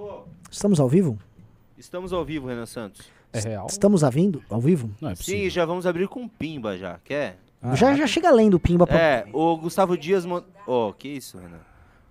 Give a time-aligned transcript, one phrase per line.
[0.00, 0.28] vivo!
[0.50, 1.18] Estamos ao vivo?
[1.76, 3.08] Estamos ao vivo, Renan Santos.
[3.32, 3.66] É real?
[3.68, 4.42] Estamos a vindo?
[4.50, 4.90] Ao vivo?
[5.00, 5.44] Não é possível.
[5.44, 7.38] Sim, já vamos abrir com Pimba já, quer?
[7.62, 8.98] Ah, já, já chega lendo o Pimba pra...
[8.98, 10.24] É, o Gustavo Dias...
[10.66, 11.60] Ó, que isso, Renan?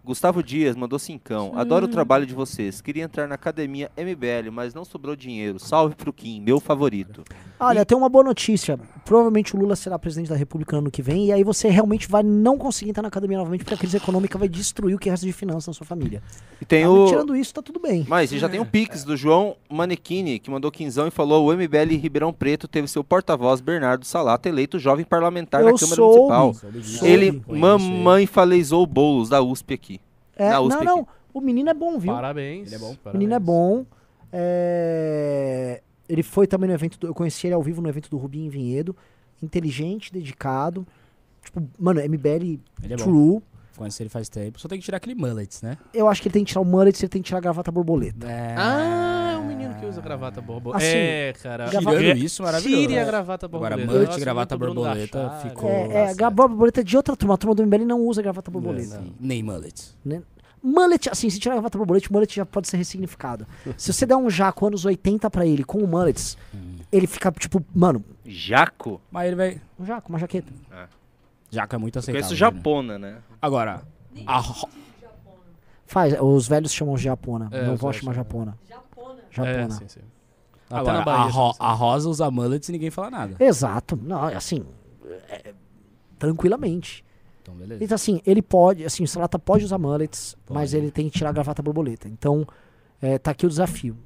[0.04, 1.52] Gustavo Dias mandou cincão.
[1.56, 2.82] Adoro o trabalho de vocês.
[2.82, 5.60] Queria entrar na academia MBL, mas não sobrou dinheiro.
[5.60, 7.24] Salve pro Kim, meu favorito.
[7.60, 8.80] Olha, tem uma boa notícia.
[9.04, 12.08] Provavelmente o Lula será presidente da República no ano que vem, e aí você realmente
[12.08, 15.10] vai não conseguir entrar na academia novamente, porque a crise econômica vai destruir o que
[15.10, 16.24] resta de finanças na sua família.
[16.62, 17.08] E tem Ah, o...
[17.08, 18.06] Tirando isso, tá tudo bem.
[18.08, 21.96] Mas já tem o Pix do João Manequini, que mandou quinzão e falou: o MBL
[22.00, 26.18] Ribeirão Preto teve seu porta-voz, Bernardo Salata, eleito jovem parlamentar Eu na Câmara soube.
[26.34, 26.54] Municipal.
[26.54, 27.12] Soube.
[27.12, 27.44] Ele ele.
[27.60, 29.99] mamãe falezou Boulos da USP aqui.
[30.40, 31.00] É, Na não, USP não.
[31.02, 31.10] aqui.
[31.34, 32.14] O menino é bom, viu?
[32.14, 32.68] Parabéns.
[32.68, 32.96] Ele é bom.
[33.06, 33.86] O menino é bom.
[34.32, 36.98] É, Ele foi também no evento.
[36.98, 37.08] Do...
[37.08, 38.96] Eu conheci ele ao vivo no evento do Rubinho em Vinhedo.
[39.44, 40.88] Inteligente, dedicado.
[41.44, 42.98] Tipo, mano, MBL Ele é
[43.78, 44.60] Conheci ele faz tempo.
[44.60, 45.78] Só tem que tirar aquele mullet, né?
[45.94, 47.72] Eu acho que ele tem que tirar o mullet, ele tem que tirar a gravata
[47.72, 48.28] borboleta.
[48.28, 48.56] É...
[48.58, 50.84] Ah, é o menino que usa gravata borboleta.
[50.86, 51.70] Assim, é, cara.
[51.70, 52.82] gravata- Tirando isso, maravilhoso.
[52.82, 53.92] Tire a gravata Agora, borboleta.
[53.92, 55.50] mullet, Nossa, gravata borboleta, Gachari.
[55.50, 56.18] ficou- É, é a certo.
[56.18, 57.34] gravata borboleta é de outra turma.
[57.36, 59.00] A turma do MBL não usa gravata borboleta.
[59.02, 59.96] Sim, Nem mullet.
[60.62, 63.48] Mullet, assim, se tirar a gravata borboleta, o mullet já pode ser ressignificado.
[63.78, 66.38] se você der um jaco anos 80 pra ele com o mullets,
[66.92, 69.00] ele fica tipo, mano, Jaco?
[69.10, 69.62] Mas ele vai...
[69.80, 70.52] um jaco, uma jaqueta.
[71.52, 72.22] Jaco é muito aceitável.
[72.28, 72.38] conheço né?
[72.56, 73.18] Japona, né?
[73.42, 73.82] Agora,
[74.26, 74.70] a ro-
[75.86, 77.48] Faz, os velhos chamam de japona.
[77.52, 78.56] É, Meu avó chama japona.
[78.70, 78.74] É,
[79.32, 79.70] Japona.
[79.72, 80.02] sim, sim.
[80.70, 81.32] Até Agora, na a, Bahia.
[81.32, 83.36] ro- sim, a Rosa usa mullets e ninguém fala nada.
[83.40, 83.96] Exato.
[84.02, 84.64] Não, assim,
[85.30, 85.54] é,
[86.20, 87.04] tranquilamente.
[87.42, 87.84] Então, beleza.
[87.84, 90.78] Então, assim, ele pode, assim, o Salata pode usar mullets, mas Pode.
[90.78, 92.08] ele tem que tirar a gravata borboleta.
[92.08, 92.46] Então,
[93.02, 93.98] é, tá aqui o desafio.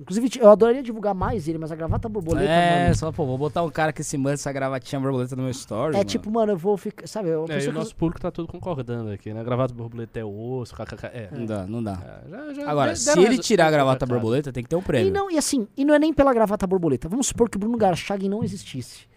[0.00, 3.36] Inclusive, eu adoraria divulgar mais ele, mas a gravata borboleta, É, mano, só, pô, vou
[3.36, 6.04] botar um cara com esse mullet, essa gravatinha borboleta no meu story, é mano.
[6.08, 8.46] tipo, mano, eu vou ficar, sabe, eu É, e o que- nosso público tá tudo
[8.46, 9.42] concordando aqui, né?
[9.42, 11.06] Gravata borboleta é osso, kkk.
[11.06, 11.28] É.
[11.32, 11.98] Não dá, não dá.
[12.26, 14.82] É, já- já Agora, se ele tirar a gravata borboleta, tem que ter um E
[14.84, 15.12] prêmio.
[15.12, 17.08] não, e assim, e não é nem pela gravata borboleta.
[17.08, 19.07] Vamos supor que o Bruno Garchagin não existisse.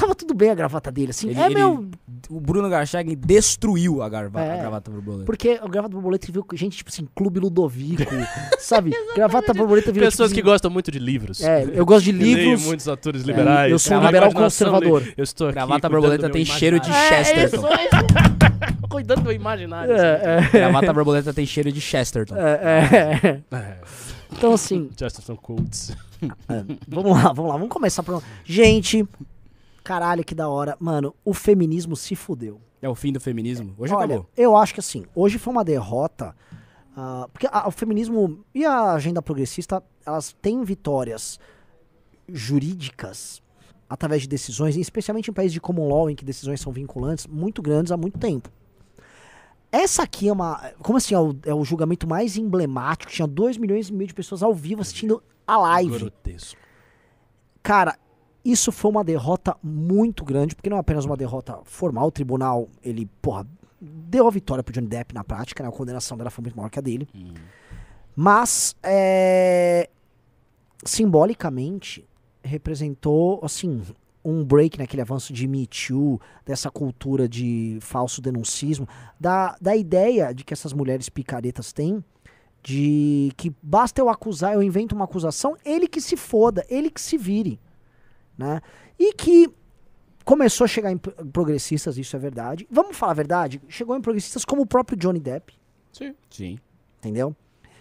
[0.00, 1.30] Tava tudo bem a gravata dele, assim.
[1.30, 1.88] Ele- é ele- meu.
[2.30, 4.54] O Bruno Garchagin destruiu a, garva- É.
[4.54, 5.24] a gravata borboleta.
[5.24, 8.02] Porque a gravata borboleta viu gente, tipo assim, Clube Ludovico,
[8.60, 8.90] sabe?
[9.14, 11.42] Gravata borboleta virou Pessoas tipo, que gostam muito de livros.
[11.42, 12.64] É, eu gosto de livros.
[12.66, 13.72] muitos autores liberais.
[13.72, 15.02] eu sou um liberal conservador.
[15.16, 16.88] Eu estou aqui Gravata borboleta tem cheiro de.
[16.92, 17.66] Chesterton.
[17.68, 17.88] É,
[18.88, 19.92] Cuidando do imaginário.
[19.92, 20.20] É,
[20.52, 22.36] é, Gravata borboleta tem cheiro de Chesterton.
[22.36, 23.56] é, é.
[23.56, 23.76] É.
[24.32, 25.96] Então, assim, Chesterton Codes.
[26.86, 28.22] vamos lá, vamos lá, vamos começar por.
[28.44, 29.06] Gente,
[29.88, 30.76] caralho, que da hora.
[30.78, 32.60] Mano, o feminismo se fudeu.
[32.82, 33.74] É o fim do feminismo.
[33.78, 34.30] Hoje Olha, acabou.
[34.36, 36.36] eu acho que assim, hoje foi uma derrota.
[36.96, 41.38] ah, porque a- o feminismo e a agenda progressista, elas têm vitórias
[42.28, 43.40] jurídicas
[43.88, 47.62] através de decisões, especialmente em países de common law, em que decisões são vinculantes, muito
[47.62, 48.50] grandes há muito tempo.
[49.72, 50.72] Essa aqui é uma.
[50.82, 51.14] Como assim?
[51.14, 53.12] É o, é o julgamento mais emblemático.
[53.12, 55.98] Tinha 2 milhões e meio de pessoas ao vivo assistindo a live.
[55.98, 56.58] Grotesco.
[57.62, 57.98] Cara,
[58.44, 62.68] isso foi uma derrota muito grande, porque não é apenas uma derrota formal, o tribunal,
[62.82, 63.46] ele, porra,
[63.80, 65.68] deu a vitória pro Johnny Depp na prática, né?
[65.68, 67.08] A condenação dela foi muito maior que a dele.
[68.14, 69.88] Mas, é,
[70.84, 72.04] simbolicamente,
[72.42, 73.82] representou, assim,
[74.24, 78.88] um break naquele avanço de Me Too, dessa cultura de falso denuncismo,
[79.18, 82.02] da, da ideia de que essas mulheres picaretas têm,
[82.62, 87.00] de que basta eu acusar, eu invento uma acusação, ele que se foda, ele que
[87.00, 87.60] se vire,
[88.38, 88.62] né?
[88.98, 89.50] E que
[90.24, 92.66] começou a chegar em pro- progressistas, isso é verdade.
[92.70, 93.60] Vamos falar a verdade?
[93.68, 95.52] Chegou em progressistas como o próprio Johnny Depp,
[95.92, 96.14] Sim.
[96.30, 96.58] Sim.
[96.98, 97.34] entendeu?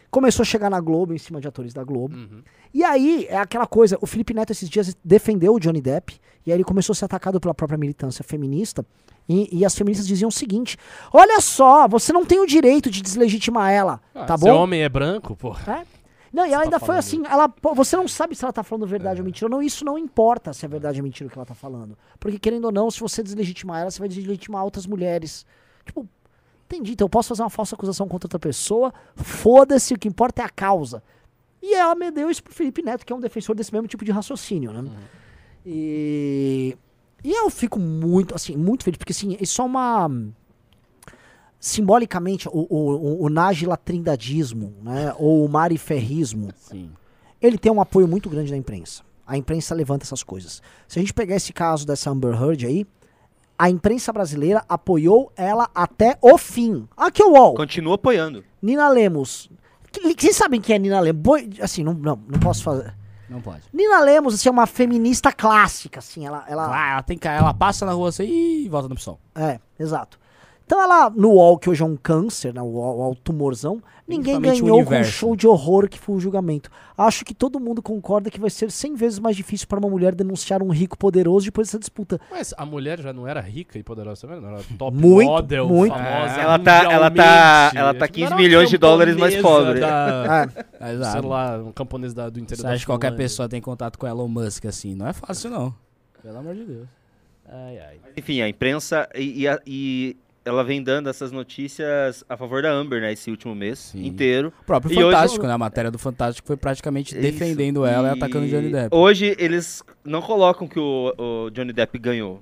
[0.10, 2.16] Começou a chegar na Globo, em cima de atores da Globo.
[2.16, 2.42] Uhum.
[2.74, 6.52] E aí, é aquela coisa, o Felipe Neto esses dias defendeu o Johnny Depp, e
[6.52, 8.86] aí ele começou a ser atacado pela própria militância feminista,
[9.28, 10.78] e, e as feministas diziam o seguinte,
[11.12, 14.52] olha só, você não tem o direito de deslegitimar ela, Ah, tá se bom?
[14.56, 15.54] homem é branco, pô.
[15.68, 15.86] É?
[16.38, 17.00] Não, e ela tá ainda foi falando?
[17.00, 19.98] assim, ela, você não sabe se ela tá falando verdade ou mentira não, isso não
[19.98, 21.98] importa se é verdade ou mentira o que ela tá falando.
[22.20, 25.48] Porque querendo ou não, se você deslegitimar ela, você vai deslegitimar outras mulheres.
[25.84, 26.08] Tipo,
[26.68, 30.44] entendi, então eu posso fazer uma falsa acusação contra outra pessoa, foda-se, o que importa
[30.44, 31.02] é a causa.
[31.60, 34.06] E ela me deu isso pro Felipe Neto, que é um defensor desse mesmo tipo
[34.06, 34.92] de raciocínio, né?
[35.66, 36.78] E,
[37.24, 40.08] e eu fico muito, assim, muito feliz, porque assim, isso é uma
[41.60, 46.92] simbolicamente, o, o, o, o nagilatrindadismo, né, ou o mariferrismo, Sim.
[47.42, 49.04] ele tem um apoio muito grande da imprensa.
[49.26, 50.62] A imprensa levanta essas coisas.
[50.88, 52.86] Se a gente pegar esse caso dessa Amber Heard aí,
[53.60, 56.88] a imprensa brasileira apoiou ela até o fim.
[56.96, 57.56] Aqui é o UOL.
[57.56, 58.44] Continua apoiando.
[58.62, 59.50] Nina Lemos.
[59.92, 61.22] Que- Vocês sabem quem é Nina Lemos?
[61.22, 62.96] Boi- assim, não, não, não posso fazer.
[63.28, 63.64] Não pode.
[63.74, 66.46] Nina Lemos, assim, é uma feminista clássica, assim, ela...
[66.48, 67.28] ela Ah, ela tem que.
[67.28, 69.20] Ela passa na rua assim e volta no pessoal.
[69.36, 70.18] É, exato.
[70.68, 74.36] Então ela, no UOL, que hoje é um câncer, né, o UOL, UOL tumorzão, ninguém
[74.36, 75.12] o ganhou com o universo.
[75.14, 76.70] show de horror que foi o julgamento.
[76.98, 80.14] Acho que todo mundo concorda que vai ser 100 vezes mais difícil para uma mulher
[80.14, 82.20] denunciar um rico poderoso depois dessa disputa.
[82.30, 84.42] Mas a mulher já não era rica e poderosa também?
[84.42, 85.94] Não era top Muito, model, muito.
[85.94, 88.12] famosa Ela tá- ela tá- ela tá mundialmente.
[88.12, 89.80] 15 Não era uma milhões de dólares mais pobre.
[89.80, 90.50] Da,
[90.82, 91.12] É, Exato.
[91.22, 93.98] sei lá, um camponês da, do interior Você da acha que qualquer pessoa tem contato
[93.98, 94.96] com Elon Musk assim?
[94.96, 95.74] Não é fácil, não.
[96.22, 96.88] Pelo amor de Deus.
[97.50, 97.98] Ai, ai.
[98.18, 100.18] Enfim, a imprensa e, e a- e
[100.48, 103.12] ela vem dando essas notícias a favor da Amber, né?
[103.12, 104.06] Esse último mês Sim.
[104.06, 104.54] inteiro.
[104.62, 105.54] O próprio E hoje- Fantástico, né?
[105.54, 107.22] A matéria do Fantástico foi praticamente Isso.
[107.22, 108.96] defendendo ela e atacando o Johnny Depp.
[108.96, 112.42] Hoje eles não colocam que o, o Johnny Depp ganhou.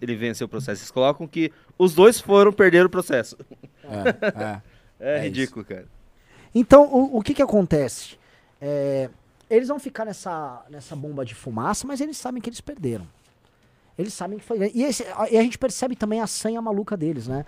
[0.00, 0.82] Ele venceu o processo.
[0.82, 3.36] Eles colocam que os dois foram perder o processo.
[3.84, 4.62] É, é.
[5.00, 5.86] É, É ridículo, cara.
[6.52, 8.16] Então, o, o que que acontece?
[8.60, 9.08] É,
[9.48, 13.06] eles vão ficar nessa, nessa bomba de fumaça, mas eles sabem que eles perderam.
[13.98, 14.70] Eles sabem que foi.
[14.72, 17.44] E, esse- a- e a gente percebe também a sanha maluca deles, né?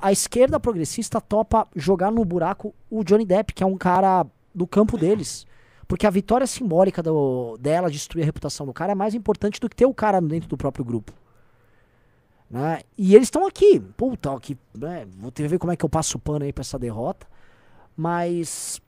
[0.00, 4.24] A esquerda progressista topa jogar no buraco o Johnny Depp, que é um cara
[4.54, 5.44] do campo deles.
[5.86, 9.68] Porque a vitória simbólica do- dela destruir a reputação do cara é mais importante do
[9.68, 11.12] que ter o cara dentro do próprio grupo.
[12.48, 12.80] Né?
[12.96, 13.80] E eles estão aqui.
[13.96, 16.44] Puta, ó, que, né, vou ter que ver como é que eu passo o pano
[16.44, 17.26] aí pra essa derrota.
[17.96, 18.80] Mas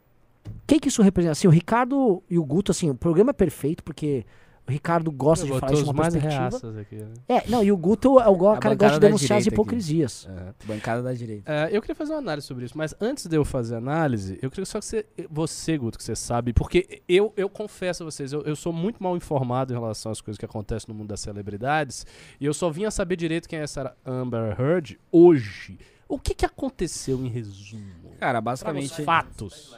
[0.47, 1.33] o que, que isso representa?
[1.33, 4.25] Assim, o Ricardo e o Guto, assim, o programa é perfeito porque
[4.67, 6.81] o Ricardo gosta de falar isso uma mais perspectiva.
[6.81, 7.13] aqui, né?
[7.29, 10.29] É, não, e o Guto é o go- cara gosta de denunciar as hipocrisias.
[10.31, 10.67] É.
[10.67, 11.53] Bancada da direita.
[11.53, 14.51] É, eu queria fazer uma análise sobre isso, mas antes de eu fazer análise, eu
[14.51, 18.33] queria só que você, você Guto, que você sabe, porque eu, eu confesso a vocês,
[18.33, 21.21] eu, eu sou muito mal informado em relação às coisas que acontecem no mundo das
[21.21, 22.07] celebridades,
[22.41, 25.79] e eu só vim a saber direito quem é essa Amber Heard hoje.
[26.09, 28.13] O que, que aconteceu em resumo?
[28.21, 28.93] Cara, basicamente.
[29.01, 29.77] os fatos.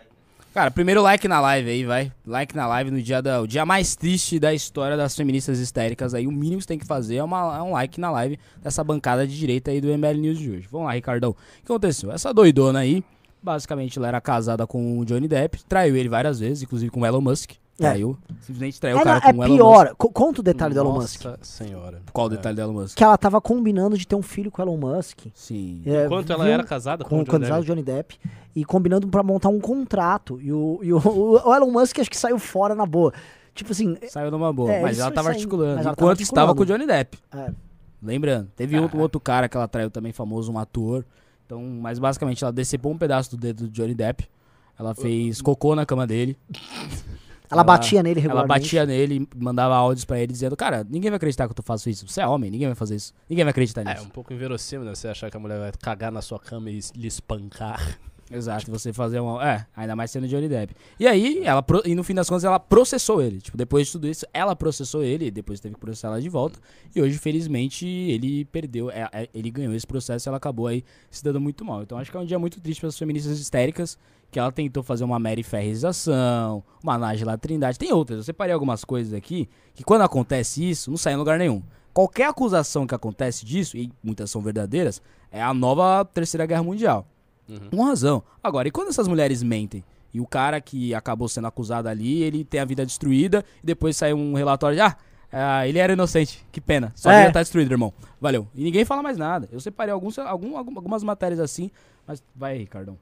[0.55, 2.13] Cara, primeiro like na live aí, vai.
[2.25, 6.15] Like na live no dia da, o dia mais triste da história das feministas histéricas
[6.15, 6.29] aí.
[6.29, 8.85] O mínimo que você tem que fazer é, uma- é um like na live dessa
[8.85, 10.69] bancada de direita aí do ML News de hoje.
[10.71, 11.31] Vamos lá, Ricardão.
[11.31, 12.13] O que aconteceu?
[12.13, 13.03] Essa doidona aí,
[13.43, 17.07] basicamente ela era casada com o Johnny Depp, traiu ele várias vezes, inclusive com o
[17.07, 17.51] Elon Musk.
[17.77, 18.17] Traiu.
[18.41, 19.85] Simplesmente traiu o Ela cara é com o Elon pior.
[19.87, 19.97] Musk.
[19.97, 21.25] Co- Conta o detalhe do Elon Musk.
[21.25, 22.03] Nossa senhora.
[22.13, 22.37] Qual o É.
[22.37, 22.97] detalhe do Elon Musk?
[22.97, 25.27] Que ela tava combinando de ter um filho com o Elon Musk.
[25.35, 25.83] Sim.
[25.85, 26.53] É, Enquanto ela viu?
[26.53, 27.67] era casada com, com o o Johnny candidato Depp.
[27.67, 28.19] Johnny Depp
[28.55, 30.39] e combinando pra montar um contrato.
[30.41, 30.99] E o, e o,
[31.45, 33.13] o Elon Musk acho que saiu fora na boa.
[33.55, 35.75] Tipo assim, Saiu numa boa, É, mas ela foi tava saindo, articulando.
[35.77, 36.67] mas ela enquanto tava estava com o.
[36.67, 37.19] Johnny Depp.
[37.33, 37.51] É.
[38.03, 41.05] Lembrando, teve outro, outro cara que ela traiu também, famoso, um ator.
[41.47, 44.29] Então, mas basicamente ela decepou um pedaço do dedo do Johnny Depp.
[44.79, 46.37] Ela fez cocô na cama dele.
[47.51, 48.61] ela, Ela- batia nele Ela regularmente.
[48.63, 52.09] batia nele, mandava áudios pra ele dizendo: Cara, ninguém vai acreditar que eu faço isso.
[52.09, 53.13] Você é homem, ninguém vai fazer isso.
[53.29, 54.07] Ninguém vai acreditar É, nisso.
[54.07, 54.95] um pouco inverossímil, né?
[54.95, 57.79] Você achar que a mulher vai cagar na sua cama e lhe espancar.
[58.33, 59.47] Exato, você fazer uma.
[59.47, 60.75] É, ainda mais sendo Johnny Depp.
[60.99, 63.39] E aí, ela pro- e no fim das contas, ela processou ele.
[63.39, 66.59] Tipo, depois de tudo isso, ela processou ele, depois teve que processar ela de volta.
[66.97, 68.91] E hoje, felizmente, ele perdeu.
[68.91, 71.83] é, é, ele ganhou esse processo e ela acabou aí se dando muito mal.
[71.83, 73.99] Então acho que é um dia muito triste para as feministas histéricas.
[74.35, 77.79] Que ela tentou fazer uma Mary Ferrização, uma Nájila Trindade.
[77.79, 78.17] Tem outras.
[78.17, 81.63] Eu separei algumas coisas aqui que quando acontece isso, não sai em lugar nenhum.
[81.93, 85.01] Qualquer acusação que acontece disso, e muitas são verdadeiras,
[85.31, 87.07] é a nova Terceira Guerra Mundial.
[87.71, 88.25] Com razão.
[88.43, 89.85] Agora, e quando essas mulheres mentem?
[90.13, 93.97] E o cara que acabou sendo acusado ali, ele tem a vida destruída, e depois
[93.97, 94.97] sai um relatório de, ah,
[95.35, 96.93] ah, ele era inocente, que pena.
[96.95, 97.31] Sua É.
[97.31, 97.93] tá destruída, irmão.
[98.21, 98.47] Valeu.
[98.55, 99.49] E ninguém fala mais nada.
[99.53, 101.71] Eu separei alguns, algum, algum- algumas matérias assim,
[102.07, 102.99] mas vai, Ricardão.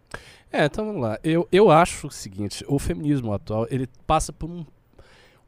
[0.51, 1.19] É, então vamos lá.
[1.23, 4.65] Eu, eu acho o seguinte, o feminismo atual, ele passa por um,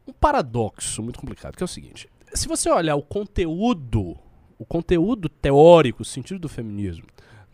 [0.07, 2.09] um paradoxo muito complicado, que é o seguinte.
[2.33, 4.17] Se você olhar o conteúdo,
[4.59, 7.05] o conteúdo teórico, o sentido do feminismo,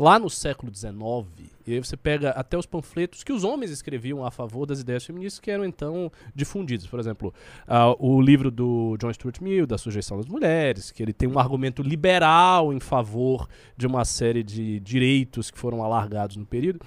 [0.01, 4.25] lá no século XIX, e aí você pega até os panfletos que os homens escreviam
[4.25, 6.87] a favor das ideias feministas que eram então difundidas.
[6.87, 7.35] Por exemplo,
[7.69, 11.39] ah, o livro do John Stuart Mill, da sujeição das mulheres, que ele tem um
[11.39, 16.81] argumento liberal em favor de uma série de direitos que foram alargados no período.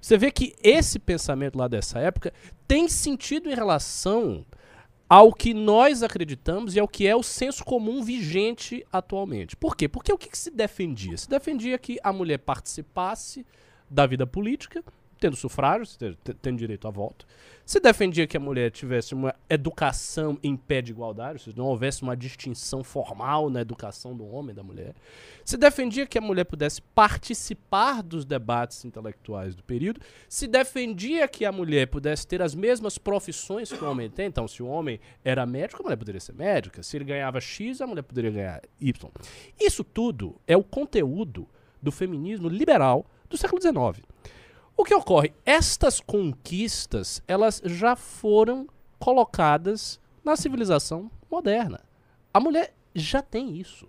[0.00, 2.32] Você vê que esse pensamento lá dessa época
[2.68, 4.46] tem sentido em relação
[5.10, 9.56] ao que nós acreditamos e ao que é o senso comum vigente atualmente.
[9.56, 9.88] Por quê?
[9.88, 11.16] Porque o que, que se defendia?
[11.16, 13.44] Se defendia que a mulher participasse
[13.90, 14.84] da vida política,
[15.20, 17.26] tendo sufrágio, te- te- tendo direito a voto.
[17.64, 22.02] Se defendia que a mulher tivesse uma educação em pé de igualdade, seja, não houvesse
[22.02, 24.94] uma distinção formal na educação do homem e da mulher.
[25.44, 26.82] Se defendia que a mulher pudesse
[27.24, 30.00] participar dos debates intelectuais do período.
[30.28, 34.26] Se defendia que a mulher pudesse ter as mesmas profissões que o homem tem.
[34.26, 36.82] Então, se o homem era médico, a mulher poderia ser médica.
[36.82, 39.10] Se ele ganhava X, a mulher poderia ganhar Y.
[39.60, 41.46] Isso tudo é o conteúdo
[41.80, 44.04] do feminismo liberal do século XIX.
[44.80, 45.34] O que ocorre?
[45.44, 48.66] Estas conquistas, elas já foram
[48.98, 51.80] colocadas na civilização moderna.
[52.32, 53.86] A mulher já tem isso.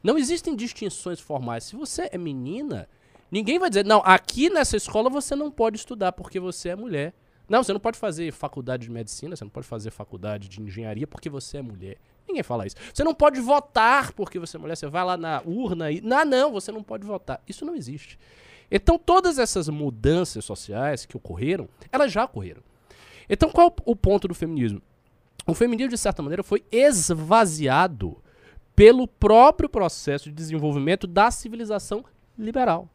[0.00, 1.64] Não existem distinções formais.
[1.64, 2.88] Se você é menina,
[3.32, 7.12] Ninguém vai dizer, não, aqui nessa escola você não pode estudar porque você é mulher.
[7.48, 11.06] Não, você não pode fazer faculdade de medicina, você não pode fazer faculdade de engenharia
[11.06, 11.98] porque você é mulher.
[12.28, 12.76] Ninguém fala isso.
[12.94, 14.76] Você não pode votar porque você é mulher.
[14.76, 16.00] Você vai lá na urna e.
[16.00, 17.42] Não, não, você não pode votar.
[17.48, 18.18] Isso não existe.
[18.70, 22.62] Então, todas essas mudanças sociais que ocorreram, elas já ocorreram.
[23.28, 24.82] Então, qual o ponto do feminismo?
[25.46, 28.16] O feminismo, de certa maneira, foi esvaziado
[28.76, 32.04] pelo próprio processo de desenvolvimento da civilização
[32.38, 32.88] liberal.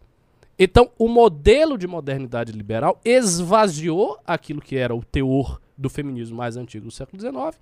[0.58, 6.56] Então, o modelo de modernidade liberal esvaziou aquilo que era o teor do feminismo mais
[6.56, 7.60] antigo do século XIX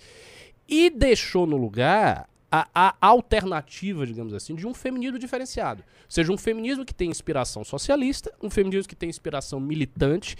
[0.67, 5.83] e deixou no lugar a, a, alternativa, digamos assim, de um feminismo diferenciado.
[5.83, 10.35] Ou seja, um feminismo que tem inspiração socialista, um feminismo que tem inspiração militante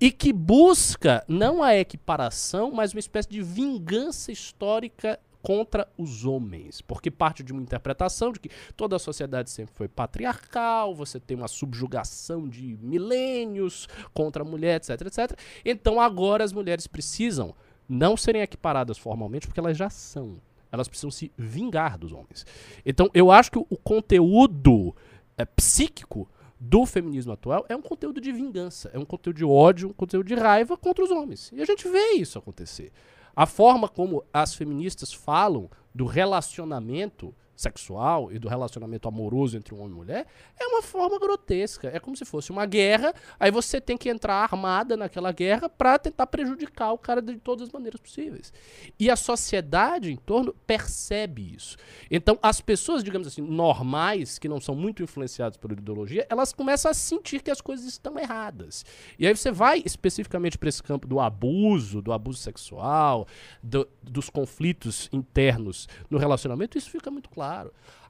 [0.00, 6.80] e que busca não a equiparação, mas uma espécie de vingança histórica contra os homens,
[6.80, 11.36] porque parte de uma interpretação de que toda a sociedade sempre foi patriarcal, você tem
[11.36, 15.38] uma subjugação de milênios contra a mulher, etc, etc.
[15.64, 17.54] Então agora as mulheres precisam
[17.88, 20.40] não serem equiparadas formalmente, porque elas já são.
[20.72, 22.44] Elas precisam se vingar dos homens.
[22.84, 24.96] Então eu acho que o conteúdo
[25.36, 29.90] é, psíquico do feminismo atual é um conteúdo de vingança, é um conteúdo de ódio,
[29.90, 31.50] um conteúdo de raiva contra os homens.
[31.52, 32.92] E a gente vê isso acontecer.
[33.34, 39.80] A forma como as feministas falam do relacionamento sexual e do relacionamento amoroso entre um
[39.80, 40.26] homem e mulher
[40.58, 41.90] é uma forma grotesca.
[41.92, 45.98] É como se fosse uma guerra, aí você tem que entrar armada naquela guerra para
[45.98, 48.52] tentar prejudicar o cara de todas as maneiras possíveis.
[48.98, 51.76] E a sociedade em torno percebe isso.
[52.10, 56.90] Então, as pessoas, digamos assim, normais, que não são muito influenciadas por ideologia, elas começam
[56.90, 58.84] a sentir que as coisas estão erradas.
[59.18, 63.26] E aí você vai especificamente para esse campo do abuso, do abuso sexual,
[63.62, 67.51] do, dos conflitos internos no relacionamento, isso fica muito claro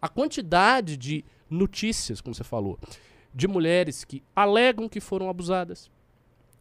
[0.01, 2.79] A quantidade de notícias, como você falou,
[3.35, 5.91] de mulheres que alegam que foram abusadas,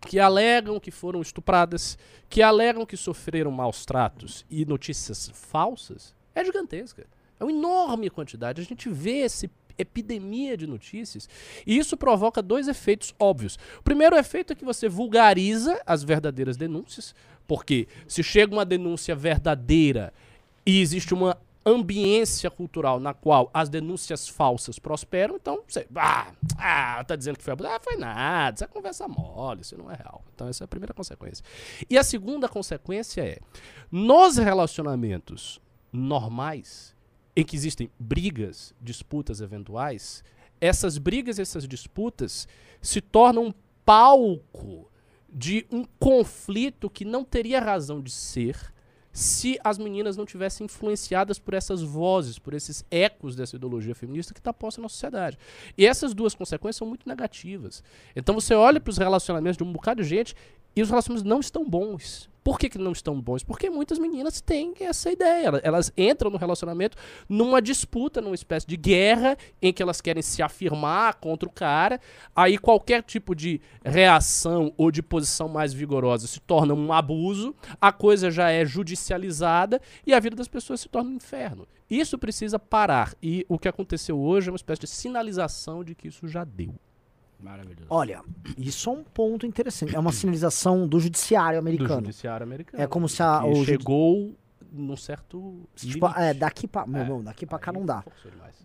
[0.02, 1.98] que alegam que foram estupradas,
[2.30, 7.06] que alegam que sofreram maus tratos e notícias falsas, é gigantesca.
[7.40, 8.62] É uma enorme quantidade.
[8.62, 11.28] A gente vê essa epidemia de notícias
[11.66, 13.58] e isso provoca dois efeitos óbvios.
[13.80, 17.16] O primeiro efeito é que você vulgariza as verdadeiras denúncias,
[17.48, 20.14] porque se chega uma denúncia verdadeira
[20.66, 27.04] e existe uma ambiência cultural na qual as denúncias falsas prosperam, então você, ah, ah
[27.04, 29.96] tá dizendo que foi abuso, ah, foi nada, isso é conversa mole, isso não é
[29.96, 30.24] real.
[30.34, 31.46] Então essa é a primeira consequência.
[31.90, 33.40] E a segunda consequência é,
[33.92, 36.96] nos relacionamentos normais,
[37.36, 40.24] em que existem brigas, disputas eventuais,
[40.60, 42.48] essas brigas, essas disputas
[42.82, 43.54] se tornam um
[43.86, 44.90] palco
[45.30, 48.58] de um conflito que não teria razão de ser,
[49.12, 54.34] se as meninas não tivessem influenciadas por essas vozes, por esses ecos dessa ideologia feminista
[54.34, 55.38] que está posta na sociedade.
[55.78, 57.84] E essas duas consequências são muito negativas.
[58.16, 60.36] Então você olha para os relacionamentos de um bocado de gente
[60.76, 62.31] e os relacionamentos não estão bons.
[62.44, 63.44] Por que, que não estão bons?
[63.44, 65.62] Porque muitas meninas têm essa ideia.
[65.64, 66.98] Elas entram no relacionamento
[67.30, 72.00] numa disputa, numa espécie de guerra, em que elas querem se afirmar contra o cara.
[72.36, 77.92] Aí qualquer tipo de reação ou de posição mais vigorosa se torna um abuso, a
[77.92, 81.68] coisa já é judicializada e a vida das pessoas se torna um inferno.
[81.90, 83.14] Isso precisa parar.
[83.22, 86.74] E o que aconteceu hoje é uma espécie de sinalização de que isso já deu.
[87.42, 87.88] Maravilhoso.
[87.90, 88.24] Olha,
[88.58, 89.96] isso é um ponto interessante.
[89.96, 92.02] É uma sinalização do judiciário americano.
[92.02, 92.82] Do judiciário americano.
[92.82, 94.36] É como se a, o chegou
[94.72, 98.04] num certo tipo, é, daqui para é, não, daqui para cá não dá.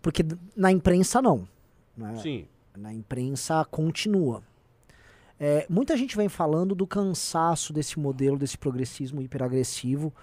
[0.01, 0.23] Porque
[0.55, 1.47] na imprensa não.
[1.95, 2.15] Né?
[2.17, 2.45] Sim.
[2.77, 4.43] Na imprensa continua.
[5.39, 10.13] É, muita gente vem falando do cansaço desse modelo, desse progressismo hiperagressivo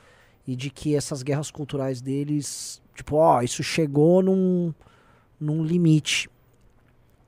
[0.46, 4.72] e de que essas guerras culturais deles, tipo, ó, isso chegou num,
[5.38, 6.28] num limite.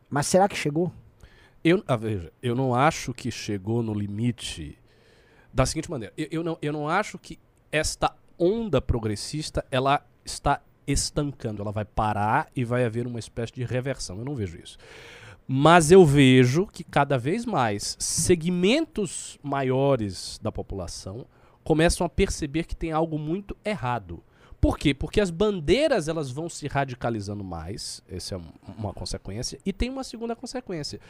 [0.09, 0.92] Mas será que chegou?
[1.69, 4.79] Eu, ah, veja, eu não acho que chegou no limite
[5.53, 6.15] da seguinte maneira.
[6.17, 7.41] Eu, eu, não, eu não acho que
[7.73, 11.63] esta onda progressista ela está estancando.
[11.63, 14.17] Ela vai parar e vai haver uma espécie de reversão.
[14.17, 14.79] Eu não vejo isso.
[15.45, 21.27] Mas eu vejo que cada vez mais segmentos maiores da população
[21.65, 24.23] começam a perceber que tem algo muito errado.
[24.61, 24.95] Por quê?
[24.95, 28.41] Porque as bandeiras elas vão se radicalizando mais, essa é
[28.77, 31.01] uma consequência, e tem uma segunda consequência.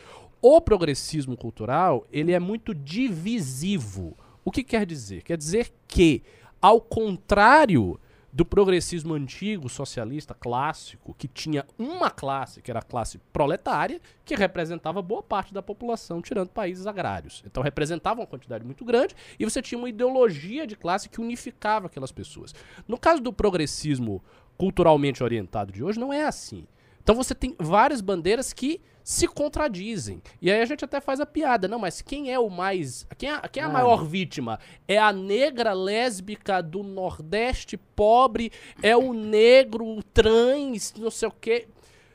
[0.43, 4.17] O progressismo cultural, ele é muito divisivo.
[4.45, 5.23] O que quer dizer?
[5.23, 6.23] Quer dizer que,
[6.61, 7.99] ao contrário
[8.37, 14.35] do progressismo antigo, socialista, clássico, que tinha uma classe, que era a classe proletária, que
[14.35, 17.43] representava boa parte da população, tirando países agrários.
[17.47, 21.87] Então representava uma quantidade muito grande e você tinha uma ideologia de classe que unificava
[21.87, 22.55] aquelas pessoas.
[22.87, 24.23] No caso do progressismo
[24.59, 26.67] culturalmente orientado de hoje, não é assim.
[27.03, 30.21] Então você tem várias bandeiras que se contradizem.
[30.43, 31.69] E aí a gente até faz a piada.
[31.69, 33.07] Não, mas quem é o mais.
[33.17, 33.73] Quem é, quem é a Ah.
[33.73, 34.59] maior vítima?
[34.89, 38.51] É a negra lésbica do Nordeste pobre?
[38.83, 41.69] É o negro trans, não sei o quê?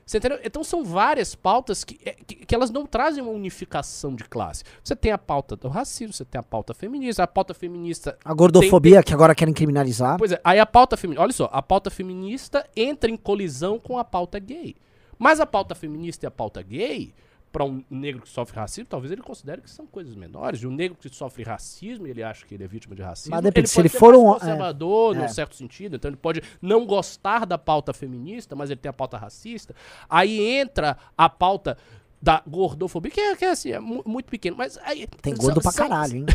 [0.05, 0.39] Você entendeu?
[0.43, 4.65] Então são várias pautas que, é, que, que elas não trazem uma unificação de classe.
[4.83, 8.33] Você tem a pauta do racismo, você tem a pauta feminista, a pauta feminista A
[8.33, 10.17] gordofobia, que agora querem criminalizar.
[10.17, 11.23] Pois é, aí a pauta feminista.
[11.23, 14.75] Olha só, a pauta feminista entra em colisão com a pauta gay.
[15.21, 17.13] Mas a pauta feminista e a pauta gay,
[17.51, 20.63] para um negro que sofre racismo, talvez ele considere que são coisas menores.
[20.63, 23.35] E um negro que sofre racismo, ele acha que ele é vítima de racismo.
[23.35, 25.19] Mas depende, ele se ele ser for um- conservador, é.
[25.19, 25.95] num certo sentido.
[25.95, 29.75] Então ele pode não gostar da pauta feminista, mas ele tem a pauta racista.
[30.09, 31.77] Aí entra a pauta
[32.21, 34.55] da gordofobia, que é, que é assim, é mu- muito pequeno.
[34.55, 35.07] Mas aí.
[35.21, 36.25] Tem são- gordo pra são- caralho, hein?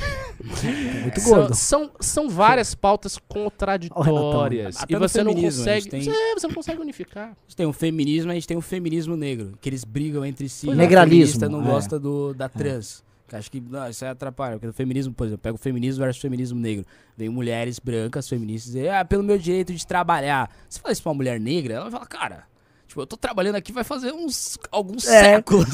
[0.61, 1.55] Tem muito são, gordo.
[1.55, 4.77] são, são várias pautas contraditórias.
[4.89, 5.89] E você não a consegue.
[5.89, 7.29] tem- Você, você não consegue unificar.
[7.29, 10.49] A gente tem o feminismo, a gente tem o feminismo negro, que eles brigam entre
[10.49, 10.67] si.
[10.67, 10.85] Pois A é.
[10.85, 11.65] Negralismo, feminista não é.
[11.67, 13.05] gosta do, da trans.
[13.29, 14.53] Que acho que não, isso aí atrapalha.
[14.55, 16.85] Porque o feminismo, por exemplo, pega o feminismo versus o feminismo negro.
[17.17, 20.49] Vem mulheres brancas, feministas, dizer, ah, pelo meu direito de trabalhar.
[20.69, 22.45] Você fala isso pra uma mulher negra, ela vai falar, cara,
[22.97, 25.21] tipo, eu tô trabalhando aqui vai fazer uns alguns É.
[25.37, 25.67] séculos.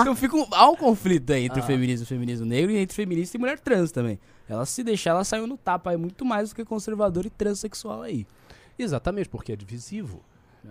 [0.00, 2.76] então fica um- há um conflito aí entre o feminismo e o feminismo negro e
[2.78, 4.18] entre feminista e mulher trans também.
[4.48, 8.02] Ela se deixar, ela saiu no tapa aí muito mais do que conservador e transexual
[8.02, 8.26] aí.
[8.78, 10.22] Exatamente, porque é divisivo.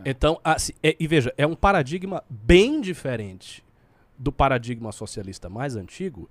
[0.06, 3.64] Então, assim, é- e veja, é um paradigma bem diferente
[4.18, 6.30] do paradigma socialista mais antigo,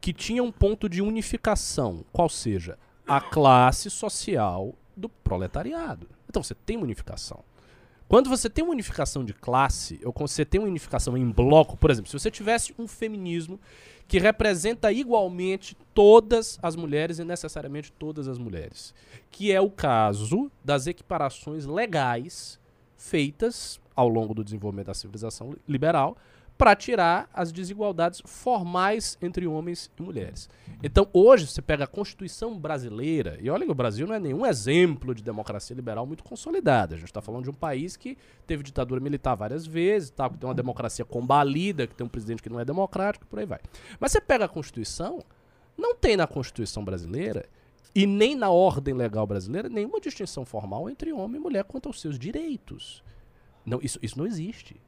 [0.00, 6.08] que tinha um ponto de unificação, qual seja a classe social do proletariado.
[6.28, 7.40] Então você tem uma unificação.
[8.10, 11.76] Quando você tem uma unificação de classe, ou quando você tem uma unificação em bloco,
[11.76, 13.60] por exemplo, se você tivesse um feminismo
[14.08, 18.92] que representa igualmente todas as mulheres e necessariamente todas as mulheres,
[19.30, 22.58] que é o caso das equiparações legais
[22.96, 26.16] feitas ao longo do desenvolvimento da civilização liberal
[26.60, 30.46] para tirar as desigualdades formais entre homens e mulheres.
[30.82, 34.44] Então, hoje, você pega a Constituição brasileira, e olha que o Brasil não é nenhum
[34.44, 36.94] exemplo de democracia liberal muito consolidada.
[36.94, 40.36] A gente está falando de um país que teve ditadura militar várias vezes, tá, que
[40.36, 43.60] tem uma democracia combalida, que tem um presidente que não é democrático, por aí vai.
[43.98, 45.24] Mas você pega a Constituição,
[45.78, 47.46] não tem na Constituição brasileira
[47.94, 52.02] e nem na ordem legal brasileira nenhuma distinção formal entre homem e mulher quanto aos
[52.02, 53.02] seus direitos.
[53.64, 54.78] Não, isso, isso não existe.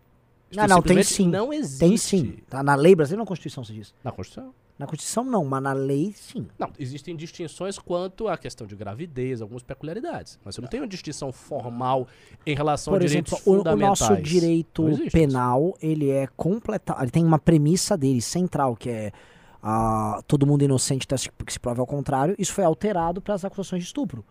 [0.53, 1.29] Isso Não, não, tem sim.
[1.29, 1.79] Não existe.
[1.81, 2.37] Tem sim.
[2.49, 3.93] Tá na lei brasileira ou na Constituição, você diz?
[4.05, 4.55] Na Constituição.
[4.79, 6.47] Na Constituição não, mas na lei sim.
[6.59, 10.38] Não, existem distinções quanto à questão de gravidez, algumas peculiaridades.
[10.45, 12.07] Mas você não tem uma distinção formal
[12.45, 14.01] em relação Por a exemplo, direitos o, o fundamentais.
[14.01, 19.12] nosso direito penal, ele é completa, ele tem uma premissa dele central, que é
[19.62, 22.35] ah, todo mundo inocente até se- que se prove ao contrário.
[22.38, 24.25] Isso foi alterado para as acusações de estupro.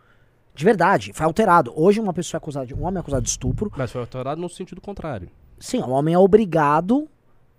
[0.53, 1.71] De verdade, foi alterado.
[1.73, 4.41] Hoje uma pessoa é acusada de um homem é acusado de estupro, Mas foi alterado
[4.41, 5.29] no sentido contrário.
[5.62, 7.08] Sim, o homem é obrigado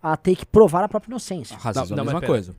[0.03, 1.57] a ter que provar a própria inocência.
[1.57, 2.55] Racismo Não, é não, a mesma coisa.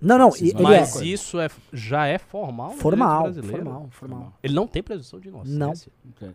[0.00, 4.32] Não, não, ele é Mas é isso é, já é formal formal, formal, formal.
[4.42, 5.90] Ele não tem presunção de inocência.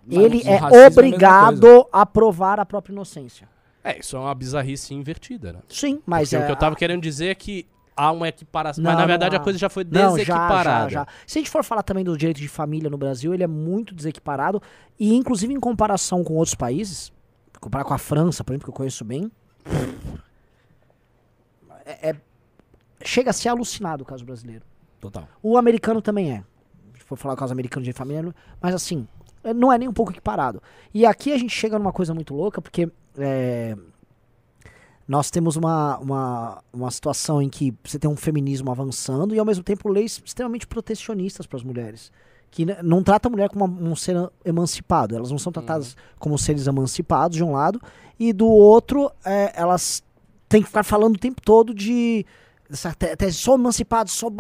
[0.10, 1.88] Ele Mas o é racismo a mesma obrigado coisa.
[1.94, 3.48] a provar a própria inocência.
[3.82, 5.60] É, isso é uma bizarrice invertida, né?
[5.70, 8.84] Sim, mas Porque é, o que eu tava querendo dizer é que há uma equiparação.
[8.84, 10.90] Não, mas na não verdade a coisa já foi Não, já, desequiparada.
[10.90, 11.08] já, já.
[11.26, 13.96] Se a gente for falar também do direito de família no Brasil, ele é muito
[13.96, 14.62] desequiparado.
[15.00, 17.13] E, inclusive, em comparação com outros países,
[17.64, 19.32] comparar com a França, por exemplo, que eu conheço bem,
[21.86, 22.16] é, é-
[23.04, 24.64] chega a ser alucinado o caso brasileiro.
[25.00, 25.28] Total.
[25.42, 26.44] O americano também é.
[26.98, 29.08] Se for falar o caso americano de família, mas assim,
[29.56, 30.62] não é nem um pouco equiparado.
[30.94, 33.76] E aqui a gente chega numa coisa muito louca, porque é,
[35.08, 39.46] nós temos uma, uma, uma situação em que você tem um feminismo avançando e ao
[39.46, 42.12] mesmo tempo leis extremamente protecionistas para as mulheres.
[42.54, 45.16] Que não trata a mulher como uma- um ser emancipado.
[45.16, 47.82] Elas não são tratadas como seres emancipados, de um lado,
[48.20, 50.04] e do outro, é, elas
[50.48, 52.24] têm que ficar falando o tempo todo de.
[53.18, 54.32] Tese, sou emancipado, sou.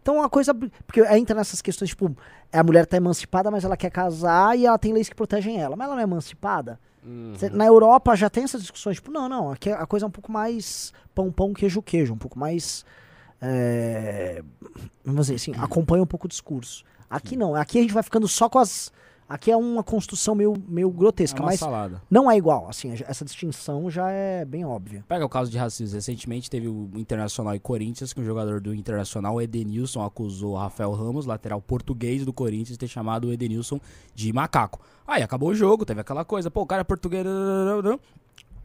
[0.00, 0.54] Então é uma coisa.
[0.86, 2.16] Porque entra nessas questões, tipo,
[2.50, 5.76] a mulher tá emancipada, mas ela quer casar e ela tem leis que protegem ela.
[5.76, 6.80] Mas ela não é emancipada.
[7.04, 7.34] Uhum.
[7.52, 10.32] Na Europa já tem essas discussões, tipo, não, não, aqui a coisa é um pouco
[10.32, 12.86] mais pão, pão, queijo, queijo, um pouco mais.
[13.40, 14.42] é,
[15.04, 16.84] vamos dizer assim, acompanha um pouco o discurso.
[17.10, 18.92] Aqui não, aqui a gente vai ficando só com as.
[19.28, 22.02] Aqui é uma construção meio, meio É grotesca, uma mas salada.
[22.10, 25.04] não é igual, assim, essa distinção já é bem óbvia.
[25.06, 25.94] Pega o caso de racismo.
[25.94, 30.56] Recentemente teve o Internacional e Corinthians, que um jogador do Internacional, o Edenilson, acusou o
[30.56, 33.80] Rafael Ramos, lateral português do Corinthians, de ter chamado o Edenilson
[34.16, 34.80] de macaco.
[35.06, 37.24] Aí acabou o jogo, teve aquela coisa, pô, o cara é português.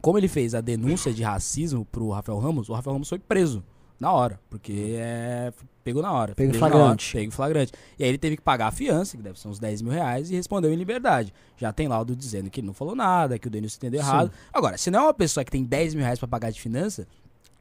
[0.00, 3.62] Como ele fez a denúncia de racismo pro Rafael Ramos, o Rafael Ramos foi preso
[4.00, 4.40] Na hora.
[4.50, 5.52] Porque é.
[5.86, 6.34] Pegou na hora.
[6.34, 7.12] Pego em na hora, flagrante.
[7.12, 7.72] Pego em flagrante.
[7.96, 10.32] E aí ele teve que pagar a fiança, que deve ser uns 10 mil reais,
[10.32, 11.32] e respondeu em liberdade.
[11.56, 14.06] Já tem laudo dizendo que ele não falou nada, que o Denilson entendeu Sim.
[14.08, 14.32] errado.
[14.52, 17.06] Agora, se não é uma pessoa que tem 10 mil reais pra pagar de finança,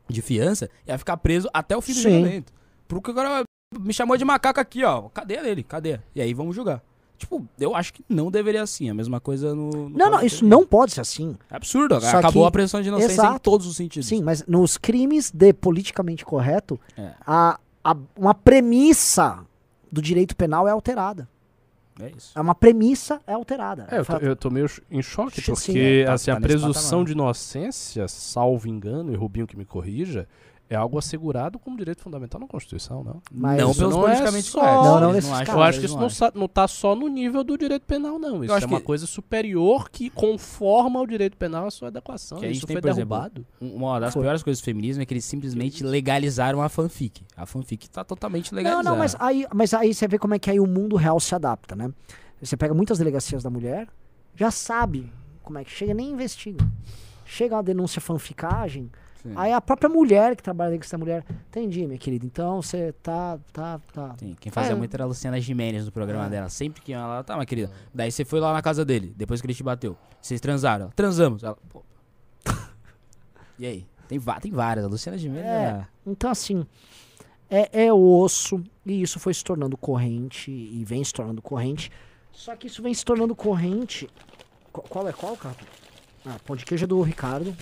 [0.10, 2.52] de fiança, ia ficar preso até o fim do julgamento.
[2.88, 3.44] Porque agora
[3.80, 5.04] me chamou de macaco aqui, ó.
[5.10, 6.04] Cadeia dele, cadeia.
[6.16, 6.82] E aí vamos julgar.
[7.18, 8.90] Tipo, eu acho que não deveria assim.
[8.90, 9.70] A mesma coisa no.
[9.70, 10.46] no Não, não, isso Denilson.
[10.48, 11.38] não pode ser assim.
[11.50, 12.00] É absurdo.
[12.02, 13.40] Só Acabou que- a presunção de inocência em Exato.
[13.40, 14.06] todos os sentidos.
[14.10, 17.12] Sim, mas nos crimes de politicamente correto, É.
[17.26, 19.46] a, a- uma premissa
[19.92, 21.30] do direito penal é alterada.
[22.02, 22.32] É isso.
[22.38, 23.88] É uma premissa é alterada.
[23.90, 26.42] É, eu tô, eu tô meio em choque, Sim, porque é, tá- assim, tá a
[26.42, 27.06] presunção patamar.
[27.06, 30.28] de inocência, salvo engano, e Rubinho que me corrija,
[30.70, 33.22] é algo assegurado como direito fundamental na Constituição, não?
[33.32, 34.84] Mas não pelos não é politicamente só- corretos.
[34.86, 35.56] Não, não.
[35.58, 36.28] Eu acho que isso não não, acham.
[36.28, 38.44] sa- não tá só no nível do direito penal, não.
[38.44, 42.40] Isso acho é uma que- coisa superior que conforma ao direito penal a sua adequação.
[42.40, 43.46] Que a gente isso tem, foi por exemplo, derrubado.
[43.62, 44.24] Um- Uma das Foi.
[44.24, 47.22] piores coisas do feminismo é que eles simplesmente legalizaram a fanfic.
[47.38, 48.90] A fanfic tá totalmente Não, legalizada.
[48.90, 51.36] não, mas aí, mas aí você vê como é que aí o mundo real se
[51.36, 51.92] adapta, né?
[52.42, 53.88] Você pega muitas delegacias da mulher,
[54.36, 55.12] já sabe
[55.44, 56.66] como é que chega, nem investiga.
[57.24, 58.92] Chega uma denúncia fanficagem,
[59.26, 59.34] Sim.
[59.36, 63.40] aí a própria mulher que trabalha com essa mulher, entendi, minha querida, então você tá,
[63.52, 64.16] tá, tá.
[64.20, 64.76] Sim, quem fazia É.
[64.76, 66.30] muito era a Luciana Gimenez no programa É.
[66.30, 66.50] dela.
[66.50, 67.72] Sempre que ela, tá, minha querida.
[67.94, 69.98] Daí você foi lá na casa dele, depois que ele te bateu.
[70.22, 70.86] Vocês transaram.
[70.86, 71.44] Ela, Transamos.
[71.44, 71.84] Ela, pô.
[73.58, 73.88] E aí?
[74.08, 74.86] Tem, tem várias.
[74.86, 75.50] A Luciana Gimenez É.
[75.82, 75.86] é.
[76.06, 76.66] Então, assim,
[77.50, 81.92] é, é osso, e isso foi se tornando corrente, e vem se tornando corrente.
[82.32, 84.08] Só que isso vem se tornando corrente.
[84.72, 85.56] Qual, qual é qual, cara?
[86.26, 87.56] Ah, pão de queijo é do Ricardo.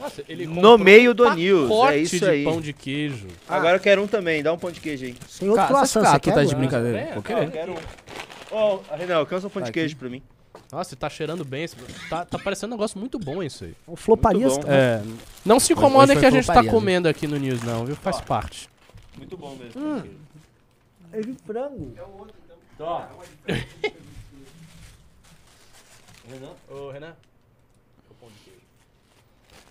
[0.00, 2.44] Nossa, ele No meio do um news, é isso de aí.
[2.44, 3.26] pão de queijo.
[3.48, 5.14] Agora eu quero um também, dá um pão de queijo aí.
[5.28, 6.34] Sem outro Cara, croissant, você você tu quer?
[6.34, 7.06] tá de brincadeira.
[7.12, 7.44] Vou Ah, querer.
[7.44, 8.56] eu quero um.
[8.56, 9.80] Ô, Renan, alcança um pão Tá de aqui.
[9.80, 10.22] queijo pra mim.
[10.72, 11.64] Nossa, tá cheirando bem.
[11.64, 11.76] esse-
[12.08, 13.74] Tá, tá parecendo um negócio muito bom isso aí.
[13.86, 14.56] O Floparias.
[14.56, 14.64] Bom.
[14.68, 15.02] É,
[15.44, 17.96] não se incomodem hoje que a gente tá comendo aqui no News, não, viu?
[17.96, 18.68] Faz parte.
[19.18, 19.80] Muito bom mesmo.
[19.80, 20.02] Hum.
[21.12, 21.92] É de frango.
[26.70, 27.14] Ô, Renan.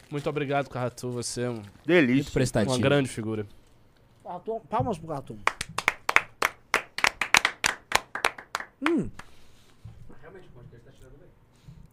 [0.09, 1.11] Muito obrigado, Carratu.
[1.11, 2.31] Você é um- Muito Delícia.
[2.31, 2.71] prestativo.
[2.73, 3.45] uma grande figura.
[4.69, 5.37] Palmas pro gato.
[8.87, 9.09] Hum.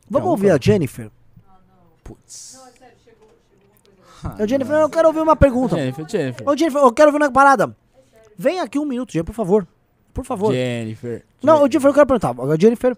[0.08, 1.10] Vamos ouvir a Jennifer?
[2.04, 2.56] Putz.
[4.22, 5.76] A Jennifer, eu quero ouvir uma pergunta.
[5.76, 6.48] Jennifer, Jennifer.
[6.48, 7.76] Ô, Jennifer, eu quero ouvir uma parada.
[8.36, 9.66] Vem aqui um minuto, Jennifer, por favor.
[10.14, 10.52] Por favor.
[10.52, 11.24] Jennifer.
[11.42, 12.34] Não, ô, Jennifer, eu quero perguntar.
[12.52, 12.96] A Jennifer,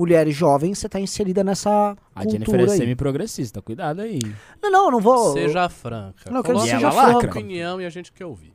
[0.00, 2.78] mulheres jovens, você tá inserida nessa A Jennifer cultura é aí.
[2.78, 4.18] semi-progressista, cuidado aí.
[4.62, 5.34] Não, não, eu não vou...
[5.34, 6.30] Seja franca.
[6.30, 7.28] Não, eu quero que seja a franca.
[7.28, 8.50] opinião e a gente quer ouvir.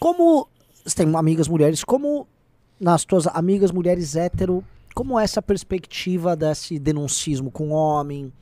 [0.00, 0.48] Como
[0.84, 2.26] você tem amigas mulheres, como
[2.80, 8.32] nas tuas amigas mulheres hétero, como é essa perspectiva desse denuncismo com o homem,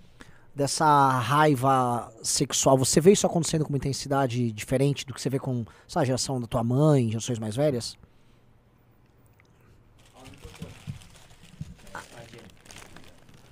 [0.54, 2.78] dessa raiva sexual?
[2.78, 6.40] Você vê isso acontecendo com uma intensidade diferente do que você vê com essa geração
[6.40, 7.96] da tua mãe, gerações mais velhas?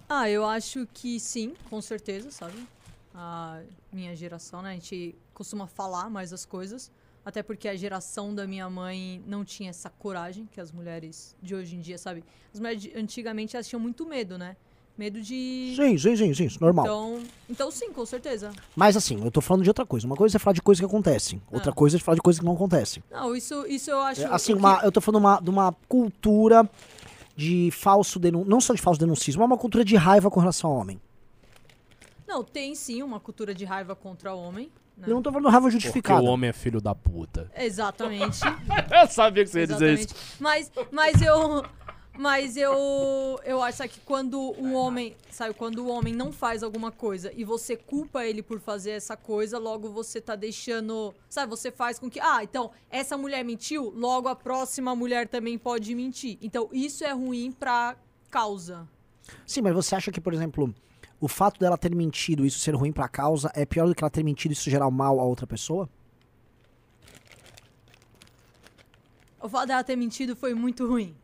[0.08, 2.54] Ah, eu acho que sim, com certeza, sabe?
[3.14, 3.60] A
[3.92, 4.70] minha geração, né?
[4.70, 6.90] A gente costuma falar mais as coisas.
[7.24, 11.54] Até porque a geração da minha mãe não tinha essa coragem que as mulheres de
[11.54, 12.22] hoje em dia, sabe?
[12.52, 14.56] As mulheres de- antigamente elas tinham muito medo, né?
[14.96, 15.72] Medo de.
[15.74, 16.84] Sim, sim, sim, sim, normal.
[16.84, 18.52] Então, então sim, com certeza.
[18.76, 20.06] Mas assim, eu tô falando de outra coisa.
[20.06, 21.74] Uma coisa é falar de coisas que acontecem, outra Ah.
[21.74, 23.02] coisa é falar de coisas que não acontecem.
[23.10, 24.20] Não, isso, isso eu acho.
[24.20, 26.68] É, Assim, que- uma, eu tô falando uma, de uma cultura
[27.37, 30.70] de falso denúncio, não só de falso denuncismo, mas uma cultura de raiva com relação
[30.70, 31.01] ao homem.
[32.27, 34.70] Não, tem sim uma cultura de raiva contra o homem.
[34.97, 35.07] Né?
[35.09, 36.23] Eu não tô falando raiva Porque justificada.
[36.23, 37.51] o homem é filho da puta.
[37.57, 38.40] Exatamente.
[39.03, 40.14] Eu sabia que você ia dizer isso.
[40.14, 40.40] Exatamente.
[40.40, 41.64] Mas, mas eu.
[42.16, 43.40] Mas eu.
[43.44, 45.16] Eu acho que quando um homem.
[45.31, 49.16] Sabe, quando o homem não faz alguma coisa e você culpa ele por fazer essa
[49.16, 51.12] coisa, logo você tá deixando.
[51.29, 52.20] Sabe, você faz com que.
[52.20, 56.38] Ah, então, essa mulher mentiu, logo a próxima mulher também pode mentir.
[56.40, 57.96] Então, isso é ruim pra
[58.31, 58.88] causa.
[59.44, 60.72] Sim, mas você acha que, por exemplo,
[61.20, 64.11] o fato dela ter mentido, isso ser ruim pra causa, é pior do que ela
[64.11, 65.88] ter mentido e isso gerar mal a outra pessoa?
[69.40, 71.14] O fato dela ter mentido foi muito ruim.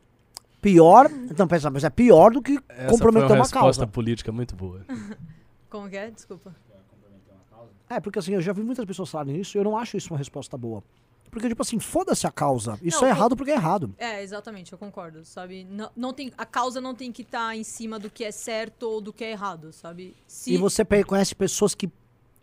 [0.61, 1.11] Pior.
[1.31, 3.87] Então, pensa, mas é pior do que Essa comprometer foi uma uma resposta causa.
[3.87, 4.85] política muito boa.
[5.71, 6.11] Como que é?
[6.11, 6.55] Desculpa.
[7.89, 10.13] É, porque assim, eu já vi muitas pessoas falarem isso e eu não acho isso
[10.13, 10.83] uma resposta boa.
[11.31, 12.77] Porque, tipo assim, foda-se a causa.
[12.83, 13.95] Isso Não, é errado porque é errado.
[13.99, 15.65] É, exatamente, eu concordo, sabe?
[15.65, 18.83] Não, não tem, a causa não tem que estar em cima do que é certo
[18.83, 20.17] ou do que é errado, sabe?
[20.27, 21.89] Se, E você conhece pessoas que.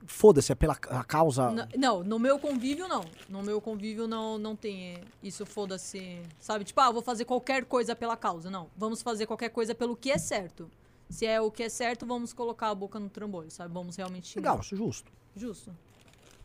[0.09, 1.51] Foda-se, é pela a causa.
[1.51, 3.03] N- Não, no meu convívio não.
[3.27, 6.21] No meu convívio não, não tem eh, isso, foda-se.
[6.39, 6.63] Sabe?
[6.63, 8.49] Tipo, ah, vou fazer qualquer coisa pela causa.
[8.49, 8.69] Não.
[8.75, 10.71] Vamos fazer qualquer coisa pelo que é certo.
[11.09, 13.73] Se é o que é certo, vamos colocar a boca no trambolho, sabe?
[13.73, 14.51] Vamos realmente xingar.
[14.51, 15.11] Legal, isso é justo.
[15.35, 15.75] Justo.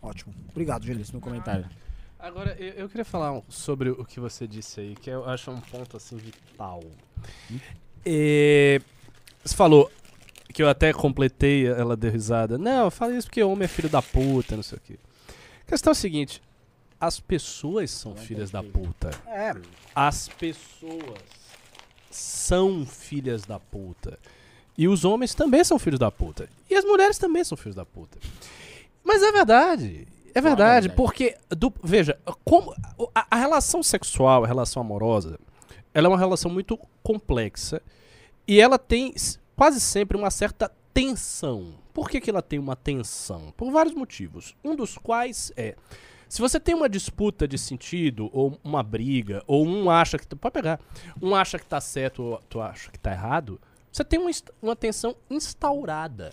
[0.02, 0.34] Ótimo.
[0.50, 1.68] Obrigado, é meu comentário.
[2.18, 5.60] Agora, eu, eu queria falar sobre o que você disse aí, que eu acho um
[5.60, 6.80] ponto assim vital.
[8.04, 8.80] É,
[9.44, 9.90] você falou
[10.52, 12.56] que eu até completei, ela deu risada.
[12.58, 14.98] Não, eu falei isso porque homem é filho da puta, não sei o quê.
[15.66, 16.42] A questão é o seguinte:
[17.00, 19.10] as pessoas são filhas da puta.
[19.26, 19.54] É,
[19.94, 21.18] As pessoas
[22.10, 24.18] são filhas da puta.
[24.76, 26.48] E os homens também são filhos da puta.
[26.68, 28.18] E as mulheres também são filhos da puta.
[29.04, 30.06] Mas é verdade.
[30.34, 32.74] É verdade, porque, do- veja, como
[33.14, 35.38] a, a relação sexual, a relação amorosa,
[35.92, 37.82] ela é uma relação muito complexa
[38.48, 39.12] e ela tem
[39.56, 41.74] quase sempre uma certa tensão.
[41.92, 43.52] Por que, que ela tem uma tensão?
[43.56, 44.56] Por vários motivos.
[44.64, 45.74] Um dos quais é
[46.32, 50.26] se você tem uma disputa de sentido, ou uma briga, ou um acha que.
[50.34, 50.80] Pode pegar.
[51.20, 53.60] Um acha que tá certo, ou tu acha que tá errado,
[53.92, 54.30] você tem uma,
[54.62, 56.32] uma tensão instaurada.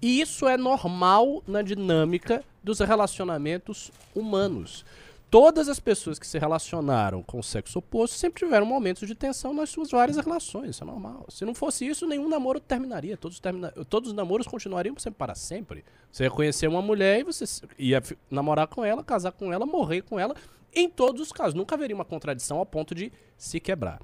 [0.00, 4.82] E isso é normal na dinâmica dos relacionamentos humanos.
[5.30, 9.52] Todas as pessoas que se relacionaram com o sexo oposto sempre tiveram momentos de tensão
[9.52, 10.70] nas suas várias relações.
[10.70, 11.26] Isso é normal.
[11.28, 13.14] Se não fosse isso, nenhum namoro terminaria.
[13.14, 15.84] Todos, termina todos os namoros continuariam sempre para sempre.
[16.10, 17.44] Você ia conhecer uma mulher e você
[17.78, 20.34] ia namorar com ela, casar com ela, morrer com ela.
[20.74, 21.52] Em todos os casos.
[21.52, 24.00] Nunca haveria uma contradição ao ponto de se quebrar.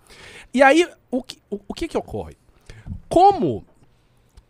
[0.53, 2.37] E aí, o que, o, o que, que ocorre?
[3.09, 3.65] Como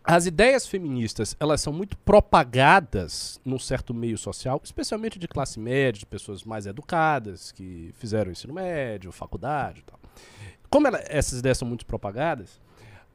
[0.05, 5.99] as ideias feministas, elas são muito propagadas num certo meio social, especialmente de classe média,
[5.99, 9.99] de pessoas mais educadas, que fizeram ensino médio, faculdade tal.
[10.69, 12.59] Como ela- essas ideias são muito propagadas,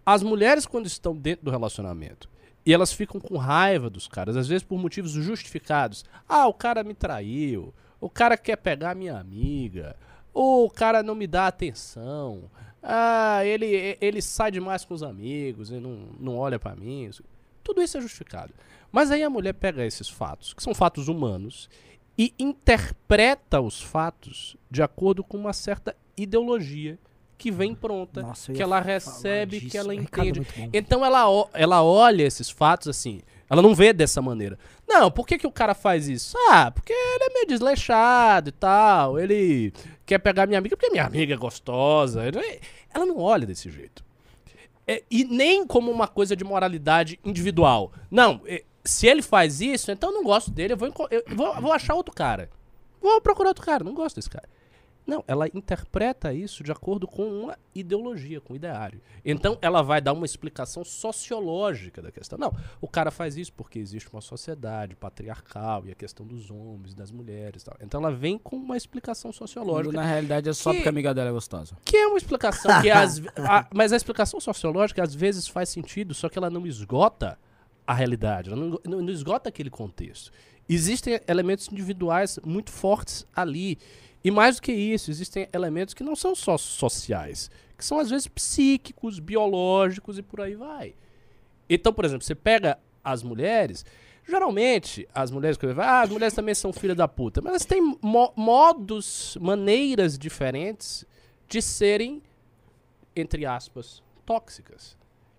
[0.05, 2.29] as mulheres, quando estão dentro do relacionamento,
[2.67, 6.05] e elas ficam com raiva dos caras, às vezes por motivos justificados.
[6.29, 9.97] Ah, o cara me traiu, o cara quer pegar minha amiga,
[10.33, 12.51] ou o cara não me dá atenção,
[12.83, 17.11] ah, ele, ele sai demais com os amigos e não, não olha pra mim.
[17.63, 18.53] Tudo isso é justificado.
[18.91, 21.69] Mas aí a mulher pega esses fatos, que são fatos humanos,
[22.19, 26.99] e interpreta os fatos de acordo com uma certa ideologia
[27.39, 29.71] que vem pronta, Nossa, que ela recebe, disso.
[29.71, 30.47] que ela é entende.
[30.75, 33.23] Então ela, ela olha esses fatos assim.
[33.49, 34.59] Ela não vê dessa maneira.
[34.87, 36.37] Não, por que, que o cara faz isso?
[36.51, 39.19] Ah, porque ele é meio desleixado e tal.
[39.19, 39.73] Ele
[40.11, 42.27] quer pegar minha amiga porque minha amiga é gostosa.
[42.27, 42.61] Ele-
[42.93, 44.05] Ela não olha desse jeito.
[44.87, 47.93] É, e nem como uma coisa de moralidade individual.
[48.11, 50.73] Não, é, se ele faz isso, então eu não gosto dele.
[50.73, 52.51] Eu vou, eu vou, vou achar outro cara.
[53.01, 53.85] Vou procurar outro cara.
[53.85, 54.49] Não gosto desse cara.
[55.11, 59.01] Não, ela interpreta isso de acordo com uma ideologia, com um ideário.
[59.25, 62.39] Então ela vai dar uma explicação sociológica da questão.
[62.39, 66.95] Não, o cara faz isso porque existe uma sociedade patriarcal e a questão dos homens,
[66.95, 67.77] das mulheres e tal.
[67.81, 69.97] Então ela vem com uma explicação Quando, sociológica.
[69.97, 71.77] na realidade é só Que- porque a amiga dela é gostosa.
[71.85, 72.89] Que é uma explicação que
[73.21, 77.39] ve- a- mas a explicação sociológica às vezes faz sentido, só que ela não esgota
[77.87, 80.31] a realidade, ela não, não- não esgota aquele contexto.
[80.69, 83.77] Existem elementos individuais muito fortes ali.
[84.23, 88.11] E mais do que isso, existem elementos que não são só sociais, que são às
[88.11, 90.95] vezes psíquicos, biológicos e por aí vai.
[91.69, 93.85] Então, por exemplo, você pega as mulheres,
[94.29, 97.81] geralmente as mulheres que ah, as mulheres também são filhas da puta, mas elas têm
[98.03, 101.07] mo- modos, maneiras diferentes
[101.49, 102.23] de serem,
[103.17, 104.97] entre aspas, tóxicas.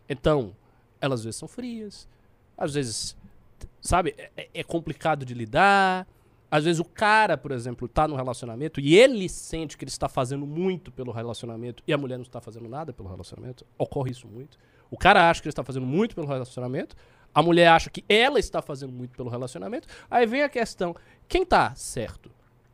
[0.10, 0.56] Então,
[1.00, 2.08] elas às vezes são frias,
[2.58, 3.16] às vezes,
[3.80, 6.08] sabe, é, é complicado de lidar.
[6.52, 10.10] Às vezes o cara, por exemplo, tá num relacionamento e ele sente que ele está
[10.10, 13.66] fazendo muito pelo relacionamento e a mulher não está fazendo nada pelo relacionamento.
[13.78, 14.58] Ocorre isso muito.
[14.90, 16.94] O cara acha que ele está fazendo muito pelo relacionamento,
[17.34, 19.88] a mulher acha que ela está fazendo muito pelo relacionamento.
[20.10, 20.94] Aí vem a questão:
[21.26, 22.30] quem tá certo?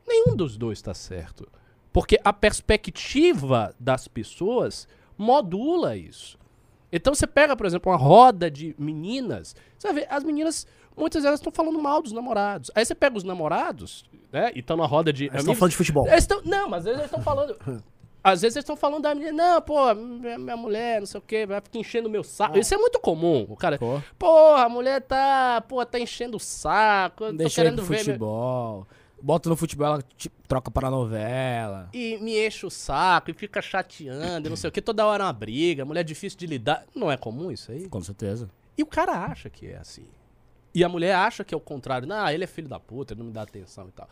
[0.06, 1.48] Nenhum dos dois está certo.
[1.92, 6.36] Porque a perspectiva das pessoas modula isso.
[6.90, 10.66] Então você pega, por exemplo, uma roda de meninas, você ver, as meninas,
[10.98, 12.70] muitas delas estão falando mal dos namorados.
[12.74, 15.76] Aí você pega os namorados, né, e estão na roda de Eles estão falando de
[15.76, 16.06] futebol.
[16.28, 17.56] Tão- não, mas às vezes eles estão falando.
[18.22, 21.22] Às vezes eles estão falando da menina, não, pô, minha, minha mulher, não sei o
[21.22, 22.58] quê, vai ficar enchendo o meu saco.
[22.58, 23.46] Isso é muito comum.
[23.48, 24.02] O cara, Pô.
[24.18, 27.88] porra, a mulher tá, pô, tá enchendo o saco, Deixa querendo ver.
[27.90, 28.86] meu- futebol.
[29.22, 31.88] Bota no futebol, ela te- troca para novela.
[31.94, 35.22] E me enche o saco e fica chateando, e não sei o que, toda hora
[35.22, 36.84] é uma briga, mulher difícil de lidar.
[36.94, 37.88] Não é comum isso aí?
[37.88, 38.50] Com certeza.
[38.76, 40.06] E o cara acha que é assim.
[40.74, 42.06] E a mulher acha que é o contrário.
[42.06, 44.08] Não, ele é filho da puta, ele não me dá atenção e tal.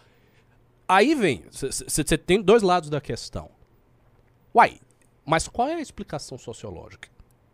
[0.88, 3.50] Aí vem, você tem dois lados da questão.
[4.54, 4.78] Uai,
[5.24, 7.08] mas qual é a explicação sociológica?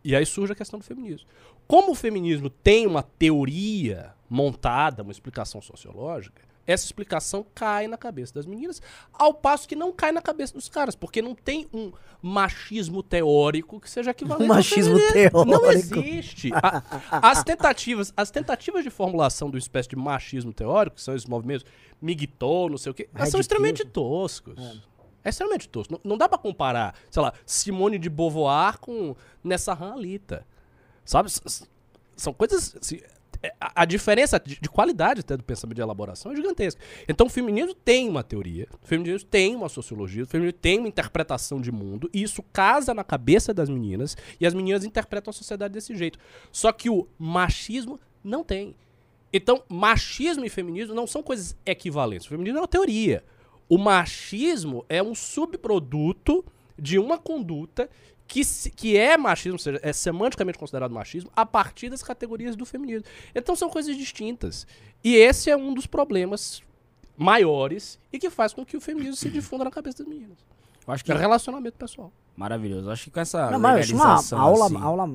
[0.05, 1.27] E aí surge a questão do feminismo.
[1.67, 8.33] Como o feminismo tem uma teoria montada, uma explicação sociológica, essa explicação cai na cabeça
[8.35, 8.81] das meninas,
[9.13, 13.81] ao passo que não cai na cabeça dos caras, porque não tem um machismo teórico
[13.81, 15.45] que seja equivalente Um machismo feminismo.
[15.45, 15.99] Não teórico.
[15.99, 16.51] existe.
[16.55, 16.83] A-
[17.31, 21.27] as tentativas, as tentativas de formulação de uma espécie de machismo teórico, que são esses
[21.29, 21.67] movimentos
[22.01, 24.55] migtô, não sei o quê, elas são extremamente toscos.
[25.25, 25.93] É extremamente tosco.
[25.95, 30.45] Não, não dá pra comparar, sei lá, Simone de Beauvoir com Nessa Alita.
[31.05, 31.31] Sabe?
[32.17, 32.77] São coisas.
[32.81, 33.09] assim, é,
[33.61, 36.81] a, a diferença de, de qualidade até do pensamento de elaboração é gigantesca.
[37.09, 40.89] Então o feminismo tem uma teoria, o feminismo tem uma sociologia, o feminismo tem uma
[40.89, 45.35] interpretação de mundo, e isso casa na cabeça das meninas, e as meninas interpretam a
[45.35, 46.19] sociedade desse jeito.
[46.51, 48.77] Só que o machismo não tem.
[49.33, 52.27] Então, machismo e feminismo não são coisas equivalentes.
[52.27, 53.25] O feminismo é uma teoria.
[53.69, 56.45] O machismo é um subproduto
[56.79, 57.89] de uma conduta
[58.33, 62.65] que, que é machismo, ou seja, é semanticamente considerado machismo, a partir das categorias do
[62.65, 63.05] feminismo.
[63.35, 64.67] Então são coisas distintas.
[65.05, 66.63] E esse é um dos problemas
[67.15, 70.39] maiores e que faz com que o feminismo se difunda na cabeça das meninas.
[70.87, 72.11] Eu acho que É relacionamento pessoal.
[72.35, 72.87] maravilhoso.
[72.89, 75.11] Eu acho que com essa Não, mas uma legalização aula, assim, aula.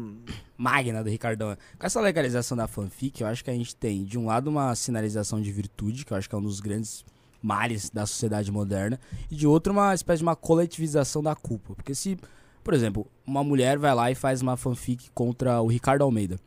[0.55, 1.57] magna do Ricardão.
[1.79, 4.75] Com essa legalização da fanfic, eu acho que a gente tem, de um lado, uma
[4.75, 7.03] sinalização de virtude, que eu acho que é um dos grandes
[7.41, 8.99] males da sociedade moderna,
[9.31, 11.73] e de outro, uma espécie de uma coletivização da culpa.
[11.75, 12.17] Porque se,
[12.67, 16.37] por exemplo, uma mulher vai lá e faz uma fanfic contra o Ricardo Almeida.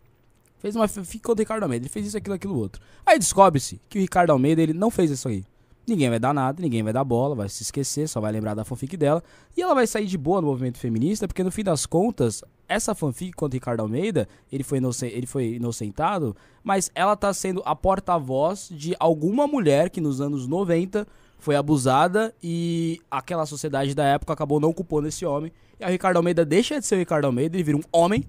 [0.58, 2.78] Fez uma fanfic contra o Ricardo Almeida, ele fez isso, aquilo, aquilo, outro.
[3.06, 5.46] Aí descobre-se que o Ricardo Almeida, ele não fez isso aí.
[5.88, 8.66] Ninguém vai dar nada, ninguém vai dar bola, vai se esquecer, só vai lembrar da
[8.66, 9.24] fanfic dela.
[9.56, 12.94] E ela vai sair de boa no movimento feminista, porque no fim das contas, essa
[12.94, 17.74] fanfic contra o Ricardo Almeida, ele foi, ele foi inocentado, mas ela tá sendo a
[17.74, 21.06] porta-voz de alguma mulher que nos anos 90
[21.40, 25.52] foi abusada e aquela sociedade da época acabou não culpando esse homem.
[25.78, 28.24] E aí o Ricardo Almeida deixa de ser o Ricardo Almeida, ele vira um homem,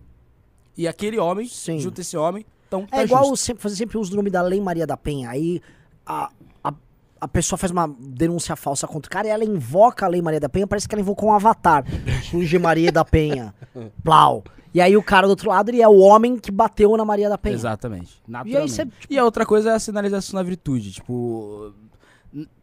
[0.78, 1.80] e aquele homem, Sim.
[1.80, 3.38] junto a esse homem, então É tá igual justo.
[3.46, 5.30] sempre, fazer sempre uso do nome da Lei Maria da Penha.
[5.30, 5.62] Aí
[6.06, 6.30] a,
[6.64, 6.74] a,
[7.20, 10.40] a pessoa faz uma denúncia falsa contra o cara e ela invoca a Lei Maria
[10.40, 11.84] da Penha, parece que ela invocou um avatar.
[12.32, 13.54] Surge Maria da Penha.
[14.04, 14.44] Plau.
[14.74, 17.28] E aí o cara do outro lado, ele é o homem que bateu na Maria
[17.28, 17.56] da Penha.
[17.56, 18.14] Exatamente.
[18.14, 18.72] E aí Naturalmente.
[18.72, 20.94] você, E a outra coisa é a sinalização da virtude.
[20.94, 21.74] Tipo,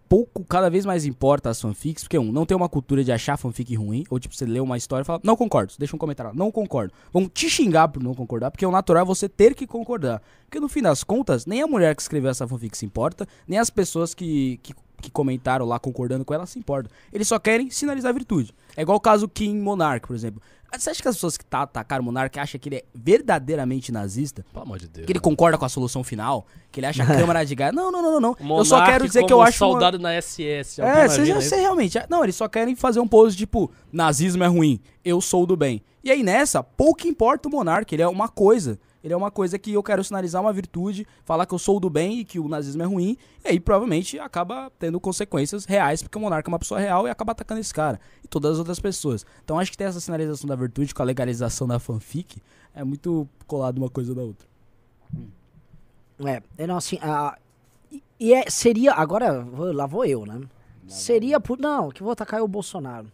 [0.09, 3.37] pouco, cada vez mais importa as fanfics, porque, um, não tem uma cultura de achar
[3.37, 6.33] fanfic ruim, ou tipo, você lê uma história e fala, não concordo, deixa um comentário
[6.35, 6.93] não concordo.
[7.13, 10.23] Vão te xingar por não concordar, porque o natural é você ter que concordar.
[10.45, 13.59] Porque no fim das contas, nem a mulher que escreveu essa fanfic se importa, nem
[13.59, 16.91] as pessoas que, que, que comentaram lá concordando com ela se importam.
[17.13, 18.55] Eles só querem sinalizar virtude.
[18.79, 20.41] É igual o caso Kim Monarch, por exemplo.
[20.73, 23.91] Você acha que as pessoas que tá, atacaram o Monark acham que ele é verdadeiramente
[23.91, 24.45] nazista?
[24.53, 25.05] Pelo amor de Deus.
[25.05, 26.47] Que ele concorda com a solução final?
[26.71, 27.75] Que ele acha a Câmara de Gás?
[27.75, 28.21] Não, não, não, não.
[28.21, 28.37] não.
[28.39, 29.65] Monark Eu só quero dizer que eu acho.
[29.65, 30.81] uma- soldado na SS.
[30.81, 31.55] É, você, você isso?
[31.57, 31.99] realmente.
[32.09, 35.83] Não, eles só querem fazer um pose tipo: nazismo é ruim, eu sou do bem.
[36.05, 38.79] E aí nessa, pouco importa o monarca, ele é uma coisa.
[39.09, 41.89] Ele é uma coisa que eu quero sinalizar uma virtude, falar que eu sou do
[41.91, 46.17] bem e que o nazismo é ruim, e aí provavelmente acaba tendo consequências reais, porque
[46.19, 48.79] o monarca é uma pessoa real e acaba atacando esse cara e todas as outras
[48.79, 49.25] pessoas.
[49.43, 52.37] Então acho que ter essa sinalização da virtude com a legalização da fanfic
[52.75, 54.47] é muito colado uma coisa da outra.
[56.25, 57.39] É, é não, assim, a,
[57.91, 60.41] e- e é, seria, agora, lá vou eu, né?
[60.87, 63.11] Seria, por, não, que vou atacar é o Bolsonaro.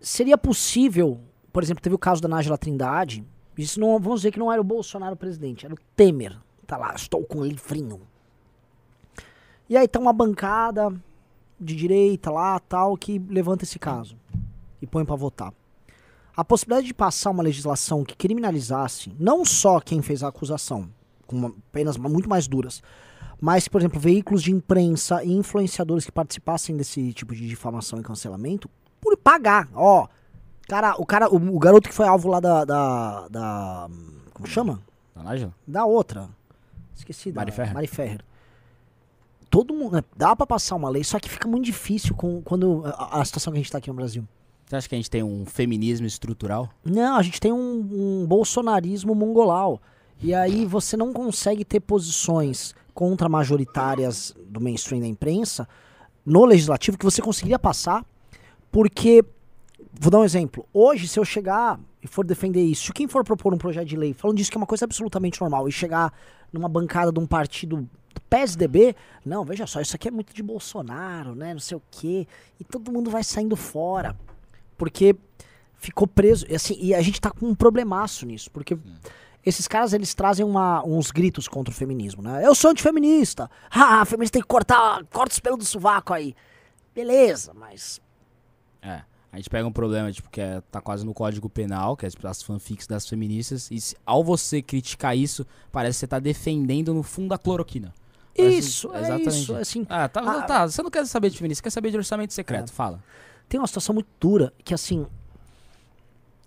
[0.00, 1.20] Seria possível,
[1.52, 3.24] por exemplo, teve o caso da Nájila Trindade,
[3.62, 6.94] isso não, vamos dizer que não era o Bolsonaro presidente, era o Temer, tá lá,
[6.94, 8.00] estou com um livrinho.
[9.68, 10.94] E aí tá uma bancada
[11.60, 14.16] de direita lá, tal, que levanta esse caso
[14.80, 15.52] e põe pra votar.
[16.36, 20.88] A possibilidade de passar uma legislação que criminalizasse não só quem fez a acusação,
[21.26, 22.80] com penas muito mais duras,
[23.40, 28.02] mas, por exemplo, veículos de imprensa e influenciadores que participassem desse tipo de difamação e
[28.02, 30.06] cancelamento, por pagar, ó.
[30.68, 33.88] Cara, o cara, o, o garoto que foi alvo lá da, da, da-
[34.34, 34.80] como chama?
[35.16, 35.52] Lá, Gil?
[35.66, 36.28] Da outra.
[36.94, 37.74] Esqueci da Mari Ferrer.
[37.74, 38.20] Mari Ferrer.
[39.50, 42.82] Todo mundo, né, dá pra passar uma lei, só que fica muito difícil com quando
[42.84, 44.24] a, a situação que a gente tá aqui no Brasil.
[44.66, 46.68] Você acha que a gente tem um feminismo estrutural?
[46.84, 47.88] Não, a gente tem um,
[48.22, 49.80] um bolsonarismo mongolau.
[50.20, 55.66] E aí você não consegue ter posições contra majoritárias do mainstream da imprensa
[56.26, 58.04] no legislativo que você conseguiria passar,
[58.70, 59.24] porque,
[59.92, 63.24] vou dar um exemplo, hoje se eu chegar e for defender isso, se quem for
[63.24, 66.12] propor um projeto de lei falando disso que é uma coisa absolutamente normal e chegar
[66.52, 67.76] numa bancada de um partido
[68.14, 71.82] do PSDB, não, veja só, isso aqui é muito de Bolsonaro, né, não sei o
[71.90, 72.26] quê,
[72.60, 74.16] e todo mundo vai saindo fora,
[74.76, 75.14] porque
[75.76, 76.46] ficou preso.
[76.48, 78.76] E, assim, e a gente tá com um problemaço nisso, porque
[79.44, 82.44] esses caras eles trazem uma- uns gritos contra o feminismo, né?
[82.44, 83.50] Eu sou antifeminista.
[83.70, 86.34] Ah, feminista tem que cortar, corta os pelos do sovaco aí.
[86.94, 88.00] Beleza, mas.
[88.82, 89.02] É.
[89.30, 92.08] A gente pega um problema, tipo, que é, tá quase no código penal, que é
[92.24, 96.94] as fanfics das feministas, e se- ao você criticar isso, parece que você tá defendendo
[96.94, 97.92] no fundo a cloroquina.
[98.34, 99.42] Isso, Assim, é exatamente.
[99.42, 99.54] isso.
[99.56, 100.66] Assim, Ah, tá, Ah, tá.
[100.68, 102.72] Você não quer saber de feminista, você quer saber de orçamento secreto.
[102.72, 103.02] Fala.
[103.48, 105.06] tem uma situação muito dura que assim.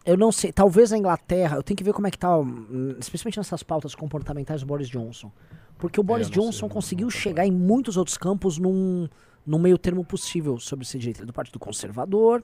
[0.06, 2.96] Eu não sei, talvez na Inglaterra, eu tenho que ver como é que tá, hum,
[3.00, 5.32] especialmente nessas pautas comportamentais do Boris Johnson.
[5.78, 8.18] Porque o Boris É, eu não sei, Johnson não- conseguiu não chegar em muitos outros
[8.18, 9.08] campos num,
[9.46, 10.88] num meio termo possível sobre.
[10.96, 12.44] Ele é do Partido Conservador,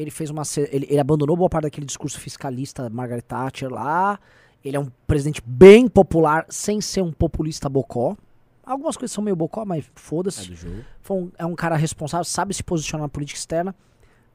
[0.00, 0.42] ele fez uma.
[0.70, 4.18] Ele, ele abandonou boa parte daquele discurso fiscalista Margaret Thatcher lá.
[4.64, 8.16] Ele é um presidente bem popular, sem ser um populista bocó.
[8.64, 10.84] Algumas coisas são meio bocó, mas É foda-se do jogo.
[11.00, 13.74] foi um- é um cara responsável, sabe se posicionar na política externa.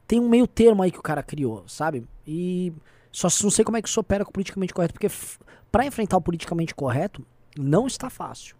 [0.06, 2.04] Tem um meio termo aí que o cara criou, sabe?
[2.26, 2.72] E
[3.12, 5.08] só não sei como é que isso opera com o politicamente correto, porque
[5.70, 7.24] pra enfrentar o politicamente correto
[7.56, 8.56] não está fácil.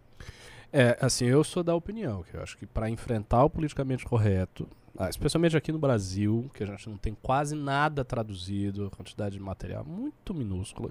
[0.72, 4.68] É, assim, eu sou da opinião que eu acho que para enfrentar o politicamente correto,
[4.96, 9.36] ah, especialmente aqui no Brasil, que a gente não tem quase nada traduzido, a quantidade
[9.36, 10.90] de material muito minúscula,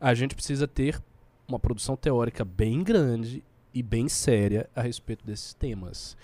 [0.00, 1.00] a gente precisa ter
[1.48, 6.16] uma produção teórica bem grande e bem séria a respeito desses temas.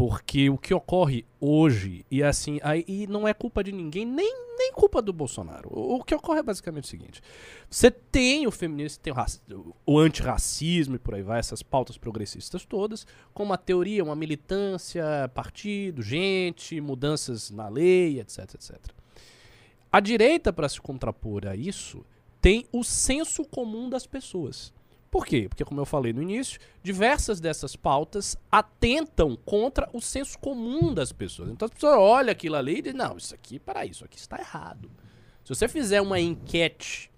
[0.00, 4.34] Porque o que ocorre hoje, e assim, aí e não é culpa de ninguém, nem,
[4.56, 5.68] nem culpa do Bolsonaro.
[5.70, 7.20] O, o que ocorre é basicamente o seguinte:
[7.68, 12.64] você tem o feminismo, tem o, o antirracismo e por aí vai, essas pautas progressistas
[12.64, 18.78] todas, com uma teoria, uma militância, partido, gente, mudanças na lei, etc, etc.
[19.92, 22.06] A direita, para se contrapor a isso,
[22.40, 24.72] tem o senso comum das pessoas.
[25.10, 25.48] Por quê?
[25.48, 31.10] Porque, como eu falei no início, diversas dessas pautas atentam contra o senso comum das
[31.10, 31.50] pessoas.
[31.50, 34.38] Então as pessoas olham aquilo ali e dizem, não, isso aqui, peraí, isso aqui está
[34.38, 34.90] errado.
[35.44, 37.10] Se você fizer uma enquete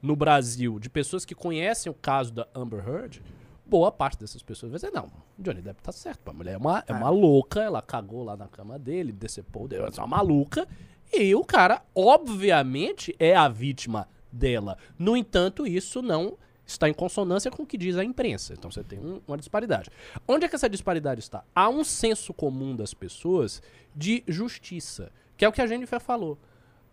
[0.00, 3.22] no Brasil de pessoas que conhecem o caso da Amber Heard,
[3.66, 6.84] boa parte dessas pessoas vai dizer, não, Johnny Depp tá certo, a mulher é uma,
[6.86, 10.66] é uma louca, ela cagou lá na cama dele, decepou ela é uma maluca,
[11.12, 14.78] e o cara, obviamente, é a vítima dela.
[14.98, 18.52] No entanto, isso não está em consonância com o que diz a imprensa.
[18.52, 19.88] Então você tem um- uma disparidade.
[20.26, 21.44] Onde é que essa disparidade está?
[21.54, 23.62] Há um senso comum das pessoas
[23.94, 26.36] de justiça, que é o que a Jennifer falou.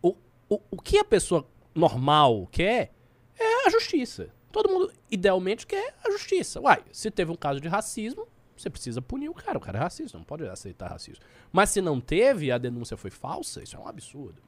[0.02, 0.16] O,
[0.50, 2.94] o, o que a pessoa normal quer
[3.40, 4.30] é a justiça.
[4.52, 6.62] Todo mundo, idealmente, quer a justiça.
[6.62, 9.58] Uai, se teve um caso de racismo, você precisa punir o cara.
[9.58, 11.24] O cara é racista, não pode aceitar racismo.
[11.52, 14.40] Mas se não teve a denúncia foi falsa, isso é um absurdo.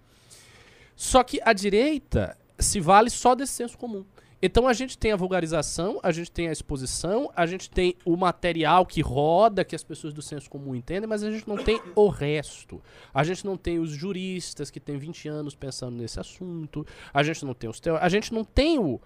[0.96, 4.06] Só que a direita se vale só desse senso comum.
[4.46, 8.16] Então a gente tem a vulgarização, a gente tem a exposição, a gente tem o
[8.16, 11.82] material que roda, que as pessoas do senso comum entendem, mas a gente não tem
[11.96, 12.80] o resto.
[13.12, 17.43] A gente não tem os juristas que têm 20 anos pensando nesse assunto, a gente
[17.43, 19.02] não tem os teóricos, a gente não tem o,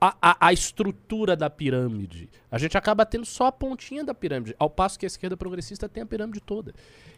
[0.00, 2.30] a, a, a estrutura da pirâmide.
[2.50, 5.90] A gente acaba tendo só a pontinha da pirâmide, ao passo que a esquerda progressista
[5.90, 6.72] tem a pirâmide toda.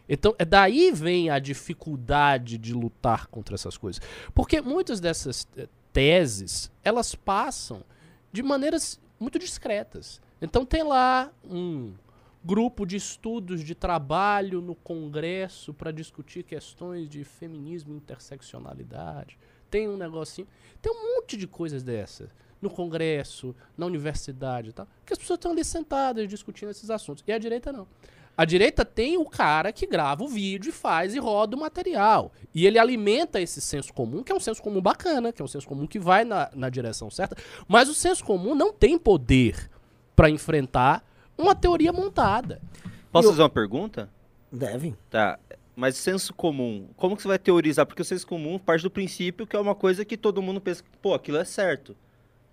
[0.09, 4.01] Então, é daí vem a dificuldade de lutar contra essas coisas.
[4.33, 7.81] Porque muitas dessas eh, teses, elas passam
[8.29, 10.21] de maneiras muito discretas.
[10.41, 11.93] Então tem lá um
[12.43, 19.39] grupo de estudos de trabalho no Congresso para discutir questões de feminismo e interseccionalidade.
[19.71, 20.49] Tem um negocinho.
[20.81, 22.29] Tem um monte de coisas dessas
[22.61, 27.23] no Congresso, na universidade e tal, que as pessoas estão ali sentadas discutindo esses assuntos.
[27.25, 27.87] E a direita não.
[28.37, 32.31] A direita tem o cara que grava o vídeo e faz e roda o material.
[32.53, 35.47] E ele alimenta esse senso comum, que é um senso comum bacana, que é um
[35.47, 37.37] senso comum que vai na, na direção certa.
[37.67, 39.69] Mas o senso comum não tem poder
[40.15, 41.03] para enfrentar
[41.37, 42.61] uma teoria montada.
[43.11, 44.09] Posso Eu- fazer uma pergunta?
[44.51, 44.95] Devem.
[45.09, 45.39] Tá.
[45.75, 47.85] Mas senso comum, como que você vai teorizar?
[47.85, 50.83] Porque o senso comum parte do princípio que é uma coisa que todo mundo pensa,
[51.01, 51.95] pô, aquilo é certo.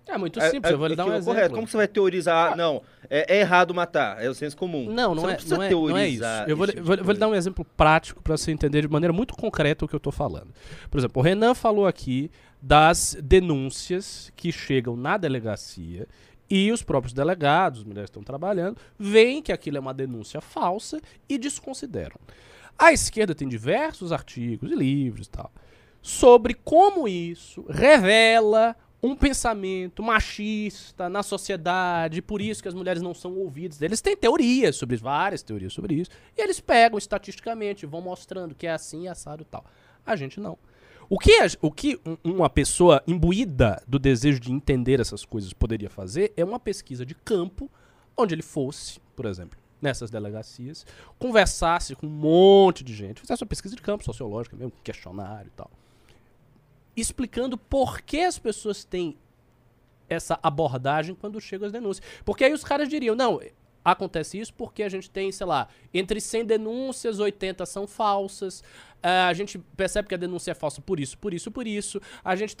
[0.07, 1.33] É muito É- simples, é eu vou lhe dar um é exemplo.
[1.33, 1.55] correto.
[1.55, 2.53] Como você vai teorizar?
[2.53, 4.85] Ah, não, é, é errado matar, é o senso comum.
[4.91, 6.19] Não, não, Você é, precisa não, é, não é isso.
[6.19, 8.87] teorizar Eu vou, tipo vou, vou lhe dar um exemplo prático para você entender de
[8.89, 10.53] maneira muito concreta o que eu estou falando.
[10.91, 12.29] Por exemplo, o Renan falou aqui
[12.61, 16.07] das denúncias que chegam na delegacia
[16.49, 20.41] e os próprios delegados, as mulheres que estão trabalhando, veem que aquilo é uma denúncia
[20.41, 22.17] falsa e desconsideram.
[22.77, 25.51] A esquerda tem diversos artigos e livros e tal
[26.05, 33.13] sobre como isso revela um pensamento machista na sociedade, por isso que as mulheres não
[33.13, 33.81] são ouvidas.
[33.81, 38.65] Eles têm teorias sobre várias teorias sobre isso, e eles pegam estatisticamente, vão mostrando que
[38.65, 39.65] é assim, assado e tal.
[40.05, 40.57] A gente não.
[41.09, 45.89] O que, o que um- uma pessoa imbuída do desejo de entender essas coisas poderia
[45.89, 47.69] fazer é uma pesquisa de campo,
[48.15, 50.85] onde ele fosse, por exemplo, nessas delegacias,
[51.19, 55.57] conversasse com um monte de gente, fizesse uma pesquisa de campo sociológica mesmo, questionário e
[55.57, 55.69] tal
[56.95, 59.17] explicando por que as pessoas têm
[60.07, 62.05] essa abordagem quando chegam as denúncias.
[62.23, 63.39] Porque aí os caras diriam, não,
[63.83, 68.63] Acontece isso porque a gente tem, sei lá, entre 100 denúncias, 80 são falsas.
[69.05, 71.99] Ah, a gente percebe que a denúncia é falsa por isso, por isso, por isso.
[72.23, 72.55] A gente.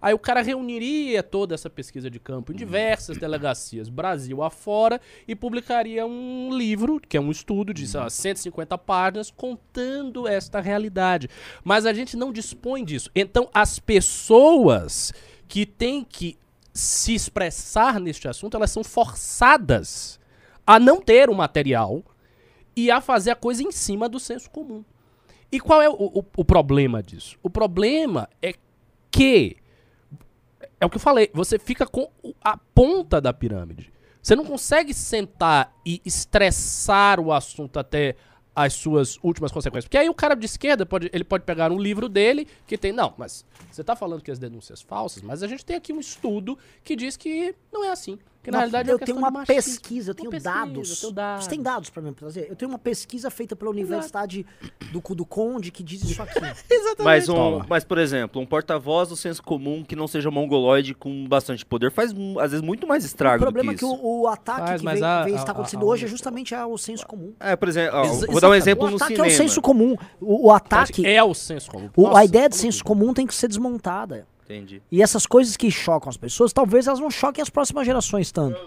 [0.00, 5.36] Aí o cara reuniria toda essa pesquisa de campo em diversas delegacias, Brasil afora, e
[5.36, 11.28] publicaria um livro, que é um estudo de sei lá, 150 páginas, contando esta realidade.
[11.62, 13.08] Mas a gente não dispõe disso.
[13.14, 15.12] Então, as pessoas
[15.46, 16.36] que têm que
[16.72, 20.18] se expressar neste assunto, elas são forçadas
[20.66, 22.02] a não ter o material
[22.74, 24.84] e a fazer a coisa em cima do senso comum.
[25.50, 27.36] E qual é o, o- o problema disso?
[27.42, 28.54] O problema é
[29.10, 29.56] que.
[30.80, 32.08] É o que eu falei, você fica com
[32.42, 33.92] a ponta da pirâmide.
[34.22, 38.16] Você não consegue sentar e estressar o assunto até
[38.54, 39.86] as suas últimas consequências.
[39.86, 42.92] Porque aí o cara de esquerda pode, ele pode pegar um livro dele que tem.
[42.92, 46.00] Não, mas você tá falando que as denúncias falsas, mas a gente tem aqui um
[46.00, 48.18] estudo que diz que não é assim.
[48.42, 49.54] Que na Não, realidade é eu uma tenho uma machismo.
[49.54, 50.90] pesquisa, eu Uma tenho pesquisa, dados.
[50.90, 51.44] eu tenho dados.
[51.44, 52.46] Você tem dados pra mim trazer?
[52.50, 54.44] Eu tenho uma pesquisa feita pela Universidade
[54.90, 56.40] do, Cu- do Conde que diz isso aqui.
[56.98, 57.66] Mas, um, Toma.
[57.68, 61.90] mas, por exemplo, um porta-voz do senso comum que não seja mongoloide com bastante poder
[61.92, 64.80] faz, às vezes, muito mais o estrago problema do é que o, o ataque Faz,
[64.80, 67.06] que vem, a- vem a- está a- acontecendo a- hoje é justamente ah, o senso
[67.06, 67.32] comum.
[67.40, 68.56] É, por exemplo, ó, vou dar um exatamente.
[68.58, 69.26] exemplo O no ataque cinema.
[69.26, 69.96] é o senso comum.
[70.20, 71.90] O, o ataque, É o senso comum.
[71.96, 74.26] o- Nossa, a ideia de senso comum tem que ser desmontada.
[74.54, 74.82] Entendi.
[74.90, 78.58] E essas coisas que chocam as pessoas, talvez elas não choquem as próximas gerações tanto.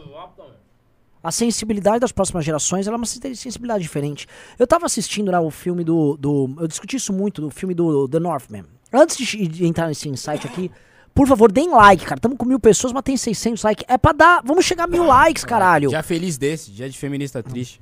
[1.24, 4.28] A sensibilidade das próximas gerações ela é uma sen- sensibilidade diferente.
[4.60, 6.56] Eu tava assistindo né, o filme do, do.
[6.60, 8.64] Eu discuti isso muito, do filme do The Northman.
[8.94, 10.70] Antes de, de entrar nesse insight aqui,
[11.16, 12.22] por favor, deem like, cara.
[12.22, 13.86] Tamo com mil pessoas, mas tem 600 likes.
[13.88, 14.44] É pra dar.
[14.46, 15.90] Vamos chegar a mil likes, caralho.
[15.90, 17.82] Já feliz desse, dia de feminista triste.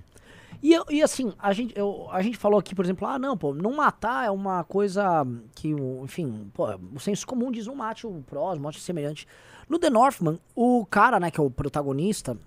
[0.64, 3.54] E, e assim, a gente, eu- a gente falou aqui, por exemplo, ah, não, pô,
[3.54, 5.68] não matar é uma coisa que,
[6.02, 9.28] enfim, pô, o senso comum diz não mate o próximo, mate semelhante.
[9.68, 12.38] No The Northman, o cara, né, que é o protagonista,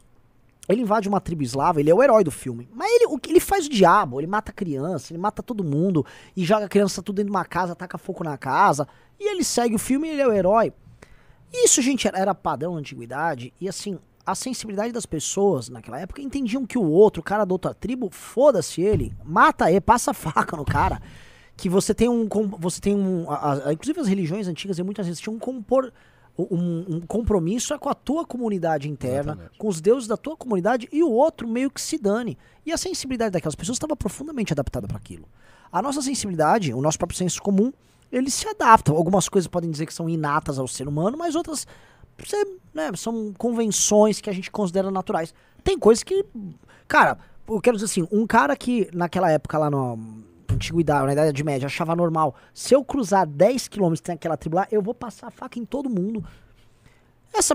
[0.67, 2.67] ele invade uma tribo eslava, ele é o herói do filme.
[2.73, 6.05] Mas ele, o ele faz o diabo, ele mata criança, ele mata todo mundo,
[6.35, 8.89] e joga a criança tudo dentro de uma casa, taca fogo na casa,
[9.21, 10.73] e ele segue o filme e ele é o herói.
[11.53, 16.21] Isso, gente, era, era padrão na antiguidade, e assim, a sensibilidade das pessoas naquela época
[16.21, 20.57] entendiam que o outro, o cara da outra tribo, foda-se ele, mata ele, passa faca
[20.57, 21.01] no cara.
[21.57, 22.29] Que você tem um.
[22.59, 23.31] Você tem um.
[23.31, 25.91] a- a- inclusive as religiões antigas, e muitas vezes tinham um, compor,
[26.39, 29.59] um, um compromisso é com a tua comunidade interna, Exatamente.
[29.59, 32.37] com os deuses da tua comunidade, e o outro meio que se dane.
[32.67, 35.27] E a sensibilidade daquelas pessoas estava profundamente adaptada para aquilo.
[35.73, 37.73] A nossa sensibilidade, o nosso próprio senso comum,
[38.13, 38.93] ele se adapta.
[38.93, 41.67] Algumas coisas podem dizer que são inatas ao ser humano, mas outras
[42.75, 45.35] né, são convenções que a gente considera naturais.
[45.63, 46.25] Tem coisas que.
[46.87, 49.97] Cara, eu quero dizer assim, um cara que naquela época lá na
[50.51, 52.35] antiguidade, na Idade Média, achava normal.
[52.55, 55.91] Se eu cruzar 10 km naquela tribo lá, eu vou passar a faca em todo
[55.91, 56.25] mundo.
[57.33, 57.55] Essa.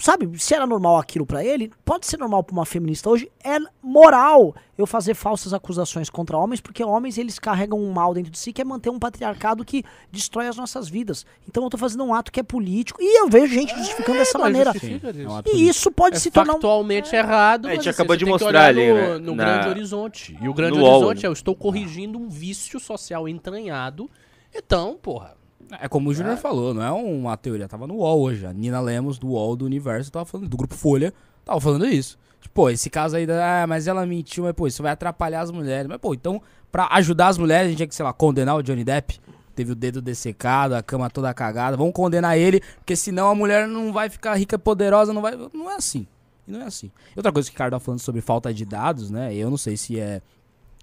[0.00, 3.30] Sabe, se era normal aquilo pra ele, pode ser normal pra uma feminista hoje.
[3.42, 8.30] É moral eu fazer falsas acusações contra homens, porque homens eles carregam um mal dentro
[8.30, 9.82] de si que é manter um patriarcado que
[10.12, 11.26] destrói as nossas vidas.
[11.48, 13.00] Então eu tô fazendo um ato que é político.
[13.02, 14.72] E eu vejo gente justificando dessa mas maneira.
[14.72, 15.20] justifica isso.
[15.20, 16.54] É um E isso pode É se tornar um.
[16.54, 17.66] factualmente errado.
[17.66, 20.38] É, a mas gente assim, acabou de mostrar ali, no, né, no na- grande horizonte.
[20.40, 21.26] E o grande no UOL, horizonte né?
[21.26, 24.08] é eu estou corrigindo um vício social entranhado.
[24.54, 25.37] Então, porra.
[25.80, 27.68] É como o Júnior falou, não é uma teoria.
[27.68, 28.46] Tava no UOL hoje.
[28.46, 31.12] A Nina Lemos, do UOL do Universo, tava falando, do Grupo Folha,
[31.44, 32.18] tava falando isso.
[32.40, 35.50] Tipo, esse caso aí, da, ah, mas ela mentiu, mas pô, isso vai atrapalhar as
[35.50, 35.86] mulheres.
[35.86, 36.40] Mas pô, então,
[36.70, 39.20] pra ajudar as mulheres, a gente tinha que, sei lá, condenar o Johnny Depp.
[39.54, 41.76] Teve o dedo dessecado, a cama toda cagada.
[41.76, 45.36] Vamos condenar ele, porque senão a mulher não vai ficar rica, poderosa, não vai.
[45.52, 46.06] Não é assim.
[46.46, 46.92] E não é assim.
[47.14, 49.34] E outra coisa que o Ricardo tá falando sobre falta de dados, né?
[49.34, 50.22] Eu não sei se é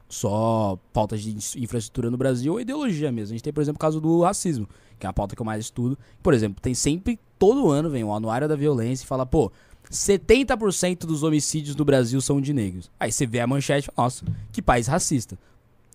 [0.08, 3.34] só pautas de infraestrutura no Brasil ou ideologia mesmo.
[3.34, 4.68] A gente tem, por exemplo, o caso do racismo,
[5.00, 5.98] que é a pauta que eu mais estudo.
[6.22, 9.52] Por exemplo, tem sempre, todo ano vem o Anuário da Violência e fala, pô,
[9.92, 12.90] 70% dos homicídios no Brasil são de negros.
[13.00, 15.38] Aí você vê a manchete, nossa, que país racista.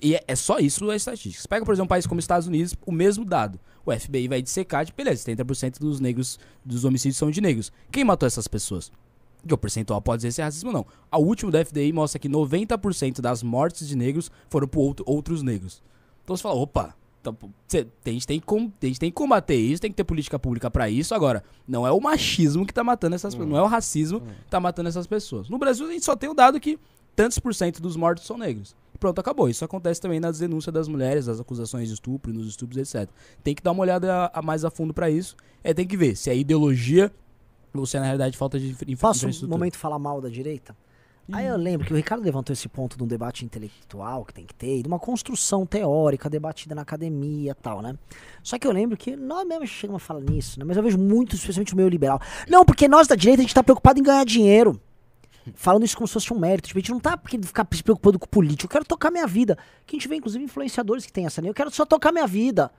[0.03, 1.43] E é, é só isso a estatística.
[1.43, 3.61] Você pega, por exemplo, um país como os Estados Unidos, o mesmo dado.
[3.85, 7.73] O FBI vai dissecar, de beleza, 70% dos negros, dos homicídios são de negros.
[7.91, 8.91] Quem matou essas pessoas?
[9.47, 10.87] Que o percentual pode dizer se é racismo ou não.
[11.11, 15.43] A última do FBI mostra que 90% das mortes de negros foram por outro- outros
[15.43, 15.83] negros.
[16.25, 17.37] Então você fala, opa, então,
[17.69, 20.39] cê- a, gente tem que a gente tem que combater isso, tem que ter política
[20.39, 21.15] pública pra isso.
[21.15, 24.51] Agora, não é o machismo que tá matando essas pessoas, não é o racismo que
[24.51, 25.49] tá matando essas pessoas.
[25.49, 26.79] No Brasil, a gente só tem o dado que
[27.17, 28.75] tantos por cento dos mortos são negros.
[28.99, 29.49] Pronto, acabou.
[29.49, 33.09] Isso acontece também nas denúncias das mulheres, das acusações de estupro, nos estupros, etc.
[33.43, 35.35] Tem que dar uma olhada a, a mais a fundo pra isso.
[35.65, 37.11] É, tem que ver se é ideologia
[37.87, 40.77] se é na realidade falta de infra- Posso um momento falar mal da direita?
[41.33, 44.45] Aí eu lembro que o Ricardo levantou esse ponto de um debate intelectual que tem
[44.45, 47.95] que ter, de uma construção teórica debatida na academia e tal, né?
[48.43, 50.65] Só que eu lembro que nós mesmos chegamos a falar nisso, né?
[50.67, 52.21] Mas eu vejo muito, especialmente o meio liberal.
[52.49, 54.81] Não, porque nós da direita a gente tá preocupado em ganhar dinheiro.
[55.55, 56.67] falando isso como se fosse um mérito.
[56.69, 58.65] Tipo, a gente não tá porque ficar se preocupando com política.
[58.67, 59.57] Eu quero tocar minha vida.
[59.87, 61.51] Que a gente vê, inclusive, influenciadores que tem essa linha.
[61.51, 62.73] Eu quero só tocar minha vida.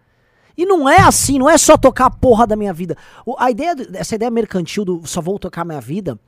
[0.57, 2.95] E não é assim, não é só tocar a porra da minha vida.
[3.25, 6.19] O- a ideia, essa ideia mercantil do só vou tocar minha vida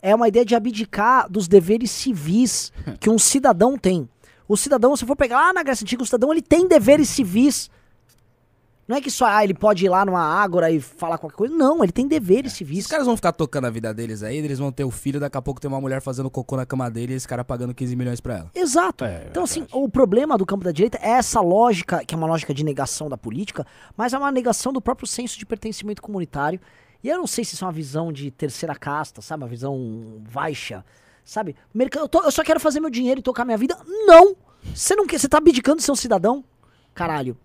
[0.00, 4.08] é uma ideia de abdicar dos deveres civis que um cidadão tem.
[4.48, 7.70] O cidadão, se for pegar lá na Grécia Antiga, o cidadão ele tem deveres civis.
[8.92, 11.54] Não é que só ah, ele pode ir lá numa ágora e falar qualquer coisa.
[11.56, 12.84] Não, ele tem deveres civis.
[12.84, 15.38] Os caras vão ficar tocando a vida deles aí, eles vão ter o filho, daqui
[15.38, 17.96] a pouco tem uma mulher fazendo cocô na cama dele e esse cara pagando 15
[17.96, 18.50] milhões pra ela.
[18.54, 19.06] Exato.
[19.06, 22.26] É, então, assim, o problema do campo da direita é essa lógica, que é uma
[22.26, 23.66] lógica de negação da política,
[23.96, 26.60] mas é uma negação do próprio senso de pertencimento comunitário.
[27.02, 29.42] E eu não sei se isso é uma visão de terceira casta, sabe?
[29.42, 30.84] Uma visão baixa,
[31.24, 31.56] sabe?
[31.96, 33.74] Eu, tô- eu só quero fazer meu dinheiro e tocar minha vida.
[34.06, 34.36] Não!
[34.74, 36.44] Você não quer, você tá abdicando de ser um cidadão?
[36.94, 37.38] Caralho.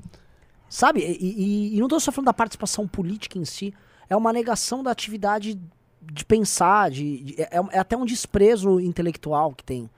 [0.69, 0.99] Sabe?
[1.01, 3.73] E, e- e não tô só falando da participação política em si,
[4.09, 5.59] é uma negação da atividade
[6.01, 9.89] de pensar, de, de- é, é até um desprezo intelectual que tem.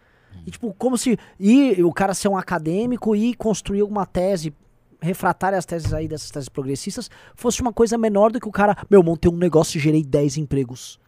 [0.45, 4.53] E, tipo, como se ir, o cara ser um acadêmico e construir alguma tese,
[5.01, 8.77] refratar as teses aí dessas teses progressistas, fosse uma coisa menor do que o cara,
[8.89, 10.99] meu, montei um negócio e gerei 10 empregos.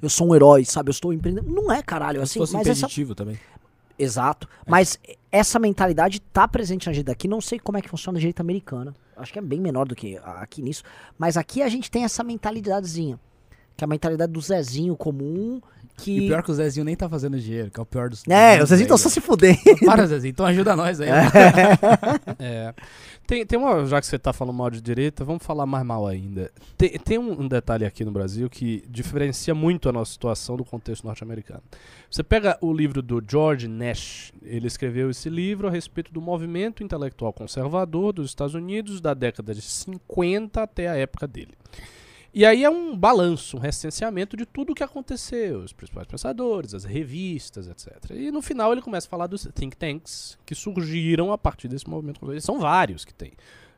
[0.00, 0.88] Eu sou um herói, sabe?
[0.90, 1.50] Eu estou empreendendo.
[1.50, 2.18] Não é, caralho.
[2.20, 3.38] Se Assim, fosse mas essa, impeditivo também.
[3.98, 4.48] Exato.
[4.66, 4.98] Mas
[5.30, 7.28] essa mentalidade tá presente na direita aqui.
[7.28, 8.94] Não sei como é que funciona na direita americana.
[9.16, 10.82] Acho que é bem menor do que a- aqui nisso.
[11.16, 13.18] Mas aqui a gente tem essa mentalidadezinha.
[13.76, 15.60] Que é a mentalidade do Zezinho comum.
[15.96, 16.18] Que.
[16.18, 18.56] E pior que o Zezinho nem tá fazendo dinheiro, que é o pior dos É,
[18.64, 19.58] Zezinhos estão aí, só se fudendo.
[19.64, 19.86] velho.
[19.86, 21.08] Para, Zezinho, então ajuda nós aí.
[22.38, 22.74] É.
[23.26, 26.06] Tem, tem uma, já que você tá falando mal de direita, vamos falar mais mal
[26.06, 26.50] ainda.
[26.76, 31.04] Tem, tem um detalhe aqui no Brasil que diferencia muito a nossa situação do contexto
[31.04, 31.62] norte-americano.
[32.10, 36.82] Você pega o livro do George Nash, ele escreveu esse livro a respeito do movimento
[36.84, 41.54] intelectual conservador dos Estados Unidos da década de 50 até a época dele.
[42.36, 46.74] E aí é um balanço, um recenseamento de tudo o que aconteceu, os principais pensadores,
[46.74, 48.10] as revistas, etc.
[48.10, 51.88] E no final ele começa a falar dos think tanks que surgiram a partir desse
[51.88, 52.18] movimento.
[52.18, 52.42] conservador.
[52.42, 53.34] São vários que tem.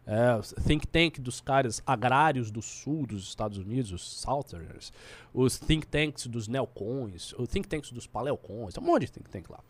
[0.06, 4.90] É, think tank dos caras agrários do sul dos Estados Unidos, os Southerners,
[5.34, 9.28] os think tanks dos neocons, os think tanks dos paleocons, tem um monte de think
[9.28, 9.60] tank lá.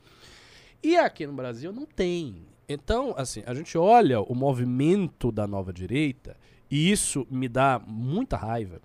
[0.80, 2.46] E aqui no Brasil não tem.
[2.68, 6.36] Então, assim, a gente olha o movimento da nova direita
[6.70, 8.80] e isso me dá muita raiva,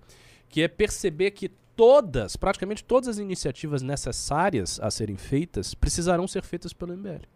[0.48, 6.42] que é perceber que todas, praticamente todas as iniciativas necessárias a serem feitas precisarão ser
[6.42, 7.26] feitas pelo MBL.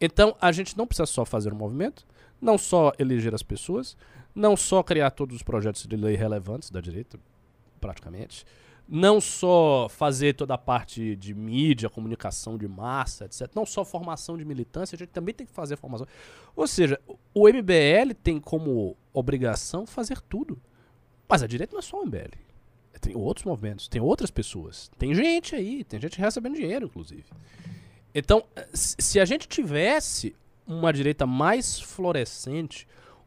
[0.00, 2.06] Então, a gente não precisa só fazer um movimento,
[2.40, 3.96] não só eleger as pessoas,
[4.34, 7.18] não só criar todos os projetos de lei relevantes da direita,
[7.80, 8.44] praticamente,
[8.88, 13.50] não só fazer toda a parte de mídia, comunicação de massa, etc.
[13.54, 16.06] Não só formação de militância, a gente também tem que fazer formação.
[16.54, 17.00] Ou seja,
[17.32, 20.60] o MBL tem como obrigação fazer tudo.
[21.26, 22.36] Mas a direita não é só o MBL.
[23.00, 24.90] Tem outros movimentos, tem outras pessoas.
[24.98, 27.24] Tem gente aí, tem gente recebendo dinheiro, inclusive.
[28.14, 30.34] Então, se a gente tivesse
[30.66, 32.86] uma direita mais florescente,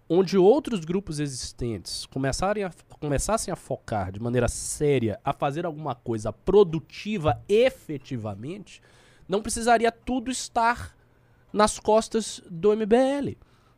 [0.09, 5.93] onde outros grupos existentes começarem a, começassem a focar de maneira séria a fazer alguma
[5.93, 8.81] coisa produtiva efetivamente,
[9.27, 10.95] não precisaria tudo estar
[11.51, 13.37] nas costas do MBL.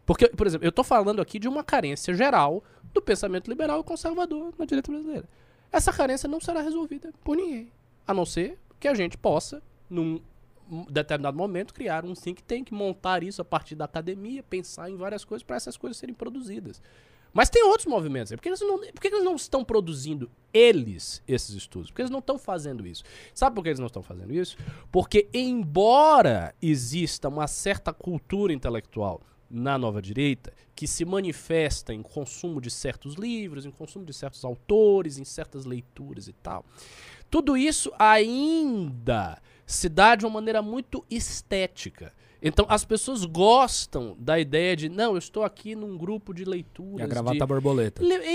[0.10, 3.84] Porque, por exemplo, eu estou falando aqui de uma carência geral do pensamento liberal e
[3.84, 5.30] conservador na direita brasileira.
[5.72, 7.72] Essa carência não será resolvida por ninguém,
[8.08, 10.20] a não ser que a gente possa, num
[10.68, 14.98] um determinado momento, criar um think tank, montar isso a partir da academia, pensar em
[14.98, 16.82] várias coisas para essas coisas serem produzidas.
[17.32, 18.36] Mas tem outros movimentos aí.
[18.36, 21.92] Por que, eles não, eles não estão produzindo eles esses estudos?
[21.92, 23.04] Por que eles não estão fazendo isso?
[23.32, 24.58] Sabe por que eles não estão fazendo isso?
[24.92, 32.62] Porque, embora exista uma certa cultura intelectual na nova direita que se manifesta em consumo
[32.62, 36.64] de certos livros, em consumo de certos autores, em certas leituras e tal,
[37.30, 42.14] tudo isso ainda se dá de uma maneira muito estética.
[42.42, 47.00] Então as pessoas gostam da ideia de, não, eu estou aqui num grupo de leituras.
[47.00, 47.46] E a gravata de...
[47.46, 48.02] borboleta.
[48.02, 48.26] Le-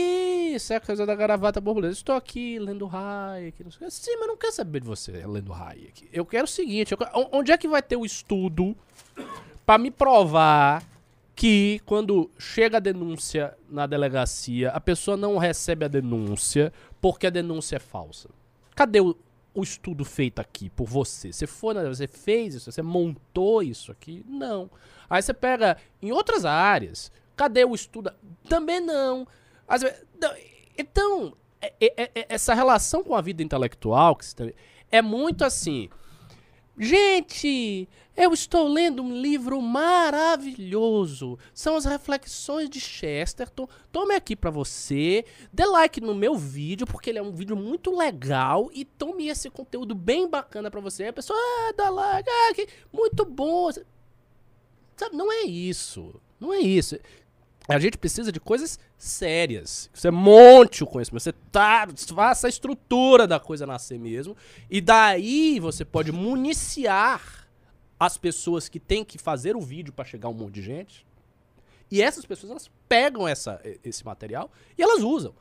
[0.54, 1.94] Isso, é a coisa da gravata borboleta.
[1.94, 3.64] Estou aqui lendo Hayek.
[3.64, 3.90] Não sei.
[3.90, 6.08] Sim, mas não quero saber de você lendo Hayek.
[6.12, 6.98] Eu quero o seguinte: eu
[7.32, 8.76] onde é que vai ter o estudo
[9.64, 10.84] para me provar
[11.34, 17.30] que quando chega a denúncia na delegacia, a pessoa não recebe a denúncia porque a
[17.30, 18.28] denúncia é falsa?
[18.74, 19.16] Cadê o,
[19.52, 21.32] o estudo feito aqui por você?
[21.32, 24.24] Você foi, na- você fez isso, você montou isso aqui?
[24.28, 24.70] Não.
[25.10, 28.12] Aí você pega em outras áreas, cadê o estudo?
[28.48, 29.26] Também não.
[30.76, 34.54] Então, é- é- é- essa relação com a vida intelectual que se tem-
[34.90, 35.88] é muito assim.
[36.76, 41.38] Gente, eu estou lendo um livro maravilhoso.
[41.52, 43.68] São as reflexões de Chesterton.
[43.92, 45.24] Tome aqui pra você.
[45.52, 48.70] Dê like no meu vídeo, porque ele é um vídeo muito legal.
[48.72, 51.06] E tome esse conteúdo bem bacana pra você.
[51.06, 53.70] A pessoa, ah, dá like, ah, que muito bom.
[54.96, 56.20] Sabe, não é isso.
[56.40, 56.98] Não é isso.
[57.66, 59.88] A gente precisa de coisas sérias.
[59.94, 64.36] Você monte o conhecimento, você tá, faça a estrutura da coisa nascer mesmo.
[64.70, 67.46] E daí você pode municiar
[67.98, 71.06] as pessoas que têm que fazer o vídeo para chegar um monte de gente.
[71.90, 75.34] E essas pessoas elas pegam essa, esse material e elas usam.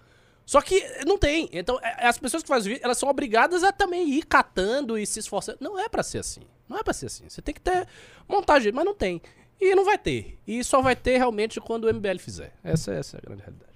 [0.46, 1.50] Só que não tem.
[1.52, 5.06] Então, é- as pessoas que fazem vídeo, elas são obrigadas a também ir catando e
[5.06, 5.58] se esforçando.
[5.62, 6.42] Não é pra ser assim.
[6.68, 7.28] Não é pra ser assim.
[7.28, 7.88] Você tem que ter
[8.28, 9.22] montagem, mas não tem.
[9.60, 10.38] E não vai ter.
[10.46, 12.54] E só vai ter realmente quando o MBL fizer.
[12.64, 13.72] Essa, essa é a grande realidade.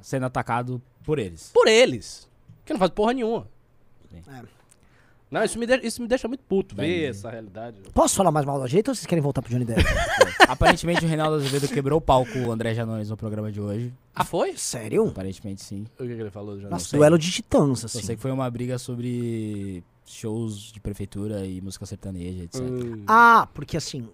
[0.00, 1.50] Sendo atacado por eles.
[1.52, 2.28] Por eles.
[2.64, 3.48] Que não faz porra nenhuma.
[4.10, 4.22] Sim.
[4.28, 4.62] É.
[5.32, 7.06] Não, isso me, deixa, isso me deixa muito puto ver Entendi.
[7.06, 7.78] essa realidade.
[7.94, 9.82] Posso falar mais mal da jeito ou vocês querem voltar pro Johnny Depp?
[10.46, 13.94] Aparentemente o Reinaldo Azevedo quebrou o palco o André Janones no programa de hoje.
[14.14, 14.58] Ah, foi?
[14.58, 15.08] Sério?
[15.08, 15.86] Aparentemente sim.
[15.98, 16.68] O que, que ele falou já?
[16.68, 16.98] Nossa, sei.
[16.98, 18.02] duelo de titãs, assim.
[18.02, 22.60] sei que foi uma briga sobre shows de prefeitura e música sertaneja, etc.
[22.60, 23.02] Hum.
[23.06, 24.06] Ah, porque assim,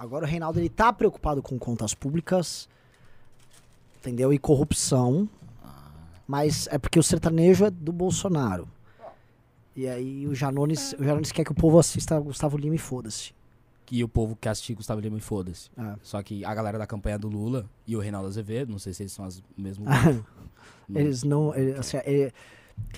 [0.00, 2.68] agora o Reinaldo ele tá preocupado com contas públicas,
[3.98, 4.32] entendeu?
[4.32, 5.28] E corrupção.
[6.26, 8.68] Mas é porque o sertanejo é do Bolsonaro.
[9.74, 13.32] E aí o Janones, o Janones quer que o povo assista Gustavo Lima e foda-se.
[13.90, 15.68] E o povo que assistiu Gustavo Lima e foda-se.
[15.76, 15.96] Ah.
[16.02, 19.02] Só que a galera da campanha do Lula e o Reinaldo Azevedo, não sei se
[19.02, 20.24] eles são as, grupo,
[20.94, 21.54] Eles não.
[21.54, 22.32] ele- assim, ele-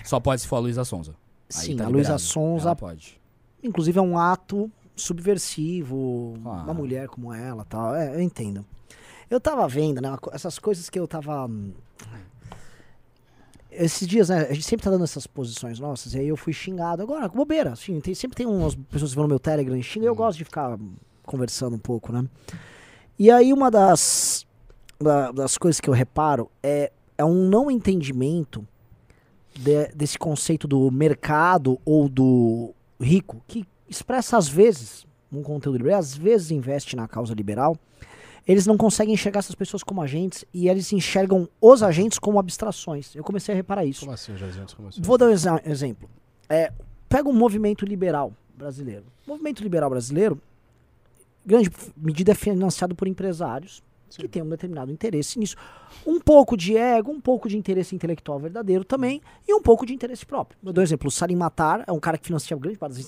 [0.05, 1.15] só pode se for a Luísa Sonza.
[1.55, 2.17] Aí sim, tá a Luísa.
[2.19, 3.19] Sonza, Ela pode.
[3.63, 6.63] inclusive, é um ato subversivo, Ah.
[6.63, 7.95] uma mulher como ela tal.
[7.95, 8.65] É, eu entendo.
[9.29, 10.15] Eu tava vendo, né?
[10.31, 11.45] Essas coisas que eu tava.
[11.47, 11.73] hum,
[13.75, 14.45] Esses dias, né?
[14.49, 17.01] A gente sempre tá dando essas posições nossas, e aí eu fui xingado.
[17.01, 20.07] Agora, bobeira, assim, tem- sempre tem umas pessoas que vão no meu Telegram e xingam,
[20.09, 20.77] eu gosto de ficar
[21.23, 22.23] conversando um pouco, né?
[23.17, 24.45] E aí uma das,
[25.01, 28.63] da- das coisas que eu reparo é, é um não entendimento
[29.55, 35.99] de- desse conceito do mercado ou do rico, que expressa às vezes um conteúdo liberal,
[35.99, 37.75] às vezes investe na causa liberal,
[38.47, 43.15] eles não conseguem enxergar essas pessoas como agentes e eles enxergam os agentes como abstrações.
[43.15, 44.01] Eu comecei a reparar isso.
[44.01, 44.65] Como assim, Jorginho?
[44.75, 45.01] Como assim?
[45.01, 46.09] Vou dar um exa- exemplo.
[46.49, 46.71] É,
[47.07, 49.05] pega o movimento liberal brasileiro.
[49.25, 50.39] O movimento liberal brasileiro,
[51.45, 53.81] grande medida é financiado por empresários
[54.17, 55.55] que têm um determinado interesse nisso.
[56.05, 59.93] Um pouco de ego, um pouco de interesse intelectual verdadeiro também, e um pouco de
[59.93, 60.57] interesse próprio.
[60.63, 61.07] Eu dou um exemplo.
[61.07, 63.05] O Salim Matar é um cara que financia grande parte das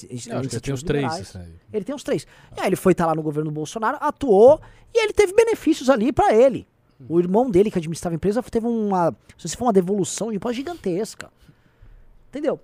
[0.48, 1.04] que tem os três.
[1.04, 1.38] liberais.
[1.74, 2.28] Ele tem os três.
[2.58, 4.60] E aí ele foi estar lá no governo do Bolsonaro, atuou
[4.94, 6.68] e ele teve benefícios ali pra ele.
[7.10, 9.14] O irmão dele, que administrava a empresa, teve uma.
[9.38, 11.30] Se for uma devolução de imposto gigantesca.
[12.30, 12.60] Entendeu?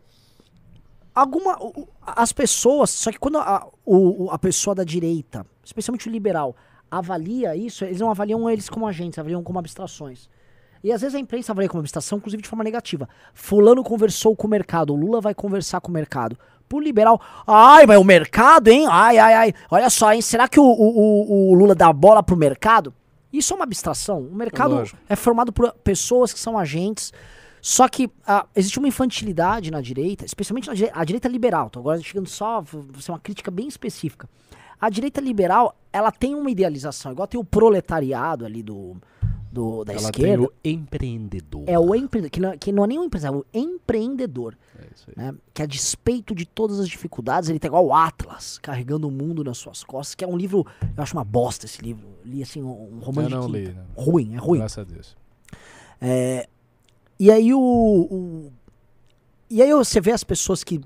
[1.13, 1.57] Alguma.
[2.01, 2.89] As pessoas.
[2.91, 6.55] Só que quando a, o- a pessoa da direita, especialmente o liberal,
[6.91, 10.29] avalia isso, eles não avaliam eles como agentes, avaliam como abstrações.
[10.83, 13.07] E às vezes a imprensa avalia como abstração, inclusive de forma negativa.
[13.33, 16.37] Fulano conversou com o mercado, o Lula vai conversar com o mercado.
[16.67, 18.87] Por liberal, ai, mas o mercado, hein?
[18.89, 19.53] Ai, ai, ai.
[19.69, 20.21] Olha só, hein?
[20.21, 22.93] Será que o, o, o- Lula dá bola pro mercado?
[23.31, 24.19] Isso é uma abstração.
[24.21, 24.97] O mercado Lógico.
[25.07, 27.13] é formado por pessoas que são agentes.
[27.61, 31.69] Só que ah, existe uma infantilidade na direita, especialmente na dire- a direita liberal.
[31.69, 34.27] Tô agora chegando só, vou ser uma crítica bem específica.
[34.81, 38.95] A direita liberal, ela tem uma idealização, igual tem o proletariado ali do,
[39.51, 40.37] do da Ela esquerda.
[40.37, 41.63] tem o empreendedor.
[41.67, 44.57] É o empreendedor, que não, que não é nem um empresário, é o empreendedor.
[44.79, 45.13] É isso aí.
[45.23, 45.35] Né?
[45.53, 49.43] Que a despeito de todas as dificuldades, ele tá igual o Atlas, carregando o mundo
[49.43, 50.65] nas suas costas, que é um livro,
[50.97, 52.07] eu acho uma bosta esse livro.
[52.25, 54.03] Li assim, um, um romance não de li, não.
[54.03, 54.59] Ruim, é ruim.
[54.59, 55.15] Graças a Deus.
[55.99, 56.47] É,
[57.19, 58.51] e aí o, o-
[59.49, 60.81] E aí você vê as pessoas que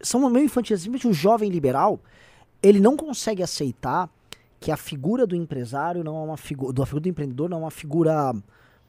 [0.00, 2.00] são meio infantis, simplesmente o jovem liberal,
[2.66, 4.08] ele não consegue aceitar
[4.58, 6.82] que a figura do empresário não é uma figura.
[6.82, 8.32] A figura do empreendedor não é uma figura,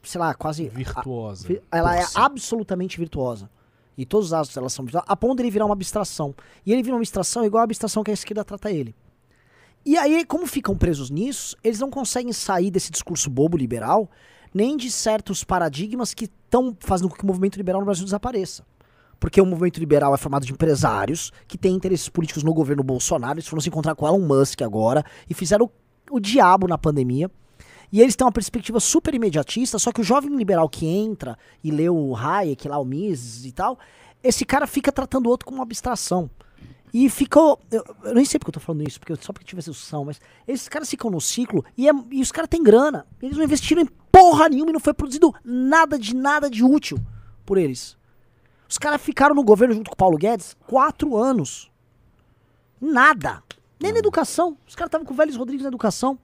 [0.02, 0.68] sei lá, quase.
[0.68, 1.46] Virtuosa.
[1.46, 2.18] Vi- Ela é si.
[2.18, 3.50] absolutamente virtuosa.
[3.98, 6.34] E todos os atos delas são virtuosas, a ponto dele virar uma abstração.
[6.64, 8.94] E ele vira uma abstração igual a abstração que a esquerda trata ele.
[9.84, 14.10] E aí, como ficam presos nisso, eles não conseguem sair desse discurso bobo liberal,
[14.52, 18.64] nem de certos paradigmas que estão fazendo com que o movimento liberal no Brasil desapareça.
[19.18, 23.34] Porque o movimento liberal é formado de empresários que têm interesses políticos no governo Bolsonaro.
[23.38, 25.66] Eles foram se encontrar com Elon Musk agora e fizeram
[26.10, 27.30] o, o diabo na pandemia.
[27.90, 31.70] E eles têm uma perspectiva super imediatista, só que o jovem liberal que entra e
[31.70, 33.78] lê o Hayek, lá o Mises e tal,
[34.22, 36.28] esse cara fica tratando o outro como uma abstração.
[36.92, 37.60] E ficou.
[37.70, 39.70] Eu, eu nem sei porque eu tô falando isso, porque eu- só porque tive essa
[39.70, 43.06] discussão, mas esses caras ficam no ciclo e, é- e os caras têm grana.
[43.22, 46.98] Eles não investiram em porra nenhuma e não foi produzido nada de nada de útil
[47.44, 47.96] por eles.
[48.68, 51.70] Os caras ficaram no governo junto com o Paulo Guedes quatro anos.
[52.80, 53.42] Nada.
[53.80, 54.56] Nem na educação.
[54.66, 56.18] Os caras estavam com o Vélez Rodrigues na educação.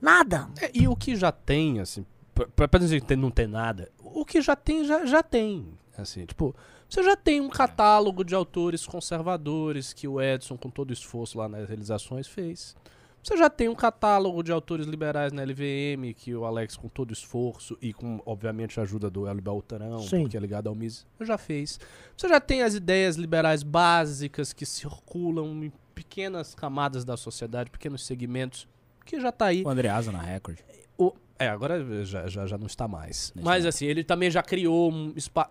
[0.00, 0.48] Nada.
[0.60, 2.04] É, e o que já tem, assim,
[2.34, 5.66] pra, pra- dizer que não tem nada, o que já tem, já, já tem.
[5.96, 6.54] Assim, tipo,
[6.88, 11.38] você já tem um catálogo de autores conservadores que o Edson, com todo o esforço
[11.38, 12.76] lá nas realizações, fez.
[13.26, 17.10] Você já tem um catálogo de autores liberais na LVM que o Alex, com todo
[17.10, 20.20] o esforço e com, obviamente, a ajuda do Hélio Beltrão, Sim.
[20.20, 21.80] porque é ligado ao MIS, já fez.
[22.16, 28.06] Você já tem as ideias liberais básicas que circulam em pequenas camadas da sociedade, pequenos
[28.06, 28.68] segmentos,
[29.04, 29.64] que já tá aí.
[29.64, 30.58] O Andreasa na Record.
[30.96, 33.32] O- é, agora já, já, já não está mais.
[33.34, 35.50] Mas assim, ele também já criou um espaço.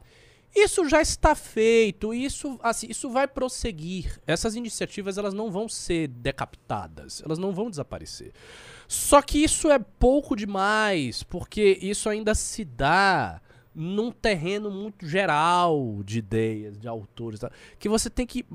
[0.56, 4.22] Isso já está feito, isso, assim, isso vai prosseguir.
[4.26, 8.32] Essas iniciativas elas não vão ser decapitadas, elas não vão desaparecer.
[8.88, 13.42] Só que isso é pouco demais, porque isso ainda se dá
[13.74, 17.52] num terreno muito geral de ideias, de autores, tá?
[17.78, 18.46] que você tem que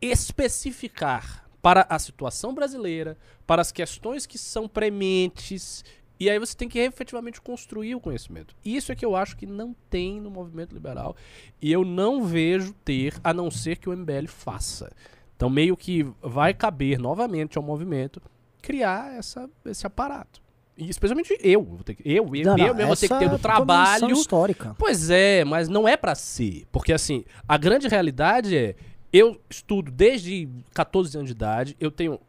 [0.00, 5.84] especificar para a situação brasileira, para as questões que são prementes,
[6.20, 8.54] e aí você tem que efetivamente construir o conhecimento.
[8.62, 11.16] Isso é que eu acho que não tem no movimento liberal,
[11.60, 14.92] e eu não vejo ter, a não ser que o MBL faça.
[15.34, 18.20] Então meio que vai caber novamente ao movimento
[18.60, 20.40] criar essa, esse aparato.
[20.76, 23.18] E especialmente eu, vou ter que, eu, eu, Não, não, eu mesmo vou ter que
[23.18, 24.74] ter é do tua trabalho histórica.
[24.78, 26.66] Pois é, mas não é pra ser.
[26.72, 28.74] Porque assim, a grande realidade é.
[29.12, 32.20] Eu estudo desde 14 anos de idade, eu tenho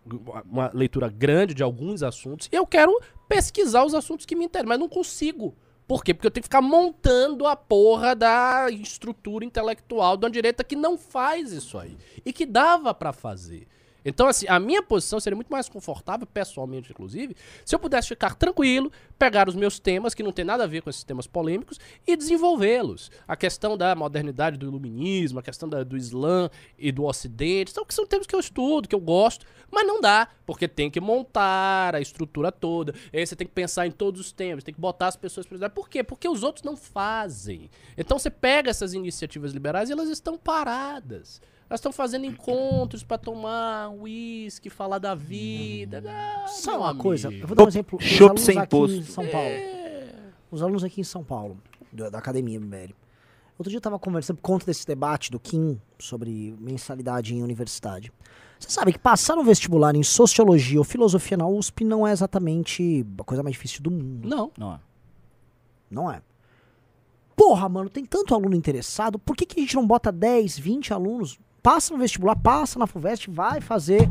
[0.45, 4.69] uma leitura grande de alguns assuntos, e eu quero pesquisar os assuntos que me interessam,
[4.69, 5.55] mas não consigo.
[5.87, 6.13] Por quê?
[6.13, 10.75] Porque eu tenho que ficar montando a porra da estrutura intelectual de uma direita que
[10.75, 11.97] não faz isso aí.
[12.25, 13.67] E que dava pra fazer.
[14.03, 17.35] Então, assim, a minha posição seria muito mais confortável, pessoalmente, inclusive,
[17.65, 20.81] se eu pudesse ficar tranquilo, pegar os meus temas, que não tem nada a ver
[20.81, 23.11] com esses temas polêmicos, e desenvolvê-los.
[23.27, 27.85] A questão da modernidade, do iluminismo, a questão da- do Islã e do Ocidente, são,
[27.85, 30.99] que são temas que eu estudo, que eu gosto, mas não dá, porque tem que
[30.99, 34.81] montar a estrutura toda, aí você tem que pensar em todos os temas, tem que
[34.81, 36.03] botar as pessoas para Por quê?
[36.03, 37.69] Porque os outros não fazem.
[37.97, 41.41] Então você pega essas iniciativas liberais e elas estão paradas.
[41.71, 46.03] Elas estão fazendo encontros pra tomar uísque, falar da vida.
[46.05, 47.01] Ah, Só uma amigo.
[47.01, 47.97] coisa, eu vou dar um exemplo.
[48.19, 49.03] Alunos sem aqui em imposto.
[49.03, 49.49] São Paulo.
[50.51, 51.57] Os alunos aqui em São Paulo,
[51.89, 52.93] da, Academia MBL.
[53.57, 58.11] Outro dia eu tava conversando por conta desse debate do Kim sobre mensalidade em universidade.
[58.59, 63.05] Você sabe que passar no vestibular em sociologia ou filosofia na USP não é exatamente
[63.17, 64.27] a coisa mais difícil do mundo.
[64.27, 64.51] Não.
[64.57, 64.79] Não é.
[65.89, 66.21] Não é.
[67.33, 70.91] Porra, mano, tem tanto aluno interessado, por que, que a gente não bota 10, 20
[70.91, 71.39] alunos?
[71.61, 74.09] Passa no vestibular, passa na FUVEST, vai fazer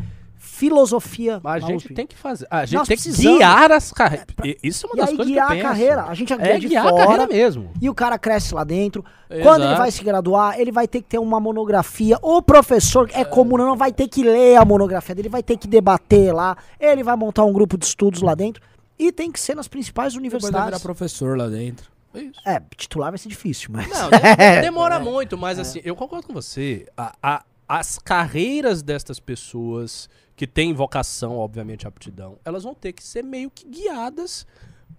[0.54, 1.94] filosofia Mas a na gente USP.
[1.94, 2.46] tem que fazer.
[2.50, 4.26] A gente Nós tem que guiar as carreiras.
[4.62, 5.68] Isso é uma E das aí coisas guiar que a eu penso.
[5.68, 6.02] carreira.
[6.04, 7.02] A gente a guia É de guiar a fora.
[7.04, 7.70] carreira mesmo.
[7.80, 9.04] E o cara cresce lá dentro.
[9.42, 9.78] Quando ele Exato.
[9.78, 12.18] vai se graduar, ele vai ter que ter uma monografia.
[12.22, 15.68] O professor é comum, não vai ter que ler a monografia dele, vai ter que
[15.68, 16.56] debater lá.
[16.78, 18.62] Ele vai montar um grupo de estudos lá dentro.
[18.98, 20.82] E tem que ser nas principais Depois vai virar universidades.
[20.82, 21.90] professor lá dentro.
[22.14, 22.40] Isso.
[22.44, 23.88] É, titular vai ser difícil, mas.
[23.88, 24.16] Não, de-
[24.62, 26.86] demora muito, mas assim, eu concordo com você.
[26.96, 33.02] A- a- as carreiras destas pessoas que têm vocação, obviamente, aptidão, elas vão ter que
[33.02, 34.44] ser meio que guiadas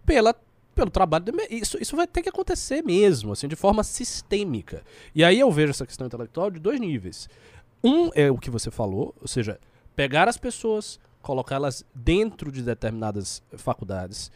[0.05, 0.33] pela,
[0.73, 1.25] pelo trabalho.
[1.25, 4.83] de- isso, isso vai ter que acontecer mesmo, assim, de forma sistêmica.
[5.13, 7.27] E aí eu vejo essa questão intelectual de dois níveis.
[7.83, 9.59] Um é o que você falou, ou seja,
[9.95, 14.31] pegar as pessoas, colocá-las dentro de determinadas faculdades,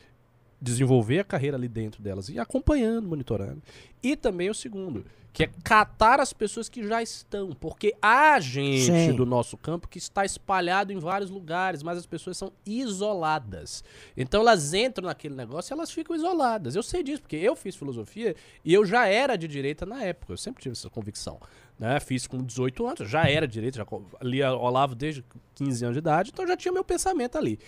[0.62, 3.62] desenvolver a carreira ali dentro delas e acompanhando, monitorando.
[4.02, 8.86] E também o segundo, que é catar as pessoas que já estão, porque há gente
[8.86, 9.14] Sim.
[9.14, 13.84] do nosso campo que está espalhado em vários lugares, mas as pessoas são isoladas.
[14.16, 16.74] Então elas entram naquele negócio e elas ficam isoladas.
[16.74, 18.34] Eu sei disso, porque eu fiz filosofia
[18.64, 21.38] e eu já era de direita na época, eu sempre tive essa convicção.
[21.78, 22.00] Né?
[22.00, 23.86] Fiz com 18 anos, já era de direita, já
[24.22, 25.24] lia Olavo desde
[25.56, 27.60] 15 anos de idade, então já tinha meu pensamento ali.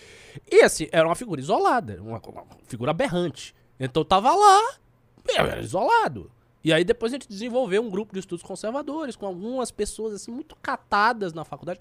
[0.50, 3.54] E assim, era uma figura isolada, uma, uma figura aberrante.
[3.80, 4.76] Então eu tava lá,
[5.28, 6.32] eu era isolado.
[6.64, 10.32] E aí depois a gente desenvolveu um grupo de estudos conservadores, com algumas pessoas assim
[10.32, 11.80] muito catadas na faculdade.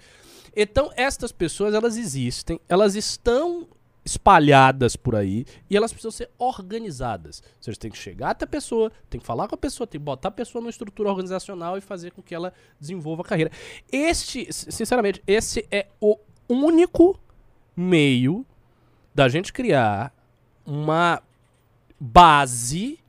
[0.55, 3.69] Então, estas pessoas, elas existem, elas estão
[4.07, 7.43] espalhadas por aí e elas precisam ser organizadas.
[7.45, 10.01] Ou seja, tem que chegar até a pessoa, tem que falar com a pessoa, tem
[10.01, 13.51] que botar a pessoa numa estrutura organizacional e fazer com que ela desenvolva a carreira.
[13.91, 16.17] Este, sinceramente, esse é o
[16.49, 17.21] único
[17.77, 18.47] meio
[19.13, 20.15] da gente criar
[20.65, 21.21] uma
[21.99, 23.01] base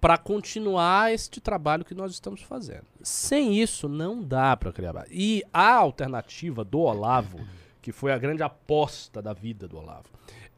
[0.00, 2.84] para continuar este trabalho que nós estamos fazendo.
[3.02, 5.08] Sem isso, não dá para criar base.
[5.12, 7.38] E a alternativa do Olavo,
[7.86, 10.08] que foi a grande aposta da vida do Olavo,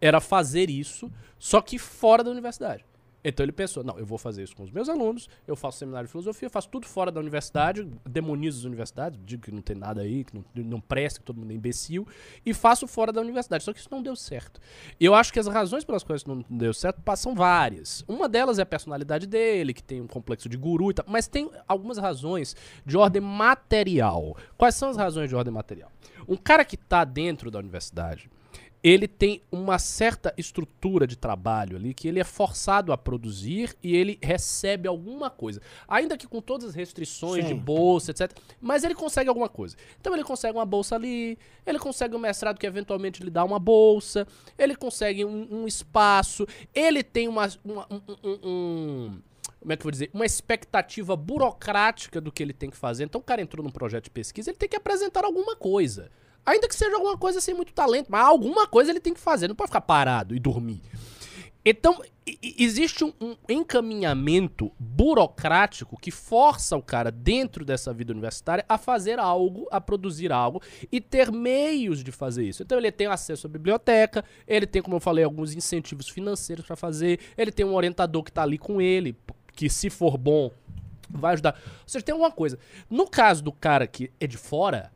[0.00, 2.86] era fazer isso, só que fora da universidade.
[3.22, 6.06] Então ele pensou, não, eu vou fazer isso com os meus alunos, eu faço seminário
[6.06, 10.02] de filosofia, faço tudo fora da universidade, demonizo as universidades, digo que não tem nada
[10.02, 12.06] aí, que não, não presta, que todo mundo é imbecil,
[12.44, 13.64] e faço fora da universidade.
[13.64, 14.60] Só que isso não deu certo.
[15.00, 18.04] Eu acho que as razões pelas quais isso não deu certo são várias.
[18.06, 21.26] Uma delas é a personalidade dele, que tem um complexo de guru e tal, mas
[21.26, 22.54] tem algumas razões
[22.86, 24.36] de ordem material.
[24.56, 25.90] Quais são as razões de ordem material?
[26.28, 28.30] Um cara que está dentro da universidade,
[28.82, 33.94] ele tem uma certa estrutura de trabalho ali que ele é forçado a produzir e
[33.96, 35.60] ele recebe alguma coisa.
[35.88, 37.58] Ainda que com todas as restrições de Sim.
[37.58, 38.30] bolsa, etc.
[38.60, 39.76] Mas ele consegue alguma coisa.
[40.00, 43.58] Então ele consegue uma bolsa ali, ele consegue um mestrado que eventualmente lhe dá uma
[43.58, 44.26] bolsa,
[44.56, 49.22] ele consegue um, um espaço, ele tem uma, uma- um- um- um-
[49.60, 50.08] como é que eu vou dizer?
[50.14, 53.04] Uma expectativa burocrática do que ele tem que fazer.
[53.04, 56.10] Então o cara entrou num projeto de pesquisa, ele tem que apresentar alguma coisa.
[56.48, 59.48] Ainda que seja alguma coisa sem muito talento, mas alguma coisa ele tem que fazer,
[59.48, 60.80] não pode ficar parado e dormir.
[61.62, 62.00] Então,
[62.42, 69.18] existe um, um encaminhamento burocrático que força o cara, dentro dessa vida universitária, a fazer
[69.18, 72.62] algo, a produzir algo e ter meios de fazer isso.
[72.62, 76.76] Então, ele tem acesso à biblioteca, ele tem, como eu falei, alguns incentivos financeiros para
[76.76, 79.14] fazer, ele tem um orientador que tá ali com ele,
[79.52, 80.50] que se for bom,
[81.10, 81.60] vai ajudar.
[81.62, 82.58] Ou seja, tem alguma coisa.
[82.88, 84.90] No caso do cara que é de fora,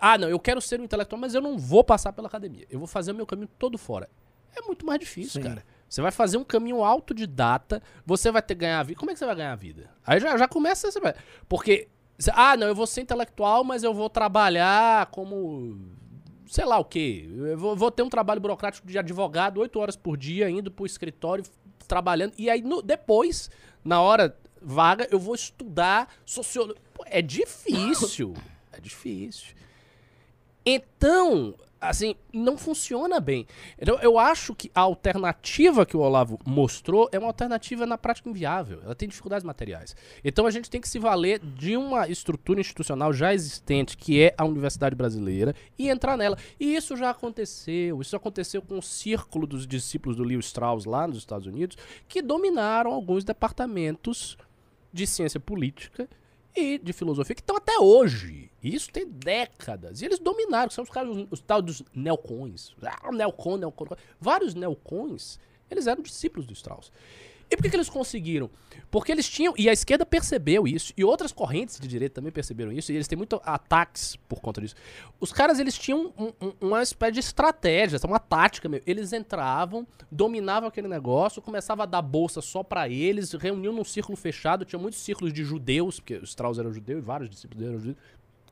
[0.00, 2.66] ah, não, eu quero ser um intelectual, mas eu não vou passar pela academia.
[2.70, 4.08] Eu vou fazer o meu caminho todo fora.
[4.56, 5.48] É muito mais difícil, Sim.
[5.48, 5.64] cara.
[5.88, 8.98] Você vai fazer um caminho autodidata, você vai ter que ganhar a vida.
[8.98, 9.90] Como é que você vai ganhar a vida?
[10.06, 10.88] Aí já, já começa.
[11.48, 11.88] Porque,
[12.32, 15.78] ah, não, eu vou ser intelectual, mas eu vou trabalhar como.
[16.46, 17.28] Sei lá o quê.
[17.32, 20.84] Eu vou, vou ter um trabalho burocrático de advogado, oito horas por dia, indo pro
[20.86, 21.44] escritório,
[21.86, 22.32] trabalhando.
[22.38, 23.50] E aí, no- depois,
[23.84, 26.80] na hora vaga, eu vou estudar sociologia.
[26.92, 28.34] Pô, É difícil.
[28.80, 29.54] Difícil.
[30.64, 33.46] Então, assim, não funciona bem.
[33.78, 38.28] Então, eu acho que a alternativa que o Olavo mostrou é uma alternativa na prática
[38.28, 38.80] inviável.
[38.84, 39.96] Ela tem dificuldades materiais.
[40.22, 44.34] Então a gente tem que se valer de uma estrutura institucional já existente, que é
[44.36, 46.36] a Universidade Brasileira, e entrar nela.
[46.58, 48.00] E isso já aconteceu.
[48.00, 52.20] Isso aconteceu com o círculo dos discípulos do Leo Strauss lá nos Estados Unidos, que
[52.20, 54.36] dominaram alguns departamentos
[54.92, 56.08] de ciência política
[56.54, 58.50] e de filosofia que estão até hoje.
[58.62, 60.02] Isso tem décadas.
[60.02, 62.76] E eles dominaram, são os caras, os, os tal dos neocons.
[62.82, 63.86] Ah, neocon, neocon.
[64.20, 65.38] Vários neocons,
[65.70, 66.92] eles eram discípulos do Strauss.
[67.50, 68.48] E por que, que eles conseguiram?
[68.90, 72.70] Porque eles tinham, e a esquerda percebeu isso, e outras correntes de direita também perceberam
[72.72, 74.74] isso, e eles têm muito ataques por conta disso.
[75.18, 78.84] Os caras, eles tinham um- um- uma espécie de estratégia, uma tática mesmo.
[78.86, 84.16] Eles entravam, dominavam aquele negócio, começava a dar bolsa só pra eles, reuniam num círculo
[84.16, 87.78] fechado, tinha muitos círculos de judeus, porque o Strauss era judeu e vários discípulos eram
[87.78, 87.96] judeus.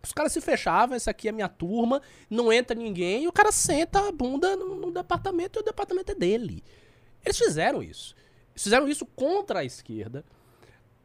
[0.02, 3.50] Os caras se fechavam, essa aqui é minha turma, não entra ninguém, e o cara
[3.50, 6.62] senta a bunda no, no departamento e o departamento é dele.
[7.24, 8.14] Eles fizeram isso.
[8.62, 10.24] Fizeram isso contra a esquerda,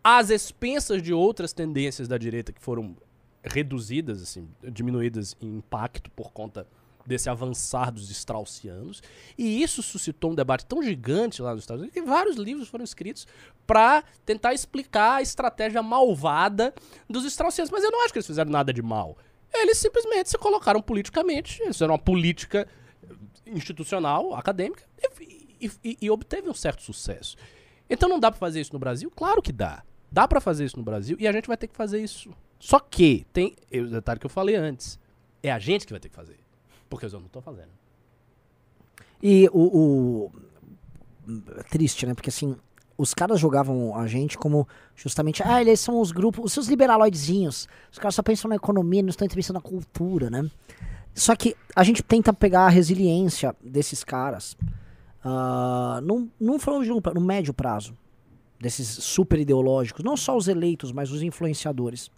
[0.04, 2.96] às expensas de outras tendências da direita que foram
[3.44, 6.68] reduzidas, assim, diminuídas em impacto por conta
[7.06, 9.04] desse avançar dos straussianos.
[9.38, 12.84] E isso suscitou um debate tão gigante lá nos Estados Unidos que vários livros foram
[12.84, 13.28] escritos
[13.68, 16.74] para tentar explicar a estratégia malvada
[17.10, 17.72] dos straussianos.
[17.72, 19.18] Mas eu não acho que eles fizeram nada de mal.
[19.54, 22.68] Eles simplesmente se colocaram politicamente, eles fizeram uma política
[23.46, 25.33] institucional, acadêmica, e,
[25.66, 27.36] e- e- e obteve um certo sucesso.
[27.90, 29.12] Então não dá pra fazer isso no Brasil?
[29.16, 29.84] Claro que dá.
[30.12, 32.32] Dá pra fazer isso no Brasil e a gente vai ter que fazer isso.
[32.60, 35.00] Só que tem o detalhe que eu falei antes.
[35.42, 36.38] É a gente que vai ter que fazer.
[36.90, 37.72] Porque eu não tô fazendo.
[39.22, 40.32] E o, o-
[41.58, 42.14] é Triste, né?
[42.14, 42.56] Porque assim,
[42.98, 45.42] os caras jogavam a gente como justamente.
[45.44, 47.68] Ah, eles são os grupos, os seus liberaloidezinhos.
[47.92, 50.50] Os caras só pensam na economia, não estão pensando na cultura, né?
[51.16, 54.58] Só que a gente tenta pegar a resiliência desses caras
[55.24, 56.58] ah, num, num,
[57.16, 57.94] num médio prazo.
[58.60, 60.04] Desses super ideológicos.
[60.04, 62.10] Não só os eleitos, mas os influenciadores.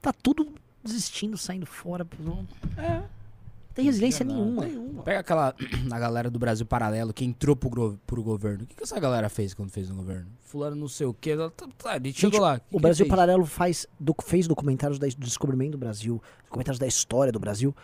[0.00, 0.48] Tá tudo
[0.82, 2.06] desistindo, saindo fora.
[2.18, 2.46] Não
[2.78, 3.02] É.
[3.74, 4.66] tem resiliência nenhuma.
[5.04, 5.54] Pega aquela
[5.92, 8.64] a galera do Brasil Paralelo que entrou pro, pro governo.
[8.64, 10.26] O que, que essa galera fez quando fez no governo?
[10.40, 11.30] Fulano não sei o quê.
[11.30, 12.58] ela tá- tá, Ele chegou Gente, lá.
[12.58, 13.06] que o que Brasil?
[13.06, 17.74] Paralelo faz, doc- fez documentários da- do descobrimento do Brasil, documentários da história do Brasil.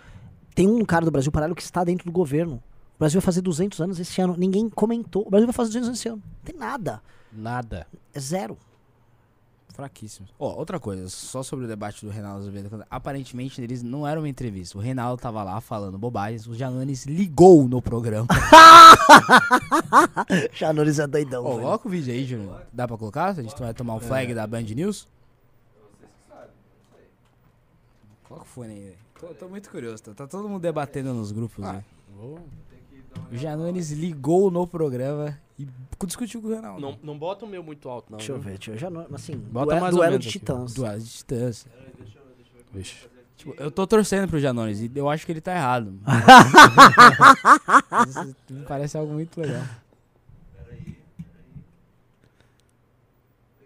[0.54, 2.60] Tem um cara do Brasil Paralelo que está dentro do governo.
[2.98, 4.36] O Brasil vai fazer 200 anos esse ano.
[4.36, 5.24] Ninguém comentou.
[5.24, 6.20] O Brasil vai fazer 200 anos esse ano.
[6.24, 7.00] Não tem nada.
[7.32, 7.86] Nada.
[8.12, 8.58] É zero.
[9.72, 10.26] Fraquíssimo.
[10.36, 12.84] Ó, outra coisa, só sobre o debate do Reinaldo Azevedo.
[12.90, 14.76] Aparentemente, eles não era uma entrevista.
[14.76, 16.48] O Reinaldo tava lá falando bobagens.
[16.48, 18.26] O Janones ligou no programa.
[20.52, 21.44] Janores é doidão.
[21.44, 21.62] Ó, velho.
[21.62, 22.62] coloca o vídeo aí, Júnior.
[22.72, 23.26] Dá pra colocar?
[23.26, 25.06] A gente vai tomar um flag da Band News?
[28.24, 28.96] Coloca o fone aí, velho.
[29.20, 30.02] Tô, tô muito curioso.
[30.02, 31.84] Tá, tá todo mundo debatendo nos grupos, Ah, né?
[32.16, 32.40] Vou-
[33.30, 35.66] O Janones ligou no programa E
[36.06, 36.80] discutiu com o Reinaldo.
[36.80, 38.18] Não, não bota o meu muito alto, não.
[38.18, 40.38] Deixa eu ver, deixa eu já não, assim, Bota duelo, mais ou duelo de aqui.
[40.38, 40.74] titãs.
[40.74, 41.70] Duas de distância.
[42.72, 43.06] Vixe.
[43.36, 45.94] Tipo, eu tô torcendo pro Janones e eu acho que ele tá errado.
[48.08, 49.62] Isso me parece algo muito legal.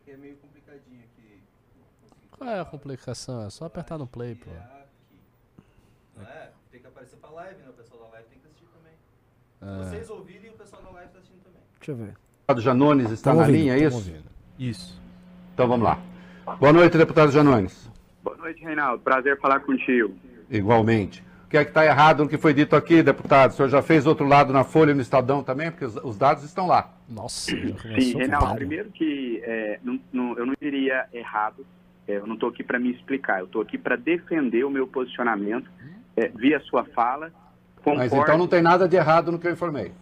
[0.07, 1.41] É meio complicadinho aqui.
[2.33, 3.47] Qual é a complicação?
[3.47, 4.51] É só apertar no play, pô.
[6.21, 7.69] É, tem que aparecer pra live, né?
[7.71, 8.42] O pessoal da live tem que.
[9.63, 11.61] Se vocês ouvirem, o pessoal da live tá assistindo também.
[11.79, 12.15] Deixa eu ver.
[12.41, 13.97] deputado Janones está Tamo na ouvindo, linha, é isso?
[13.97, 14.25] ouvindo.
[14.59, 15.01] Isso.
[15.55, 15.99] Então vamos lá.
[16.59, 17.89] Boa noite, deputado Janones.
[18.23, 19.03] Boa noite, Reinaldo.
[19.03, 20.15] Prazer falar contigo.
[20.51, 21.23] Igualmente.
[21.47, 23.51] O que é que está errado no que foi dito aqui, deputado?
[23.51, 25.71] O senhor já fez outro lado na Folha e no Estadão também?
[25.71, 26.91] Porque os, os dados estão lá.
[27.09, 27.77] Nossa, Sim,
[28.17, 31.65] Reinaldo, primeiro que é, não- não- eu não diria errado,
[32.09, 34.87] é, eu não estou aqui para me explicar, eu estou aqui para defender o meu
[34.87, 35.71] posicionamento
[36.17, 37.31] é, via sua fala.
[37.85, 39.93] Mas Concordo- então não tem nada de errado no que eu informei.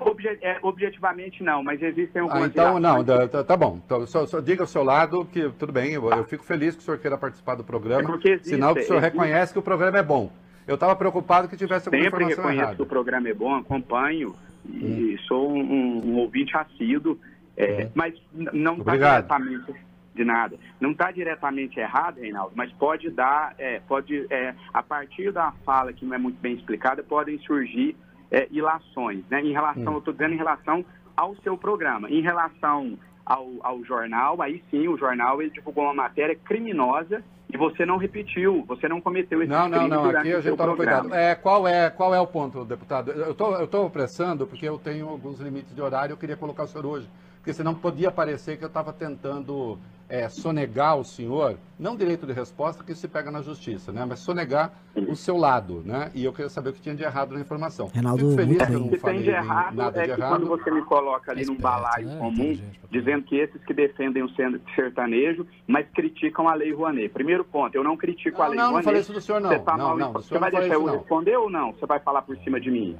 [0.00, 3.80] Obje- é, objetivamente não, mas existem Ah, algumas então, não, tá, tá bom.
[3.86, 6.82] Então, só, só diga o seu lado, que tudo bem, eu, eu fico feliz que
[6.82, 9.52] o senhor queira participar do É programa, porque existe- sinal que o senhor existe- reconhece
[9.54, 10.30] que o programa é bom.
[10.66, 12.82] Eu estava preocupado que tivesse alguma Sempre informação reconheço que errada.
[12.82, 14.34] o programa é bom, acompanho
[14.68, 15.24] e Hum.
[15.26, 17.18] sou um, um- um ouvinte assíduo,
[17.56, 19.72] é, mas n- não está diretamente
[20.18, 20.56] de nada.
[20.80, 25.92] Não está diretamente errado, Reinaldo, mas pode dar, é, pode, é, a partir da fala
[25.92, 27.96] que não é muito bem explicada, podem surgir
[28.30, 29.40] é, ilações, né?
[29.40, 29.94] Em relação, Hum.
[29.94, 30.84] eu estou dizendo em relação
[31.16, 32.10] ao seu programa.
[32.10, 37.56] Em relação ao, ao jornal, aí sim, o jornal ele divulgou uma matéria criminosa e
[37.56, 40.74] você não repetiu, você não cometeu esse Não, não, não, durante aqui a gente toma
[40.74, 41.02] programa.
[41.08, 41.14] cuidado.
[41.22, 43.10] É, qual, é, qual é o ponto, deputado?
[43.12, 46.64] Eu tô, eu tô pressando porque eu tenho alguns limites de horário, eu queria colocar
[46.64, 47.08] o senhor hoje.
[47.36, 49.78] Porque senão podia parecer que eu estava tentando
[50.08, 54.06] é, sonegar o senhor, não direito de resposta, que se pega na justiça, né?
[54.08, 56.10] Mas sonegar o seu lado, né?
[56.14, 57.90] E eu queria saber o que tinha de errado na informação.
[57.92, 60.20] Reinaldo, Fico feliz que eu não que tem falei de errado nada é de que
[60.20, 60.30] errado.
[60.30, 62.18] quando você me coloca ali É num balaio né?
[62.18, 64.28] comum, pra dizendo que esses que defendem o
[64.74, 67.10] sertanejo, mas criticam a Lei Rouanet.
[67.10, 68.84] Primeiro ponto, eu não critico a Não, Lei não, não Rouanet.
[68.86, 69.50] falei isso do senhor, não.
[69.50, 70.92] Você, tá Não, mal não, você senhor vai não deixar eu não.
[70.94, 71.72] responder ou não?
[71.72, 72.96] Você vai falar por cima de mim?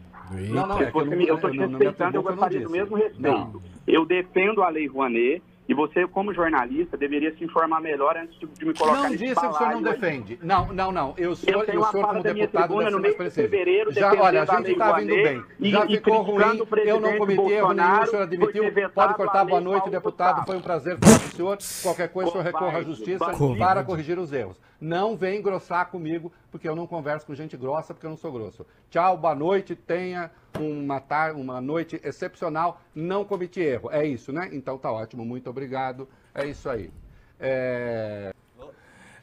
[0.50, 2.66] Não, não, é eu não- me- eu estou eu te não- respeitando, eu gostaria não
[2.66, 3.62] do mesmo respeito.
[3.86, 8.64] Eu defendo a Lei Rouanet e você, como jornalista, deveria se informar melhor antes de,
[8.64, 10.38] me colocar Não nesse disse que o senhor não defende.
[10.42, 11.14] Não, não, não.
[11.18, 13.16] Eu, sou, Eu eu, tenho uma sou como da minha deputado tribuna deve no mês
[13.18, 15.44] de fevereiro Já, olha, a gente está vindo bem.
[15.60, 16.66] e- Já e ficou ruim.
[16.86, 18.64] Eu não cometi erro nenhum, o senhor admitiu.
[18.94, 20.46] Pode cortar boa noite, deputado.
[20.46, 21.58] Foi um prazer falar com o senhor.
[21.82, 23.26] Qualquer coisa, o senhor recorra à justiça
[23.58, 24.58] para corrigir os erros.
[24.80, 28.32] Não vem engrossar comigo, porque eu não converso com gente grossa, porque eu não sou
[28.32, 28.66] grosso.
[28.90, 31.02] Tchau, boa noite, tenha uma,
[31.34, 32.80] uma noite excepcional.
[32.94, 33.90] Não cometi erro.
[33.90, 34.48] É isso, né?
[34.52, 36.08] Então tá ótimo, muito obrigado.
[36.34, 36.90] É isso aí.
[37.38, 38.32] É...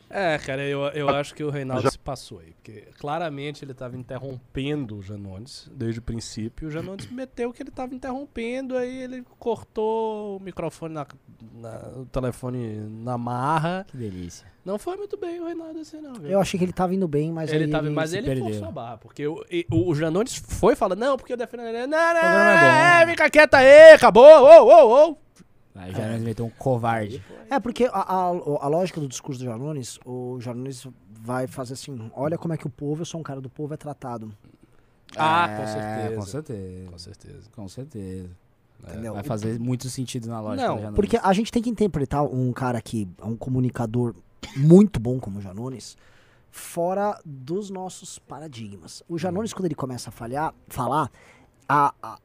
[0.10, 2.54] É, cara, eu, eu acho que o Reinaldo se passou aí.
[2.54, 6.68] Porque claramente ele estava interrompendo o Janones desde o princípio.
[6.68, 11.08] O Janones meteu que ele estava interrompendo, aí ele cortou o microfone, na,
[11.54, 13.86] na- o telefone na marra.
[13.90, 14.46] Que delícia.
[14.64, 16.14] Não foi muito bem o Reinaldo assim, não.
[16.14, 16.30] viu?
[16.30, 18.28] Eu achei que ele tava indo bem, mas ele aí tava, ele mas se ele
[18.28, 18.46] perdeu.
[18.46, 21.62] forçou a barra, porque o, e- o, o Janones foi falando, não, porque eu defendo
[21.64, 21.86] ele.
[21.86, 25.18] Não, não, programa é é, fica quieta aí, acabou, ô, ô, ô.
[25.76, 27.22] Aí já nos meteu um covarde.
[27.50, 30.88] É, porque a, a, a lógica do discurso do Janones, o Janones
[31.22, 33.74] vai fazer assim, olha como é que o povo, eu sou um cara do povo,
[33.74, 34.32] é tratado.
[35.18, 36.16] Ah, É, com certeza.
[36.16, 36.90] Com certeza.
[36.92, 37.50] Com certeza.
[37.56, 38.30] Com certeza.
[38.88, 39.14] Entendeu?
[39.14, 40.96] Vai fazer muito sentido na lógica Não, do Janones.
[40.96, 44.14] Porque a gente tem que interpretar um cara que é um comunicador
[44.56, 45.98] muito bom como o Janones,
[46.52, 49.04] fora dos nossos paradigmas.
[49.10, 51.12] O Janones, quando ele começa a falhar, falar,
[51.68, 52.20] a- a-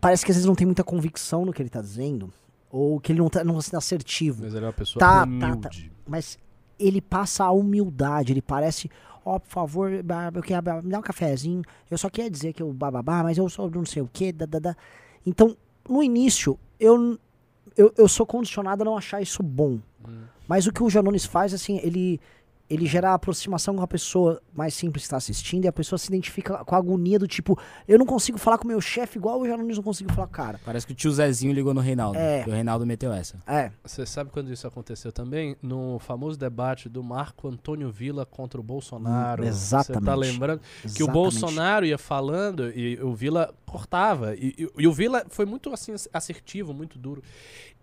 [0.00, 2.32] parece que às vezes não tem muita convicção no que ele tá dizendo,
[2.76, 4.42] ou que ele não tá, não tá sendo assertivo.
[4.42, 5.60] Mas ele é uma pessoa Tá, tá, humilde.
[5.60, 5.70] tá.
[6.06, 6.38] Mas
[6.78, 8.90] ele passa a humildade, ele parece,
[9.24, 12.72] ó, por favor, eu quero, me dá um cafezinho, eu só queria dizer que eu
[12.72, 14.76] bababá, mas eu sou não sei o que, da, da, da.
[15.24, 15.56] Então,
[15.88, 17.16] no início, eu,
[17.76, 19.78] eu, eu sou condicionado a não achar isso bom.
[20.48, 22.20] Mas o que o Janones faz, assim, ele,
[22.68, 26.08] ele gera aproximação com a pessoa mais simples que está assistindo e a pessoa se
[26.08, 29.40] identifica com a agonia do tipo, eu não consigo falar com o meu chefe igual
[29.40, 30.60] o Janones não conseguiu falar, com o cara.
[30.64, 32.18] Parece que o tio Zezinho ligou no Reinaldo.
[32.18, 32.42] É.
[32.46, 33.36] E o Reinaldo meteu essa.
[33.46, 35.56] É, Você sabe quando isso aconteceu também?
[35.62, 39.44] No famoso debate do Marco Antônio Villa contra o Bolsonaro.
[39.44, 40.00] Hum, exatamente.
[40.00, 40.60] Você tá lembrando?
[40.60, 41.12] Que o exatamente.
[41.12, 44.34] Bolsonaro ia falando e o Villa cortava.
[44.36, 47.22] E, e- e o Villa foi muito assim, assertivo, muito duro.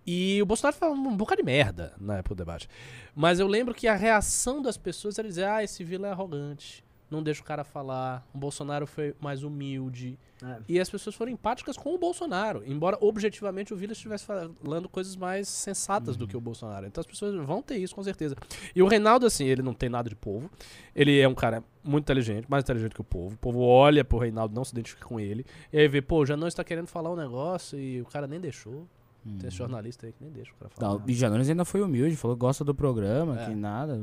[0.06, 2.68] E o Bolsonaro falava um bocado de merda na época do debate.
[3.16, 6.84] Mas eu lembro que a reação das pessoas era dizer: ah, esse Villa é arrogante.
[7.10, 8.26] não deixa o cara falar.
[8.34, 10.18] O Bolsonaro foi mais humilde.
[10.44, 10.58] É.
[10.68, 12.64] E as pessoas foram empáticas com o Bolsonaro.
[12.66, 16.88] Embora objetivamente o Vila estivesse falando coisas mais sensatas do que o Bolsonaro.
[16.88, 18.36] Então as pessoas vão ter isso com certeza.
[18.74, 20.50] E o Reinaldo, assim, ele não tem nada de povo.
[20.96, 23.36] Ele é um cara muito inteligente, mais inteligente que o povo.
[23.36, 25.46] O povo olha pro Reinaldo, não se identifica com ele.
[25.72, 28.40] E aí vê, pô, já não está querendo falar um negócio e o cara nem
[28.40, 28.88] deixou.
[29.24, 30.94] Tem esse jornalista aí que nem deixa o cara falar.
[31.00, 33.46] Não, o Janones ainda foi humilde, falou que gosta do programa, É.
[33.46, 34.02] que nada.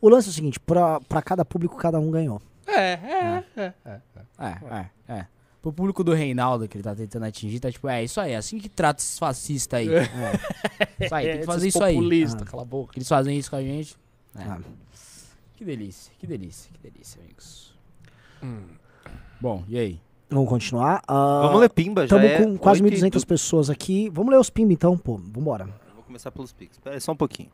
[0.00, 2.40] O lance é o seguinte, pra, pra cada público, cada um ganhou.
[2.66, 4.00] É, é, é, é.
[4.38, 5.26] É, é, é.
[5.60, 8.36] Pro público do Reinaldo que ele tá tentando atingir, tá tipo, é isso aí, é
[8.36, 9.88] assim que trata esses fascistas aí.
[9.94, 10.02] É.
[11.04, 11.94] Isso aí, tem que fazer esses isso aí.
[11.94, 12.46] populista, Ah.
[12.46, 12.92] cala a boca.
[12.98, 13.96] Eles fazem isso com a gente.
[14.36, 14.42] É.
[14.42, 14.58] Ah.
[15.56, 17.74] Que delícia, que delícia, que delícia, amigos.
[19.40, 20.00] Bom, e aí?
[20.30, 21.02] Vamos continuar.
[21.06, 24.08] Ah, Vamos ler Pimba, já Estamos é com quase 8 e 1.200 du- pessoas aqui.
[24.10, 25.16] Vamos ler os pimba então, pô.
[25.18, 25.68] Vambora.
[25.94, 26.72] Vou começar pelos Pix.
[26.76, 27.50] Espera aí só um pouquinho.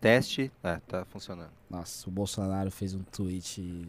[0.00, 0.50] Teste.
[0.62, 1.50] É, tá funcionando.
[1.70, 3.88] Nossa, o Bolsonaro fez um tweet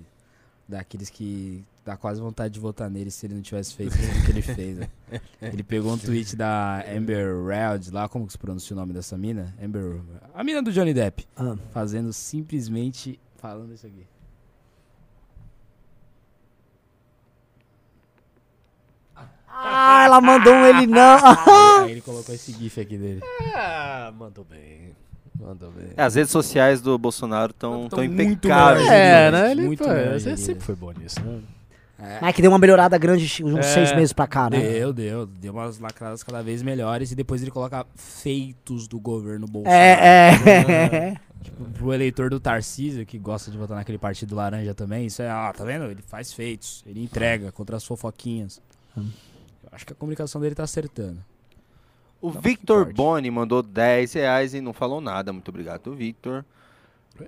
[0.67, 4.31] daqueles que dá quase vontade de votar nele se ele não tivesse feito o que
[4.31, 4.77] ele fez.
[4.77, 4.89] né?
[5.41, 9.17] Ele pegou um tweet da Amber Raud, lá como que se pronuncia o nome dessa
[9.17, 9.55] mina?
[9.63, 10.01] Amber,
[10.33, 11.55] a mina do Johnny Depp, Ah.
[11.71, 14.05] fazendo simplesmente falando isso aqui.
[19.59, 21.17] Ah, ela mandou um ele não.
[21.83, 23.21] Aí ele colocou esse gif aqui dele.
[23.55, 24.95] Ah, mandou bem.
[25.39, 25.89] Mandou bem.
[25.95, 28.87] É, as redes sociais do Bolsonaro estão Tão muito impecáveis.
[28.87, 29.51] É, Muito né?
[29.51, 31.39] Ele muito pô, você sempre foi bom nisso, né?
[31.99, 32.19] É.
[32.21, 33.61] Mas que deu uma melhorada grande de uns É.
[33.63, 34.59] seis meses pra cá, né?
[34.59, 35.25] Deu, deu.
[35.25, 39.79] Deu umas lacradas cada vez melhores e depois ele coloca feitos do governo Bolsonaro.
[39.81, 41.15] É, é.
[41.77, 45.51] Pro eleitor do Tarcísio, que gosta de votar naquele partido laranja também, isso é, ah,
[45.55, 45.85] tá vendo?
[45.85, 48.61] Ele faz feitos, ele entrega contra as fofoquinhas.
[48.95, 49.09] Hum.
[49.71, 51.19] Acho que a comunicação dele tá acertando.
[52.21, 52.91] O Não, Victor.
[52.93, 55.31] Boni mandou 10 reais e não falou nada.
[55.31, 56.43] Muito obrigado, Victor.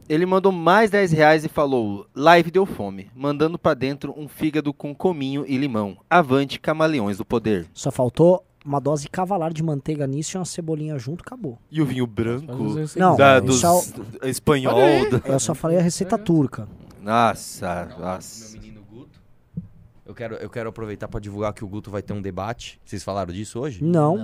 [0.07, 4.71] Ele mandou mais 10 reais e falou: Live deu fome, mandando pra dentro um fígado
[4.73, 5.97] com cominho e limão.
[6.09, 7.67] Avante, camaleões do poder.
[7.73, 11.57] Só faltou uma dose cavalar de manteiga nisso e uma cebolinha junto, acabou.
[11.71, 14.75] E o vinho branco Não, da, isso dos é o- espanhol.
[15.09, 16.67] da- Eu só falei a receita turca.
[17.01, 18.57] Nossa, Meu nossa.
[20.09, 22.81] Eu quero, eu quero aproveitar pra divulgar que o Guto vai ter um debate.
[22.83, 23.83] Vocês falaram disso hoje?
[23.83, 24.17] Não.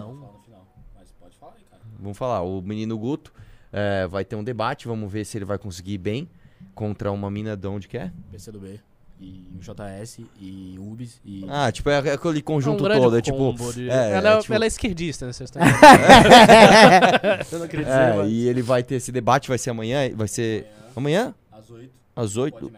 [2.00, 2.42] Vamos falar.
[2.42, 3.32] O menino Guto
[3.72, 4.88] é, vai ter um debate.
[4.88, 6.28] Vamos ver se ele vai conseguir ir bem
[6.74, 8.12] contra uma mina de onde que é.
[8.32, 8.80] PCdoB,
[9.22, 11.46] e o JS, e UBS, e...
[11.48, 13.18] Ah, tipo, é aquele conjunto um todo.
[13.18, 13.54] É tipo.
[13.72, 15.34] de- é, ela, é é, tipo- ela é esquerdista, né?
[15.34, 17.46] Vocês estão entendendo?
[17.52, 20.10] Eu não dizer, É, e ele vai ter esse debate, vai ser amanhã.
[20.16, 20.66] Vai ser.
[20.96, 21.36] Amanhã?
[21.52, 22.72] Às 8, Às 8.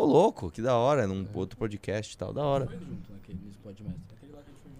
[0.00, 2.66] Ô, louco, que da hora, num outro podcast e tal, da hora.
[2.66, 3.38] Junto naquele,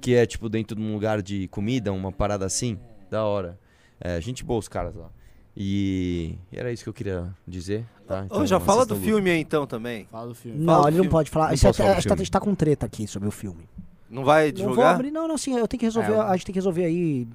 [0.01, 2.79] que é, tipo, dentro de um lugar de comida, uma parada assim.
[3.11, 3.59] Da hora.
[4.01, 5.11] É, gente boa os caras lá.
[5.55, 8.25] E era isso que eu queria dizer, tá?
[8.31, 10.07] Ô, já fala do filme aí então também.
[10.07, 10.59] Fala do filme.
[10.59, 11.49] Não, Fala ele do não pode falar.
[11.49, 12.25] Não Isso é, falar a gente tá- a filme.
[12.25, 13.69] gente tá com treta aqui sobre o filme.
[14.09, 14.95] Não vai Não vou divulgar?
[14.95, 17.29] abrir, não, não, assim, eu tenho que resolver, É, a gente tem que resolver aí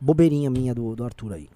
[0.00, 1.48] bobeirinha minha do, do Arthur aí.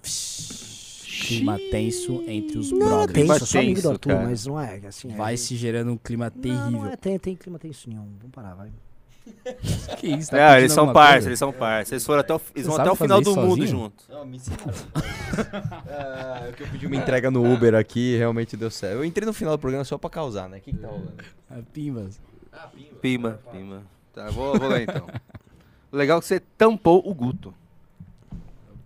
[1.27, 3.05] Clima tenso entre os Não, brothers.
[3.07, 4.23] tem, Clima eu sou amigo do tenso, Arthur, cara.
[4.27, 5.11] mas não é, assim...
[5.11, 6.71] é- Vai se gerando um clima Não, terrível.
[6.71, 8.07] não é, tem, tem clima tenso nenhum.
[8.19, 8.71] Vamos parar, vai.
[9.97, 11.27] Que isso, tá É, pedindo eles são coisa?
[11.29, 11.93] eles são parça.
[11.95, 13.67] Eles foram até o, eles vão até o final do isso mundo sozinho?
[13.67, 14.03] junto.
[14.09, 14.63] Não, me ensinaram.
[16.47, 18.93] é, que eu pedi uma entrega no Uber aqui realmente deu certo.
[18.97, 20.57] Eu entrei no final do programa só pra causar, né?
[20.57, 21.13] O que, que tá rolando?
[21.49, 22.21] Ah, Pimbas.
[23.01, 23.83] Pima, pima.
[24.13, 25.07] Tá, vou, vou ler então.
[25.91, 27.53] O Legal é que você tampou o Guto.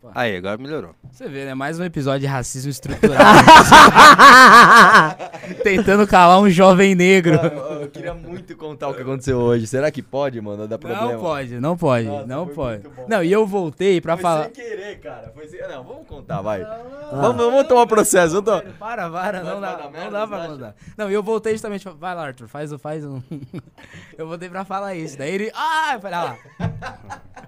[0.10, 0.22] Opa.
[0.22, 0.96] Aí, agora melhorou.
[1.12, 1.54] Você vê, né?
[1.54, 3.18] Mais um episódio de racismo estrutural.
[5.64, 7.36] Tentando calar um jovem negro.
[7.36, 9.68] Eu, eu queria muito contar o que aconteceu hoje.
[9.68, 10.68] Será que pode, mano?
[10.68, 11.12] Dá problema?
[11.14, 12.84] Não pode, não pode, Nossa, não pode.
[13.08, 14.44] Não, e eu voltei pra Foi falar.
[14.46, 15.32] sem querer, cara.
[15.34, 15.60] Foi sem...
[15.68, 16.62] Não, vamos contar, vai.
[17.12, 18.36] Vamos, vamos tomar processo.
[18.38, 18.62] Eu tô...
[18.80, 20.76] Para, para, não dá, não merda, dá pra contar.
[20.98, 23.22] Não, e eu voltei justamente, pra- vai lá, Arthur, faz, o- faz um...
[24.18, 26.38] eu voltei pra falar isso, daí ele, ah, eu falei, ah,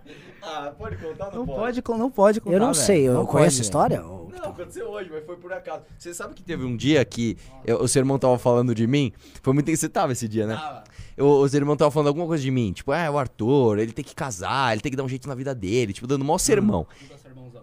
[0.44, 3.26] Ah, pode contar ou não pode, con- não pode contar, Eu não sei, eu Não
[3.28, 4.04] conheço a pode, história?
[4.04, 5.84] Ou- Não, aconteceu hoje, mas foi por acaso.
[6.00, 9.14] Você sabe que teve um dia que eu- o seu irmão tava falando de mim?
[9.44, 9.70] Foi muito.
[9.70, 10.56] Você tava esse dia, né?
[10.56, 10.84] Tava.
[11.16, 12.74] Eu, o seu irmão tava falando alguma coisa de mim.
[12.74, 15.36] Tipo, ah, o Arthur, ele tem que casar, ele tem que dar um jeito na
[15.36, 15.94] vida dele.
[15.94, 16.88] Tipo, dando maior sermão.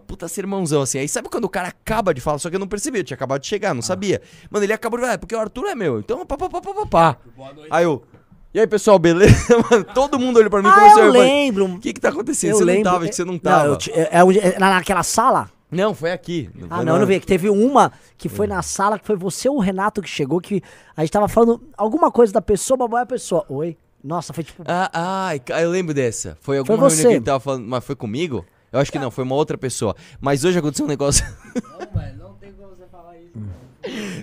[0.07, 0.99] Puta sermãozão, assim.
[0.99, 3.15] Aí sabe quando o cara acaba de falar, só que eu não percebi, eu tinha
[3.15, 4.21] acabado de chegar, não sabia.
[4.49, 5.99] Mano, ele acabou de falar, "É, porque o Arthur é meu.
[5.99, 7.17] Então, pá, pá, pá, pá, pá, pá.
[7.69, 8.03] Aí eu.
[8.53, 9.35] E aí, pessoal, beleza?
[9.69, 11.65] Mano, todo mundo olhou pra mim e Ah, começou eu a lembro.
[11.65, 12.51] O que que tá acontecendo?
[12.51, 12.83] Eu você lembro.
[12.85, 13.65] não tava, que você não Não, tava.
[13.67, 14.19] eu ti- é, é
[14.55, 15.51] é na- naquela sala?
[15.71, 16.49] Não, foi aqui.
[16.67, 17.19] Ah, foi não, eu não vi.
[17.19, 20.41] Que teve uma que foi na sala, que foi você ou o Renato que chegou,
[20.41, 20.63] que
[20.97, 23.45] a gente tava falando alguma coisa da pessoa, babá a pessoa.
[23.49, 23.77] Oi?
[24.03, 24.63] Nossa, foi tipo.
[24.67, 24.89] Ah,
[25.27, 26.35] ai, ca- eu lembro dessa.
[26.41, 27.07] Foi alguma Foi reunião você.
[27.07, 28.43] que ele tava falando, mas foi comigo?
[28.71, 29.95] Eu acho que não, foi uma outra pessoa.
[30.19, 31.23] Mas hoje aconteceu um negócio.
[31.93, 32.28] Não, velho, não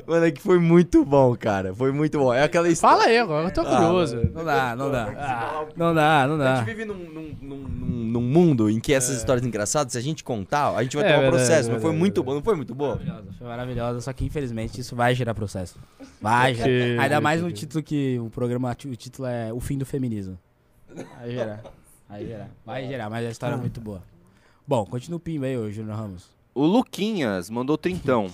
[0.07, 1.75] Mano, é que foi muito bom, cara.
[1.75, 2.33] Foi muito bom.
[2.33, 2.97] É aquela história.
[2.99, 4.17] Fala aí agora, eu tô curioso.
[4.35, 5.05] Não dá, não dá.
[5.19, 6.57] Ah, não dá, não A dá.
[6.57, 10.25] gente vive num, num- num- num- mundo em que essas histórias engraçadas, se a gente
[10.25, 11.69] contar, a gente vai É tomar verdade, processo.
[11.71, 12.27] Não foi verdade, muito verdade.
[12.27, 12.89] bom, não foi muito bom?
[12.89, 15.79] Maravilhosa, foi maravilhosa, só que infelizmente isso vai gerar processo.
[16.21, 16.69] Vai gerar.
[16.69, 20.39] Que- Ainda mais no título que o programa, o título é O Fim do Feminismo.
[21.19, 21.63] Vai gerar.
[22.09, 22.49] Vai gerar.
[22.65, 24.03] Vai gerar, mas a história é muito boa.
[24.67, 26.29] Bom, continua o pimba aí, ô Júnior Ramos.
[26.55, 28.29] O Luquinhas mandou trintão.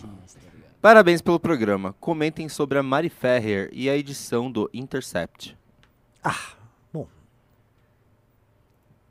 [0.83, 1.95] Parabéns pelo programa.
[2.01, 5.57] Comentem sobre a Mari Ferrer e a edição do Intercept.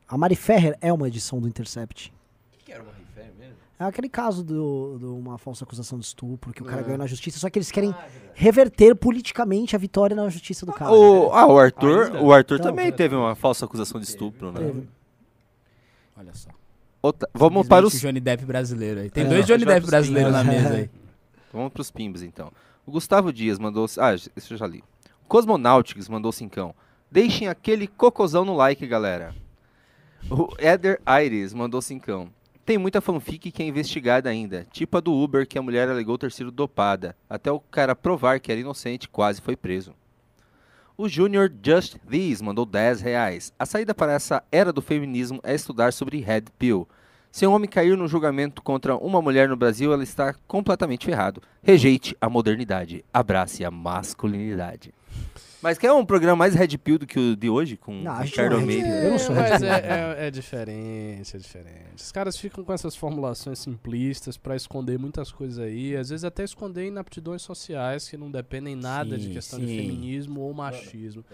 [0.08, 2.12] A Mari Ferrer é uma edição do Intercept.
[2.60, 3.54] O que era uma refé mesmo?
[3.80, 6.84] É aquele caso de uma falsa acusação de estupro que o cara É.
[6.84, 7.94] ganhou na justiça, só que eles querem
[8.34, 10.92] reverter politicamente a vitória na justiça do cara.
[10.92, 12.22] O, ah, o Arthur, Ainda?
[12.22, 14.60] o Arthur Então, também teve uma falsa acusação de estupro, né?
[14.60, 14.88] Teve.
[16.18, 16.50] Olha só.
[17.00, 19.08] Outra- vamos para os Johnny Depp brasileiro aí.
[19.10, 19.28] Tem É.
[19.28, 20.90] dois Johnny Depp brasileiros na mesa aí.
[21.52, 22.50] Vamos pros pimbas, então.
[22.86, 23.86] O Gustavo Dias mandou...
[23.98, 24.82] Ah, isso eu já li.
[25.28, 26.74] Cosmonautics mandou cincão.
[27.10, 29.34] Deixem aquele cocôzão no like, galera.
[30.30, 32.30] O Eder Aires mandou cincão.
[32.64, 34.66] Tem muita fanfic que é investigada ainda.
[34.70, 37.16] Tipo a do Uber, que a mulher alegou ter sido dopada.
[37.28, 39.94] Até o cara provar que era inocente, quase foi preso.
[40.96, 43.52] O Junior Just This mandou 10 reais.
[43.58, 46.86] A saída para essa era do feminismo é estudar sobre Red Pill.
[47.32, 51.40] Se um homem cair no julgamento contra uma mulher no Brasil, ela está completamente ferrado.
[51.62, 53.02] Rejeite a modernidade.
[53.10, 54.92] Abrace a masculinidade.
[55.62, 58.52] Mas quer um programa mais Red Pill do que o de hoje, com Não, Ricardo
[58.52, 58.82] não é Almeida?
[58.88, 58.94] Pill.
[58.96, 59.90] Eu não sou mas Red é, Pill.
[59.92, 61.96] é, é diferente, é diferente.
[61.96, 66.42] Os caras ficam com essas formulações simplistas pra esconder muitas coisas aí, às vezes até
[66.42, 69.76] esconder inaptidões sociais que não dependem nada de Sim, questão de sim.
[69.76, 71.24] feminismo ou machismo.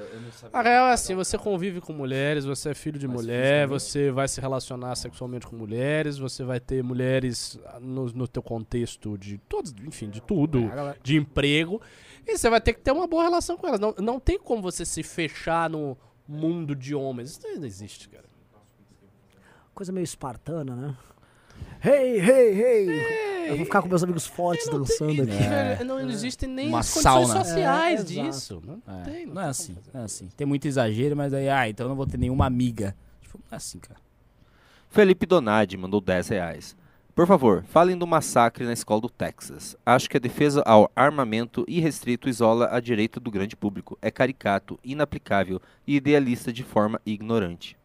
[0.52, 4.28] A real é assim, você convive com mulheres, você é filho de mulher, você vai
[4.28, 9.74] se relacionar sexualmente com mulheres, você vai ter mulheres no, no teu contexto de todos,
[9.86, 10.70] enfim, de tudo,
[11.02, 11.80] de emprego,
[12.28, 13.80] e você vai ter que ter uma boa relação com elas.
[13.80, 15.96] Não, não tem como você se fechar no
[16.26, 17.30] mundo de homens.
[17.30, 18.24] Isso não existe, cara.
[19.74, 20.96] Coisa meio espartana, né?
[21.84, 23.48] Hey, hey, hey!
[23.50, 25.30] Eu vou ficar com meus amigos fortes dançando aqui.
[25.32, 27.44] Velho, Não existem nem Uma as condições sauna.
[27.44, 28.62] sociais É, disso.
[28.64, 29.26] Não É, tem.
[29.26, 30.28] não é tem assim, não é assim.
[30.36, 32.94] Tem muito exagero, mas aí, ah, então eu não vou ter nenhuma amiga.
[33.22, 34.00] Tipo, não é assim, cara.
[34.90, 36.76] Felipe Donadi mandou 10 reais.
[37.18, 39.76] Por favor, falem do massacre na escola do Texas.
[39.84, 43.98] Acho que a defesa ao armamento irrestrito isola a direita do grande público.
[44.00, 47.76] É caricato, inaplicável e idealista de forma ignorante.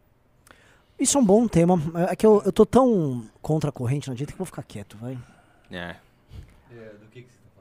[0.96, 1.82] Isso é um bom tema.
[2.08, 4.62] É que eu, eu tô tão contra a corrente na direita que eu vou ficar
[4.62, 5.18] quieto, vai.
[5.68, 5.96] É.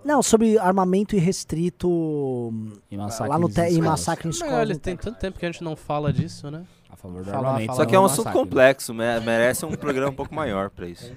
[0.05, 2.53] Não, sobre armamento irrestrito
[2.91, 3.89] E massacre lá no em te, em escolas.
[3.89, 4.53] massacre em escola.
[4.57, 6.65] olha, tem tanto tempo que a gente não fala disso, né?
[6.87, 7.65] A favor do Falar- armamento.
[7.67, 10.87] falar- Só que é um assunto complexo, me- merece um programa um pouco maior pra
[10.87, 11.11] isso.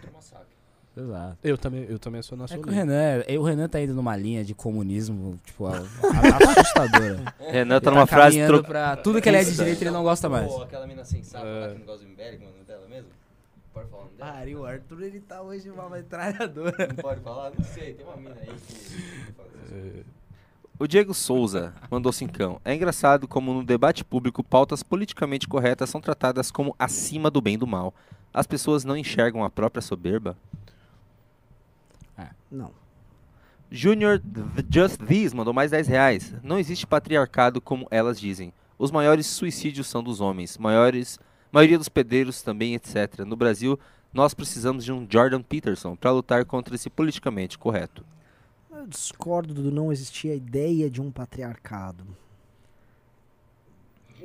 [0.97, 1.37] Exato.
[1.45, 2.75] Eu também, eu também sou É que o nacionalista.
[2.81, 5.81] Renan, é- o Renan tá indo numa linha de comunismo, tipo, a- a-
[6.61, 7.35] assustadora.
[7.39, 8.65] Renan tá Ele numa frase tro...
[8.65, 10.51] pra tudo que ele é de direita ele não gosta mais.
[10.63, 11.61] aquela mina sensata É.
[11.67, 13.09] lá que não gosta do Imberic, mano, dela mesmo?
[13.75, 14.33] Pode falar dela?
[14.33, 16.87] Pariu, o Arthur ele tá hoje uma metralhadora.
[16.89, 17.53] Não pode falar?
[17.59, 20.03] Não sei, tem uma mina aí que...
[20.79, 22.61] O Diego Souza mandou cincão.
[22.65, 27.55] É engraçado como no debate público pautas politicamente corretas são tratadas como acima do bem
[27.55, 27.95] e do mal.
[28.33, 30.37] As pessoas não enxergam a própria soberba.
[32.57, 32.73] Não.
[33.71, 34.23] Junior
[34.71, 36.35] Just This mandou mais 10 reais.
[36.43, 38.53] Não existe patriarcado como elas dizem.
[38.79, 40.57] Os maiores suicídios são dos homens.
[40.57, 41.19] Maiores,
[41.53, 43.21] maioria dos pedreiros também, etc.
[43.27, 43.79] No Brasil,
[44.13, 48.05] nós precisamos de um Jordan Peterson para lutar contra esse politicamente correto.
[48.71, 52.07] Eu discordo do não existir a ideia de um patriarcado.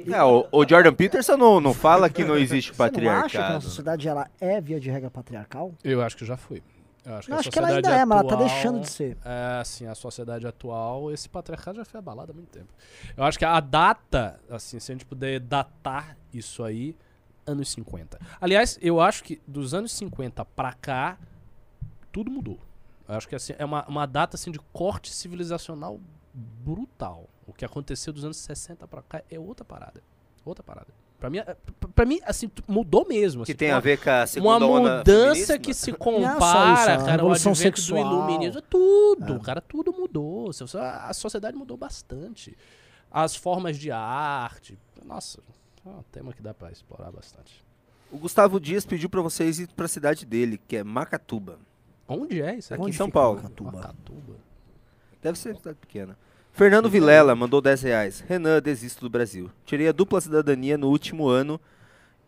[0.07, 3.37] É, o, o Jordan Peterson não, não fala que não existe Você não acha que
[3.37, 3.63] a patriarcado.
[3.63, 5.73] sociedade ela é, via de regra, patriarcal?
[5.83, 6.61] Eu acho que já foi.
[7.03, 8.79] Eu acho que, a acho que ela ainda sociedade é, mas ela tá atual- deixando
[8.81, 9.17] de ser.
[9.25, 12.67] É, assim, a sociedade atual, esse patriarcado já foi abalado há muito tempo.
[13.17, 16.95] Eu acho que a data, assim, se a gente puder datar isso aí,
[17.45, 18.19] anos 50.
[18.39, 21.17] Aliás, eu acho que dos anos 50 pra cá,
[22.11, 22.59] tudo mudou.
[23.07, 25.99] Eu acho que assim, é uma, uma data assim, de corte civilizacional
[26.33, 27.27] brutal.
[27.47, 30.01] O que aconteceu dos anos 60 pra cá é outra parada.
[30.45, 30.87] Outra parada.
[31.21, 31.55] Pra mim, é-
[31.93, 33.45] pra mim assim, mudou mesmo.
[33.45, 36.33] Que assim, tem uma- a ver com a uma segunda onda mudança que se compara,
[36.35, 37.99] é só isso, a cara, ao revolução advento do sexual.
[38.01, 40.49] iluminismo, tudo, cara, tudo mudou.
[40.49, 42.57] A sociedade mudou bastante.
[43.11, 45.39] As formas de arte, nossa,
[45.85, 47.63] é um tema que dá pra explorar bastante.
[48.11, 51.59] O Gustavo Dias pediu pra vocês ir pra cidade dele, que é Macatuba.
[52.07, 52.73] Onde é isso?
[52.73, 52.89] Aqui aqui?
[52.89, 53.35] em São Paulo.
[53.43, 53.71] Macatuba?
[53.73, 54.35] Macatuba.
[55.21, 56.17] Deve ser cidade pequena.
[56.53, 58.23] Fernando Vilela mandou 10 reais.
[58.27, 59.49] Renan, desisto do Brasil.
[59.65, 61.59] Tirei a dupla cidadania no último ano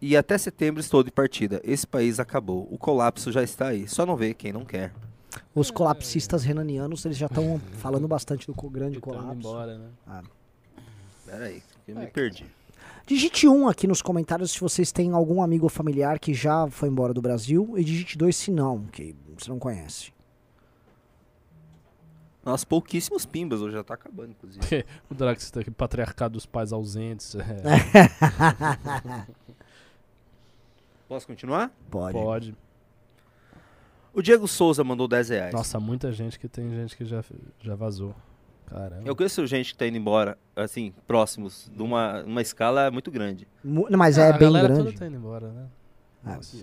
[0.01, 1.61] e até setembro estou de partida.
[1.63, 2.67] Esse país acabou.
[2.71, 3.87] O colapso já está aí.
[3.87, 4.93] Só não vê quem não quer.
[5.53, 9.33] Os colapsistas renanianos, eles já estão falando bastante do grande colapso.
[9.33, 9.89] embora, né?
[11.25, 12.45] Pera aí, eu me perdi.
[13.05, 16.87] Digite um aqui nos comentários se vocês têm algum amigo ou familiar que já foi
[16.87, 17.73] embora do Brasil.
[17.75, 20.12] E digite dois se não, que você não conhece.
[22.45, 24.85] Nossa, pouquíssimos pimbas, hoje já tá acabando, inclusive.
[25.09, 27.35] O Drax tá aqui, patriarcado dos pais ausentes.
[27.35, 27.39] é,
[31.07, 31.71] Posso continuar?
[31.89, 32.13] Pode.
[32.17, 32.55] pode.
[34.13, 35.53] O Diego Souza mandou 10 reais.
[35.53, 37.23] Nossa, muita gente que tem gente que já,
[37.61, 38.15] já vazou.
[38.67, 39.03] Caramba.
[39.05, 43.47] Eu conheço gente que tá indo embora, assim, próximos, de uma, uma escala muito grande.
[43.63, 44.83] Mu- não, Mas é a bem galera grande.
[44.85, 45.65] toda tá indo embora, né?
[46.23, 46.57] Ah, Nossa.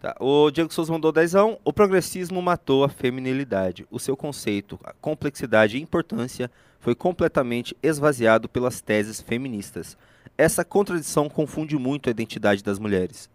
[0.00, 3.86] Tá, O Diego Souza mandou 10 O progressismo matou a feminilidade.
[3.90, 9.96] O seu conceito, complexidade e importância foi completamente esvaziado pelas teses feministas.
[10.36, 13.30] Essa contradição confunde muito a identidade das mulheres.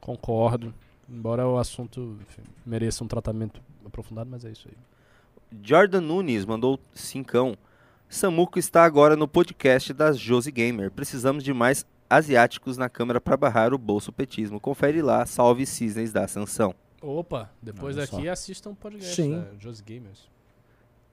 [0.00, 0.74] Concordo.
[1.08, 4.76] Embora o assunto enfim, mereça um tratamento aprofundado, mas é isso aí.
[5.62, 7.56] Jordan Nunes mandou cincão.
[8.08, 10.90] Samuco está agora no podcast das Josi Gamer.
[10.90, 14.60] Precisamos de mais asiáticos na câmera para barrar o bolso petismo.
[14.60, 16.74] Confere lá, salve cisnes da Ascensão.
[17.02, 19.38] Opa, depois Olha daqui assistam o podcast Sim.
[19.40, 20.28] da Gamers.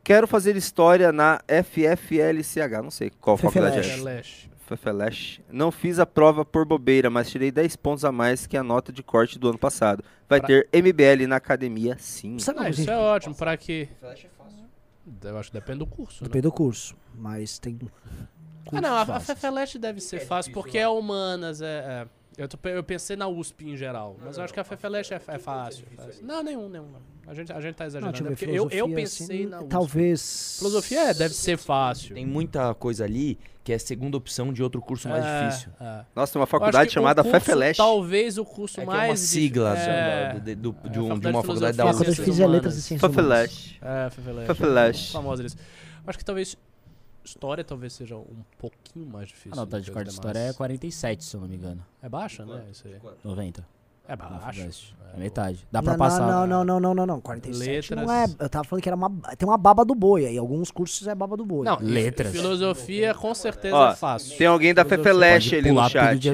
[0.04, 3.80] Quero fazer história na FFLCH, não sei qual faculdade é.
[3.80, 3.98] Essa.
[4.02, 4.50] Flash.
[4.66, 5.42] Fefeleche.
[5.52, 8.92] Não fiz a prova por bobeira, mas tirei 10 pontos a mais que a nota
[8.94, 10.04] de corte do ano passado.
[10.28, 12.38] Vai Pra- ter MBL na academia, sim.
[12.58, 13.90] Ah, isso é ótimo, pra quê?
[15.22, 16.28] Eu acho que depende do curso, né?
[16.30, 16.96] Depende do curso.
[17.14, 17.78] Mas tem.
[18.72, 19.20] Ah, não, a, a.
[19.20, 21.66] Fefeleste deve ser fácil, porque é humanas, é...
[21.68, 22.08] é.
[22.36, 25.18] Eu, tô eu pensei na USP em geral, mas eu acho que a Fefeleste é,
[25.18, 26.26] é fácil, fácil.
[26.26, 26.88] Não, nenhum, nenhum.
[27.28, 28.18] A gente, a gente tá Não, exagerando.
[28.18, 29.70] eu é eu, eu filosofia, pensei assim, na USP.
[29.70, 30.56] Talvez.
[30.58, 32.16] Filosofia é, deve ser fácil.
[32.16, 35.70] Tem muita coisa ali que é segunda opção de outro curso mais É, difícil.
[35.80, 36.06] é.
[36.16, 37.78] Nossa, tem uma faculdade chamada curso, Fefeleche.
[37.78, 39.04] Talvez o curso É que mais.
[39.04, 41.78] é uma sigla é, da- de, do- É, de, um- de Faculdade uma de faculdade
[41.78, 42.16] da É, USP.
[42.16, 42.52] Fiz Humanas.
[42.52, 43.12] letras e ciências.
[43.12, 43.78] Fefeleche.
[43.80, 44.48] É, Fefeleche.
[44.48, 45.12] Fefeleche.
[45.14, 45.58] Famosa eles.
[46.08, 46.58] Acho que talvez
[47.24, 49.54] história talvez seja um pouquinho mais difícil.
[49.54, 51.84] A nota do de corte de história é 47, se eu não me engano.
[52.02, 52.66] É baixa, né?
[52.72, 53.00] Isso aí.
[53.24, 53.66] 90.
[54.06, 54.18] É.
[54.18, 54.94] Fuvest.
[55.14, 55.66] É, É metade.
[55.72, 56.28] Dá pra não, passar.
[56.28, 57.22] Não, não, não, não, não, não.
[57.22, 58.22] 47 não é.
[58.22, 58.38] Letras.
[58.40, 59.10] Eu tava falando que era uma.
[59.38, 60.38] Tem uma baba do boi aí.
[60.38, 61.66] Alguns cursos é baba do boi.
[61.66, 62.34] Não, Letras.
[62.34, 64.38] Filosofia com certeza Ó, é fácil.
[64.38, 64.84] Tem alguém da.
[64.84, 66.20] Fefeleche ali no tudo chat.
[66.20, 66.32] de.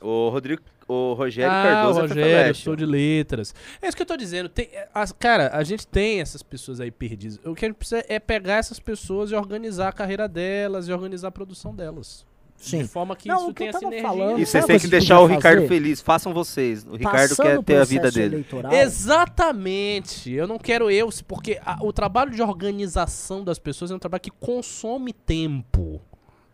[0.00, 0.62] O Rodrigo,
[0.92, 3.54] o Rogério ah, Cardoso o é Rogério, sou de letras.
[3.80, 4.48] É isso que eu tô dizendo.
[4.48, 7.38] Tem, é, as- cara, a gente tem essas pessoas aí perdidas.
[7.44, 10.92] O que a gente precisa é pegar essas pessoas e organizar a carreira delas e
[10.92, 12.28] organizar a produção delas.
[12.56, 12.82] Sim.
[12.82, 14.02] De forma que Não, isso que tenha sinergia.
[14.06, 15.68] falando- E vocês têm que deixar o Ricardo fazer?
[15.68, 16.00] feliz.
[16.02, 16.84] Façam vocês.
[16.84, 18.34] O Ricardo Passando quer ter a vida processo dele.
[18.34, 20.30] eleitoral, Exatamente.
[20.32, 23.98] Eu não quero eu, se- porque a- o trabalho de organização das pessoas é um
[23.98, 26.02] trabalho que consome tempo.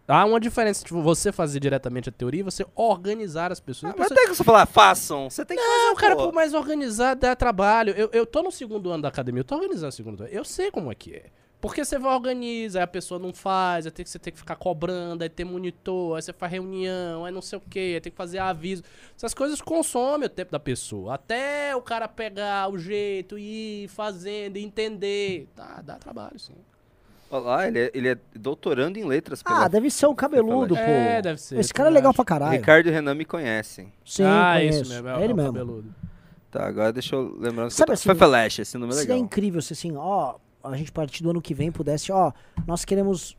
[0.09, 3.93] Há uma diferença entre você fazer diretamente a teoria e você organizar as pessoas.
[3.93, 5.29] As Mas pessoas- tem que você falar, façam.
[5.29, 5.77] Você tem que fazer.
[5.77, 6.27] Não, cara, pô.
[6.27, 7.93] por mais organizar dá trabalho.
[7.97, 10.33] Eu, eu tô no segundo ano da academia, eu tô organizando o segundo ano.
[10.33, 11.25] Eu sei como é que é.
[11.61, 14.39] Porque você vai organizar, aí a pessoa não faz, aí tem que, você tem que
[14.39, 18.01] ficar cobrando, aí tem monitor, aí você faz reunião, aí não sei o que, aí
[18.01, 18.85] tem que fazer aviso.
[19.17, 21.15] Essas coisas consomem o tempo da pessoa.
[21.15, 25.49] Até o cara pegar o jeito, ir fazendo, entender.
[25.57, 26.55] Dá, dá trabalho, sim.
[27.31, 29.43] Olha lá, ele é, ele é doutorando em letras.
[29.45, 29.69] Ah, Pela...
[29.69, 30.81] deve ser o cabeludo, pô.
[30.81, 31.59] É, deve ser.
[31.59, 32.53] Esse cara é legal pra caralho.
[32.53, 33.93] Ricardo e Renan me conhecem.
[34.05, 34.83] Sim, ah, conheço.
[34.83, 35.53] isso mesmo, É, é, ele o mesmo.
[35.53, 35.95] cabeludo.
[36.51, 37.69] Tá, agora deixa eu lembrar.
[37.71, 39.27] Sabe assim, Fefeleche, esse número é Seria legal.
[39.27, 42.33] incrível se assim, ó, a gente a partir do ano que vem pudesse, ó,
[42.67, 43.37] nós queremos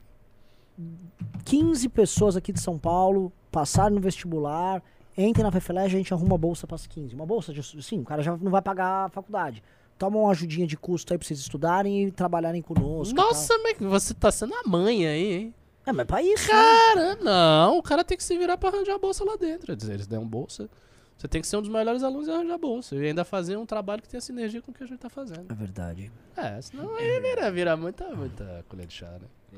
[1.45, 4.83] 15 pessoas aqui de São Paulo passarem no vestibular,
[5.17, 7.15] entrem na FEFELEG, a gente arruma uma bolsa para as 15.
[7.15, 9.63] Uma bolsa de, sim, o cara já não vai pagar a faculdade.
[9.97, 13.15] Toma uma ajudinha de custo aí pra vocês estudarem e trabalharem conosco.
[13.15, 15.53] Nossa, mas você tá sendo a mãe aí, hein?
[15.85, 16.43] É, mas pra isso.
[16.47, 16.53] né?
[16.53, 19.67] Cara, não, o cara tem que se virar pra arranjar a bolsa lá dentro.
[19.67, 20.69] Quer dizer, Eles deram bolsa.
[21.17, 22.95] Você tem que ser um dos melhores alunos e arranjar a bolsa.
[22.95, 25.51] E ainda fazer um trabalho que tenha sinergia com o que a gente tá fazendo.
[25.51, 26.11] É verdade.
[26.35, 29.27] É, senão aí vira, vira muita, muita colher de chá, né?
[29.53, 29.57] É,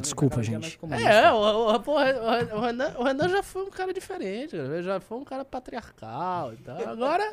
[0.00, 0.78] desculpa, gente.
[1.06, 2.06] É, o, o, porra,
[2.52, 6.52] o, o Renan, o Renan já foi um cara diferente, já foi um cara patriarcal
[6.52, 6.88] e tal.
[6.88, 7.32] Agora.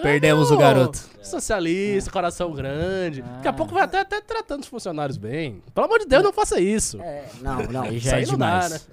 [0.00, 0.98] Perdemos não, o garoto.
[1.22, 3.20] Socialista, coração grande.
[3.20, 5.62] Daqui a pouco vai até, até tratando os funcionários bem.
[5.74, 6.98] Pelo amor de Deus, não faça isso.
[7.02, 7.82] É, não, não.
[7.82, 8.88] Aí Isso já é não dá, demais.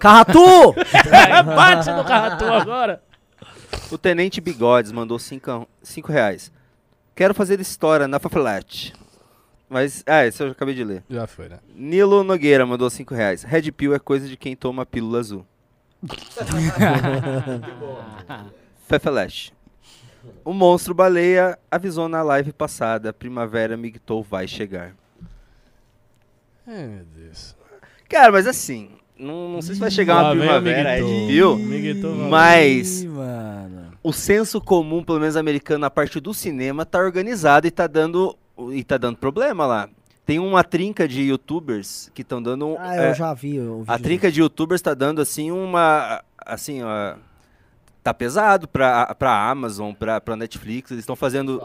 [0.00, 0.74] Carratu!
[1.54, 3.00] Bate no cartão agora.
[3.90, 5.68] O Tenente Bigodes mandou 5
[6.08, 6.50] reais.
[7.14, 8.92] Quero fazer história na Faflet.
[9.72, 11.02] Mas, ah, esse eu já acabei de ler.
[11.08, 11.58] Já foi, né?
[11.74, 13.42] Nilo Nogueira mandou 5 reais.
[13.42, 15.46] Red Pill é coisa de quem toma pílula azul.
[18.86, 19.50] Fefeleche.
[20.44, 24.94] O monstro baleia avisou na live passada: Primavera Migtou vai chegar.
[26.66, 27.56] Ai, meu Deus.
[28.10, 31.56] Cara, mas assim, não, não sei se vai chegar uma o primavera Red Miguel.
[31.56, 33.92] Pill, mas Ih, mano.
[34.02, 38.36] o senso comum, pelo menos americano, na parte do cinema, tá organizado e tá dando,
[38.70, 39.88] e tá dando problema lá.
[40.24, 42.76] Tem uma trinca de youtubers que estão dando.
[42.78, 43.84] Ah, eu é, já vi vídeo.
[43.88, 46.22] a trinca de youtubers tá dando assim uma.
[46.38, 47.16] Assim, ó.
[48.02, 50.90] Tá pesado pra, pra Amazon, pra, pra Netflix.
[50.90, 51.62] Eles estão fazendo.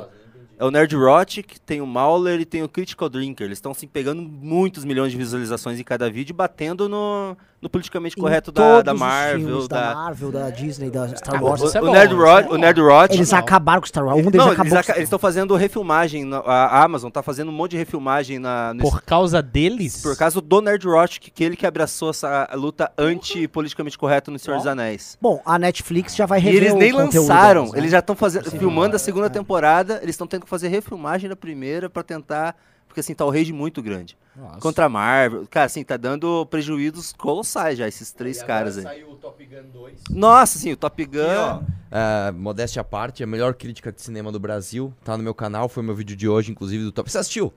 [0.59, 3.45] É o Nerd Rotic, tem o Mauler e tem o Critical Drinker.
[3.45, 7.67] Eles estão assim, pegando muitos milhões de visualizações em cada vídeo e batendo no, no
[7.69, 9.67] politicamente correto da, da Marvel.
[9.67, 11.61] Da, da Marvel, da Disney, da Star Ah, Wars.
[11.61, 13.15] o, é o Nerd é o Nerd Rotic.
[13.15, 14.19] Eles acabaram com o Star Wars.
[14.19, 16.23] Um deles Não, acabou eles, eles estão fazendo refilmagem.
[16.23, 20.01] na- A Amazon tá fazendo um monte de refilmagem na, no Por causa deles?
[20.03, 24.57] Por causa do Nerd Rotic, que ele que abraçou essa luta anti-politicamente correta no Senhor
[24.57, 25.17] dos Anéis.
[25.19, 27.79] Bom, a Netflix já vai E rever eles o nem conteúdo lançaram, deles, né?
[27.79, 31.35] eles já estão fazendo, filmando a segunda temporada, eles estão tendo que fazer refilmagem da
[31.35, 32.55] primeira pra tentar,
[32.97, 34.17] porque assim, tá o rage muito grande.
[34.35, 34.57] Nossa.
[34.59, 38.83] Contra a Marvel, cara, assim, tá dando prejuízos colossais já, esses três caras aí.
[38.83, 40.01] Saiu o Top Gun 2.
[40.09, 41.63] Nossa, assim, o Top Gun...
[41.89, 44.91] É, modéstia à parte, a melhor crítica de cinema do Brasil.
[45.05, 47.09] Tá no meu canal, foi meu vídeo de hoje, inclusive, do Top.
[47.09, 47.53] Você assistiu?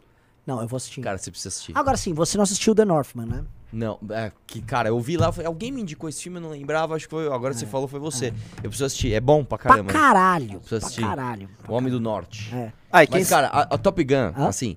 [0.47, 1.01] Não, eu vou assistir.
[1.01, 1.73] Cara, você precisa assistir.
[1.77, 3.45] Agora sim, você não assistiu The Northman, né?
[3.73, 6.51] Não, é que, cara, eu vi lá, foi- alguém me indicou esse filme, eu não
[6.51, 7.33] lembrava, acho que foi.
[7.33, 8.29] Agora você falou, foi você.
[8.59, 9.85] Eu preciso assistir, é bom pra caramba.
[9.91, 10.59] pra caralho.
[10.61, 11.03] Preciso Pra assistir.
[11.03, 11.49] caralho.
[11.69, 12.55] O Homem do Norte.
[12.55, 14.49] É, Ah, e quem Mas, cara, a, a Top Gun, Hã?
[14.49, 14.77] assim,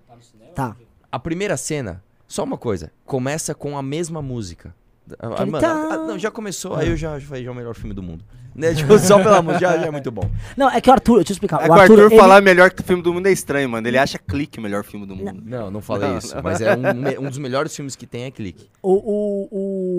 [0.54, 0.76] tá.
[1.12, 4.76] a primeira cena, só uma coisa, começa com a mesma música.
[5.20, 7.76] Ah, mano, ah, não, já começou, aí eu já, já falei, já é o melhor
[7.76, 8.24] filme do mundo.
[8.56, 8.74] Né?
[8.74, 10.30] Tipo, só pela música, já, já é muito bom.
[10.56, 11.58] Não, é que o Arthur, deixa eu explicar.
[11.62, 13.68] É que o o Arthur, ele- falar melhor que o filme do mundo é estranho,
[13.70, 13.88] mano.
[13.88, 15.42] Ele acha Clique o melhor filme do mundo.
[15.46, 16.44] Não, não falei Não, isso, não.
[16.44, 18.70] mas é um, um dos melhores filmes que tem é Clique.
[18.82, 19.48] O, o,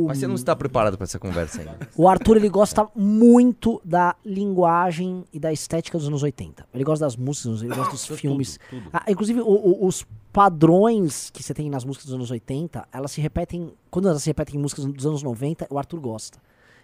[0.04, 1.78] o, Mas você não está preparado pra essa conversa ainda.
[1.96, 6.66] o Arthur, ele gosta muito da linguagem e da estética dos anos 80.
[6.72, 8.58] Ele gosta das músicas, ele gosta dos filmes.
[8.70, 8.88] tudo.
[8.92, 13.10] Ah, inclusive, o- o- os padrões que você tem nas músicas dos anos 80, elas
[13.12, 13.72] se repetem.
[13.90, 16.38] Quando elas se repetem em músicas dos anos 90, o Arthur gosta.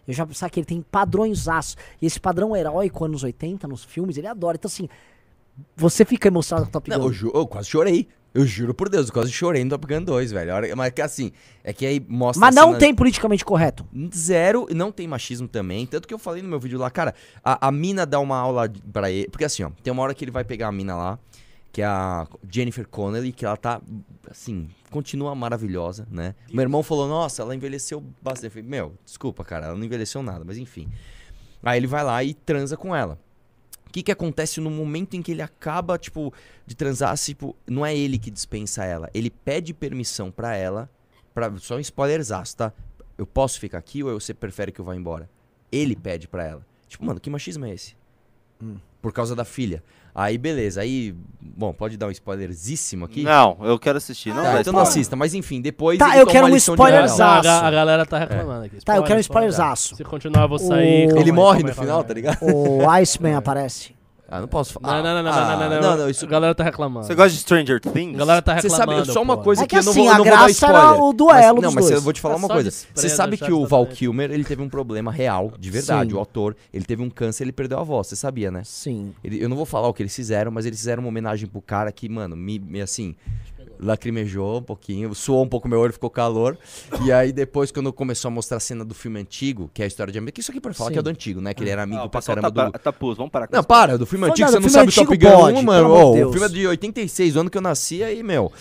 [0.07, 1.77] Eu já pensava que ele tem padrões aço.
[2.01, 4.57] E esse padrão heróico anos 80 nos filmes, ele adora.
[4.57, 4.89] Então, assim,
[5.77, 7.05] você fica emocionado com o Top Não, Gun.
[7.07, 8.09] eu, ju- eu quase chorei.
[8.33, 10.53] Eu juro por Deus, eu quase chorei no Top Gun 2, velho.
[10.53, 11.33] A hora- Mas que assim,
[11.65, 12.41] é que aí mostra.
[12.41, 13.85] Mas não tem politicamente correto.
[14.15, 15.85] Zero, e não tem machismo também.
[15.85, 17.13] Tanto que eu falei no meu vídeo lá, cara,
[17.43, 19.29] a, a mina dá uma aula de- pra ele.
[19.29, 21.19] Porque assim, ó, tem uma hora que ele vai pegar a mina lá,
[21.73, 23.81] que é a Jennifer Connelly, que ela tá,
[24.31, 26.35] assim, continua maravilhosa, né?
[26.53, 28.47] Meu irmão falou, nossa, ela envelheceu bastante.
[28.47, 30.89] Eu falei, meu, desculpa, cara, ela não envelheceu nada, mas enfim.
[31.63, 33.19] Aí ele vai lá e transa com ela.
[33.87, 36.33] O que que acontece no momento em que ele acaba, tipo,
[36.67, 40.89] de transar, tipo, não é ele que dispensa ela, ele pede permissão pra ela,
[41.35, 42.73] pra, só um spoilerzaço, tá?
[43.19, 45.29] Eu posso ficar aqui ou você prefere que eu vá embora?
[45.73, 46.67] Ele pede pra ela.
[46.87, 47.97] Tipo, mano, que machismo é esse?
[49.03, 49.83] Por causa da filha.
[50.15, 53.23] Aí, beleza, aí, bom, pode dar um spoilerzíssimo aqui?
[53.23, 54.31] Não, eu quero assistir.
[54.35, 54.89] Não, Tá, então não spoiler.
[54.89, 57.07] assista, mas enfim, depois Tá, eu quero uma um spoiler.
[57.07, 58.85] Não, a, a galera tá reclamando aqui.
[58.85, 59.97] Tá, eu quero um Spoiler, spoilerzaço.
[59.97, 61.13] Se continuar, eu vou sair.
[61.13, 62.39] O- Ele morre no final, tá ligado?
[62.43, 63.95] O Iceman aparece.
[64.33, 65.03] Ah, não posso falar.
[65.03, 66.25] Não, não, não, não, Ah, não, não, não, não, não, isso...
[66.25, 67.05] A galera tá reclamando.
[67.07, 68.15] Você gosta de Stranger Things?
[68.15, 69.01] A galera tá Você reclamando.
[69.07, 70.33] sabe, só uma coisa É que que, eu não assim, vou, eu a não vou
[70.33, 71.03] dar graça era spoiler.
[71.03, 71.97] o duelo mas, dos Não, mas dois.
[71.97, 72.71] eu vou te falar É uma coisa.
[72.95, 76.11] Você sabe que o Val Kilmer, ele teve um problema real, de verdade.
[76.11, 76.17] Sim.
[76.17, 78.07] O ator, ele teve um câncer, ele perdeu a voz.
[78.07, 78.63] Você sabia, né?
[78.65, 79.13] Sim.
[79.25, 81.61] Ele- eu não vou falar o que eles fizeram, mas eles fizeram uma homenagem pro
[81.61, 83.17] cara que, mano, me, me, assim,
[83.83, 86.57] lacrimejou um pouquinho, suou um pouco meu olho, ficou calor.
[87.05, 89.89] E aí depois, quando começou a mostrar a cena do filme antigo, que é a
[89.89, 90.95] história de amigo, que isso aqui pra falar Sim.
[90.95, 91.55] que é do antigo, né?
[91.55, 92.73] Que ele era amigo Ah, o pra caramba tá, do...
[92.79, 93.69] tá pus, vamos parar com Não, isso.
[93.69, 96.15] para, do filme antigo, você não filme sabe Top antigo Gun 1, pode, mano.
[96.15, 98.53] de o filme é de 86, o ano que eu nasci, aí, meu.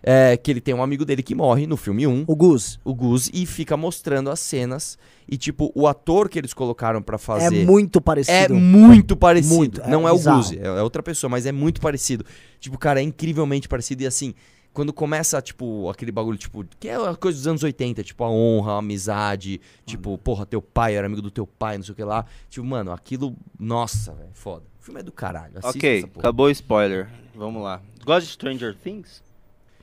[0.00, 2.78] É que ele tem um amigo dele que morre no filme 1 O Gus.
[2.84, 4.96] o Gus e fica mostrando as cenas.
[5.28, 7.66] E, tipo, o ator que eles colocaram pra É fazer.
[7.66, 8.54] muito parecido.
[8.54, 9.54] É muito parecido.
[9.56, 10.18] Muito, é não é, o.
[10.18, 12.24] Gus, é, é outra pessoa, mas é muito parecido.
[12.60, 14.04] Tipo, cara, é incrivelmente parecido.
[14.04, 14.34] E assim,
[14.78, 18.30] quando começa, tipo, aquele bagulho, tipo, que é a coisa dos anos 80, tipo, a
[18.30, 21.96] honra, a amizade, tipo, porra, teu pai era amigo do teu pai, não sei o
[21.96, 22.24] que lá.
[22.48, 23.34] Tipo, mano, aquilo.
[23.58, 24.62] Nossa, velho, foda.
[24.80, 25.50] O filme é do caralho.
[25.58, 26.20] Assista Ok, essa porra.
[26.20, 27.08] acabou o spoiler.
[27.34, 27.80] Vamos lá.
[28.04, 29.20] Gosta de Stranger Things?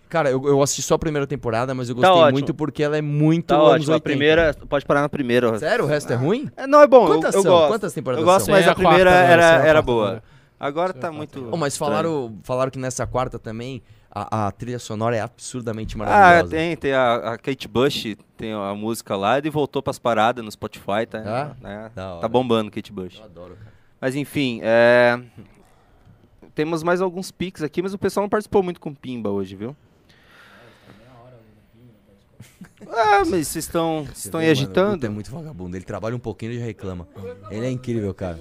[0.08, 2.32] Cara, eu, eu assisti só a primeira temporada, mas eu Tá gostei ótimo.
[2.34, 3.92] muito porque ela é muito Tá anos ótimo.
[3.92, 4.02] A 80.
[4.04, 4.54] primeira.
[4.70, 5.60] Pode parar na primeira.
[5.60, 5.84] Sério?
[5.84, 6.50] O resto é ruim?
[6.56, 7.06] É, não, é bom.
[7.08, 7.52] Quantas eu, eu são?
[7.52, 7.68] gosto.
[7.74, 8.54] Quantas temporadas Eu gosto, são?
[8.54, 10.06] mas é a a quarta primeira agora, era, é a era quarta boa.
[10.08, 10.24] agora.
[10.58, 11.50] Agora Sim, tá a muito.
[11.52, 13.84] Oh, mas falaram, falaram que nessa quarta também
[14.16, 16.50] a, a trilha sonora é absurdamente Ah, maravilhosa.
[16.56, 20.50] tem, tem a, a Kate Bush, tem a música lá, ele voltou pras paradas no
[20.50, 21.22] Spotify, tá?
[21.26, 21.56] Ah?
[21.62, 21.92] né?
[21.94, 23.20] Tá bombando Kate Bush.
[23.20, 23.74] Eu adoro, cara.
[24.00, 25.20] Mas enfim, é...
[26.54, 29.76] temos mais alguns pics aqui, mas o pessoal não participou muito com Pimba hoje, viu?
[32.88, 34.92] Ah, mas vocês estão estão aí mano, o agitando?
[34.94, 35.76] Guto é muito vagabundo.
[35.76, 37.08] Ele trabalha um pouquinho e já reclama.
[37.50, 38.40] Ele é incrível, cara.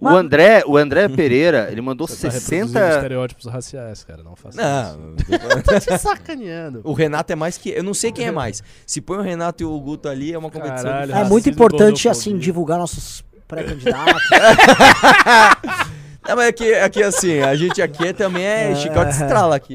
[0.00, 2.94] O André, o André Pereira, ele mandou Você tá reproduzindo 60...
[2.94, 4.22] estereótipos raciais, cara.
[4.22, 5.30] Não faça Não, isso.
[5.62, 6.80] Tá te sacaneando.
[6.84, 7.68] o Renato é mais que.
[7.68, 8.62] Eu não sei quem é mais.
[8.86, 10.90] Se põe o Renato e o Guto ali, é uma competição.
[10.90, 14.14] Caralho, É muito importante, assim, divulgar nossos pré-candidato.
[16.26, 19.74] Não, mas aqui, aqui assim, a gente aqui também é chicote estrala aqui.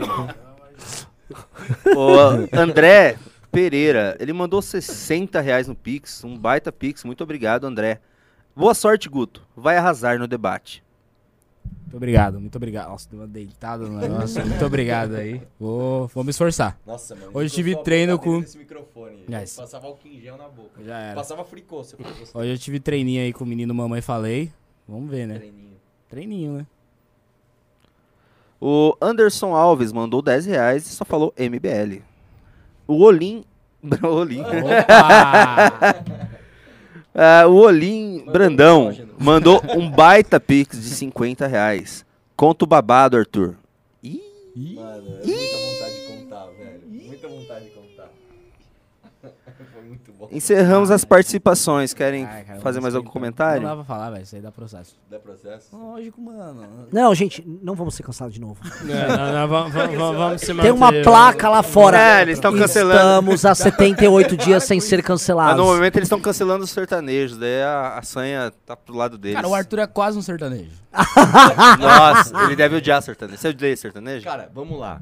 [1.96, 3.18] O André
[3.52, 7.04] Pereira, ele mandou 60 reais no Pix, um baita Pix.
[7.04, 8.00] Muito obrigado, André.
[8.56, 9.42] Boa sorte, Guto.
[9.56, 10.84] Vai arrasar no debate.
[11.84, 12.90] Muito obrigado, muito obrigado.
[12.90, 14.46] Nossa, deu uma deitada no negócio.
[14.46, 15.42] muito obrigado aí.
[15.60, 16.78] Vou, vou me esforçar.
[16.86, 17.32] Nossa, mano.
[17.34, 19.26] Hoje eu tive treino com- Esse microfone.
[19.30, 19.56] Yes.
[19.56, 20.84] Passava álcool em gel na boca.
[20.84, 21.16] Já era.
[21.16, 22.00] Passava fricô, se eu
[22.34, 24.52] Hoje eu tive treininho aí com o menino Mamãe Falei.
[24.88, 25.38] Vamos ver, né?
[25.38, 25.78] treininho.
[26.10, 26.66] Treininho, né?
[28.60, 32.02] O Anderson Alves mandou 10 reais e só falou MBL.
[32.88, 33.44] O Olim.
[34.04, 34.42] o Olim.
[34.42, 36.26] Opa!
[37.18, 42.06] Ah, o Olim Brandão mandou um baita Pix de 50 reais.
[42.36, 43.56] Conta o babado, Arthur.
[44.04, 44.22] Ih,
[44.76, 46.82] Mano, é muita vontade de contar, velho.
[46.88, 48.10] Muita vontade de contar.
[49.74, 50.28] Foi muito bom.
[50.32, 51.94] encerramos as participações.
[51.94, 53.22] Querem Ai, cara, fazer mais algum esquentar.
[53.22, 53.62] comentário?
[53.62, 54.24] Não dá pra falar, velho.
[54.24, 54.96] Isso aí dá processo.
[55.10, 55.76] Dá processo?
[55.78, 56.88] Lógico, mano.
[56.92, 58.58] Não, gente, não vamos ser cansados de novo.
[58.90, 61.98] É, não, não, vamos, vamos, vamos, vamos se Tem uma manter- placa lá fora.
[61.98, 62.96] É, eles estão cancelando.
[63.32, 65.58] Estamos há 78 dias sem ser Mas cancelados.
[65.58, 67.38] no momento eles estão cancelando os sertanejos.
[67.38, 69.36] Daí a, a sanha tá pro lado deles.
[69.36, 70.72] Cara, o Arthur é quase um sertanejo.
[71.80, 73.38] Nossa, ele deve odiar sertanejo.
[73.40, 74.24] Você odeia sertanejo?
[74.24, 75.02] Cara, vamos lá.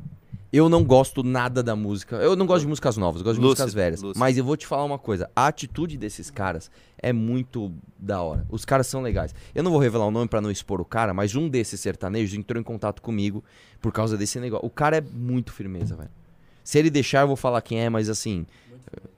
[0.53, 2.17] Eu não gosto nada da música.
[2.17, 4.01] Eu não gosto de músicas novas, eu gosto de Lúcido, músicas velhas.
[4.03, 4.19] lúcido.
[4.19, 6.69] Mas eu vou te falar uma coisa: a atitude desses caras
[6.99, 8.45] é muito da hora.
[8.51, 9.33] Os caras são legais.
[9.55, 12.35] Eu não vou revelar o nome pra não expor o cara, mas um desses sertanejos
[12.37, 13.43] entrou em contato comigo
[13.81, 14.65] por causa desse negócio.
[14.65, 16.11] O cara é muito firmeza, velho.
[16.63, 18.45] Se ele deixar, eu vou falar quem é, mas assim,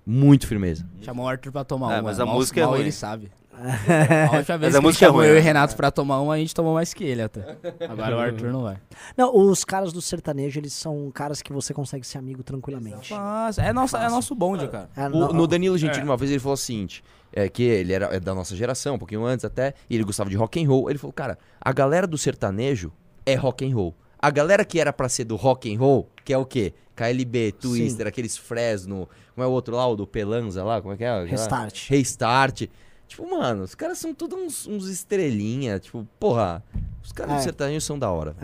[0.06, 0.88] muito firmeza.
[1.02, 2.04] Chamou o Arthur pra tomar É, uma.
[2.04, 2.80] mas a Mal- música é ruim.
[2.80, 3.30] ele sabe.
[3.58, 5.42] A última vez a que música é chamou ruim, eu e né?
[5.46, 7.58] Renato pra tomar uma, a gente tomou mais que ele até.
[7.90, 8.78] Agora o Arthur não vai.
[9.18, 13.14] Não, os caras do sertanejo, eles são caras que você consegue ser amigo tranquilamente.
[13.14, 14.90] Nossa, é, nossa, é nosso bonde, cara.
[14.96, 17.04] É, O- no Danilo Gentili, uma vez, ele falou o seguinte:
[17.34, 20.30] é, que ele era é da nossa geração, um pouquinho antes até, e ele gostava
[20.30, 20.90] de rock and roll.
[20.90, 22.92] Ele falou, cara, a galera do sertanejo
[23.26, 23.96] é rock and roll.
[24.20, 26.74] A galera que era pra ser do rock and roll, que é o quê?
[26.96, 30.98] KLB, Twister, aqueles Fresno, como é o outro lá, o do Pelanza lá, como é
[30.98, 31.26] que é?
[31.26, 31.90] Restart.
[31.90, 32.62] Restart.
[33.08, 36.64] Tipo, mano, os caras são todos uns, uns estrelinha, tipo, porra,
[37.04, 37.38] os caras É.
[37.38, 38.36] do sertanejo são da hora.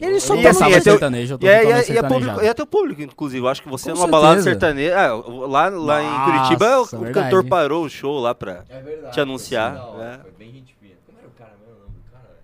[0.00, 1.90] Eles só E Eu é gostava de teu- sertanejo, eu tô E é, e, é,
[1.92, 3.44] e, é público, e é teu público, inclusive.
[3.44, 4.58] Eu acho que você Com numa balada certeza.
[4.58, 4.98] sertaneja.
[4.98, 5.14] ah,
[5.46, 7.12] lá lá em Nossa, Curitiba, o, o verdade.
[7.12, 8.64] cantor parou o show lá pra.
[8.70, 9.12] É verdade.
[9.12, 10.18] Te anunciar, foi hora, né?
[10.22, 10.94] Foi bem gente fina.
[11.06, 12.38] Como era o cara mesmo, o nome do cara?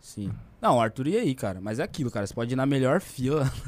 [0.00, 0.30] Sim.
[0.60, 1.60] Não, o Arthur ia aí, cara.
[1.62, 2.26] Mas é aquilo, cara.
[2.26, 3.50] Você pode ir na melhor fila.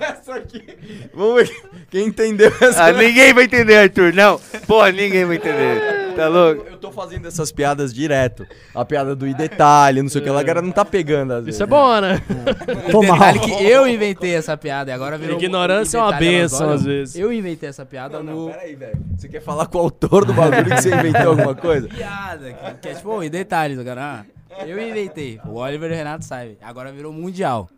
[0.00, 0.64] Essa aqui.
[1.14, 1.56] Vamos ver
[1.90, 2.84] quem entendeu essa.
[2.84, 4.12] Ah, ninguém vai entender, Arthur.
[4.12, 4.40] Não.
[4.66, 5.98] Porra, ninguém vai entender.
[6.16, 6.66] Tá louco?
[6.68, 8.44] Eu tô fazendo essas piadas direto.
[8.74, 11.32] A piada do e detalhe, não sei o que lá, a galera não tá pegando
[11.32, 11.54] às vezes.
[11.54, 12.20] Isso é bom, né?
[12.90, 13.12] Tô mal.
[13.16, 15.38] Detalhe que eu inventei essa piada e agora virou...
[15.38, 17.14] Ignorância é uma olham, às vezes.
[17.14, 18.46] Eu inventei essa piada Não, no...
[18.46, 18.98] não, peraí, velho.
[19.16, 21.86] Você quer falar com o autor do bagulho que você inventou alguma coisa?
[21.88, 24.24] piada, que, que é tipo, em detalhes, cara.
[24.50, 25.40] Ah, eu inventei.
[25.46, 26.58] O Oliver e o Renato sabem.
[26.60, 27.70] Agora virou mundial.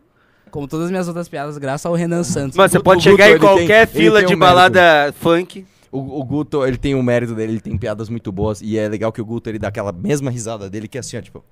[0.51, 2.57] Como todas as minhas outras piadas, graças ao Renan Santos.
[2.57, 4.55] Mano, você pode o chegar Guto, em tem- qualquer ele fila tem de um mérito.
[4.55, 5.65] balada funk.
[5.91, 8.61] O, o Guto, ele tem o mérito dele, ele tem piadas muito boas.
[8.61, 11.17] E é legal que o Guto, ele dá aquela mesma risada dele, que é assim,
[11.17, 11.43] ó, tipo...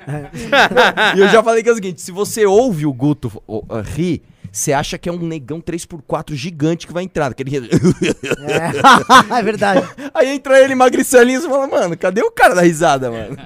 [1.16, 3.80] e eu já falei que é o seguinte, se você ouve o Guto ó, ó,
[3.80, 7.30] rir, você acha que é um negão 3x4 gigante que vai entrar.
[7.30, 7.56] Aquele...
[7.56, 7.60] É,
[9.38, 9.86] é verdade.
[10.12, 13.36] Aí entra ele magricelinho e fala, mano, cadê o cara da risada, mano?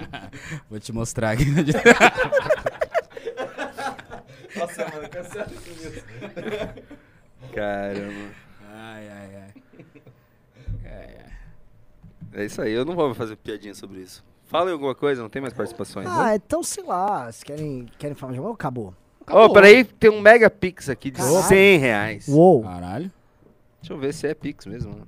[0.70, 1.44] Vou te mostrar aqui.
[4.56, 6.02] Nossa, mano, cancela isso mesmo.
[7.52, 8.30] Caramba.
[8.72, 9.54] ai, ai, ai.
[10.84, 11.32] ai, ai.
[12.32, 14.24] É isso aí, eu não vou fazer piadinha sobre isso.
[14.46, 16.06] Fala em alguma coisa, não tem mais participações.
[16.06, 16.12] né?
[16.16, 17.30] Ah, então sei lá.
[17.32, 18.94] Se querem, querem falar de jogo, acabou.
[19.30, 21.42] Ô, peraí, tem um Mega Pix aqui de Caralho.
[21.42, 22.28] 100 reais.
[22.28, 22.62] Uou.
[22.62, 23.10] Caralho.
[23.80, 24.92] Deixa eu ver se é Pix mesmo.
[24.94, 25.02] né?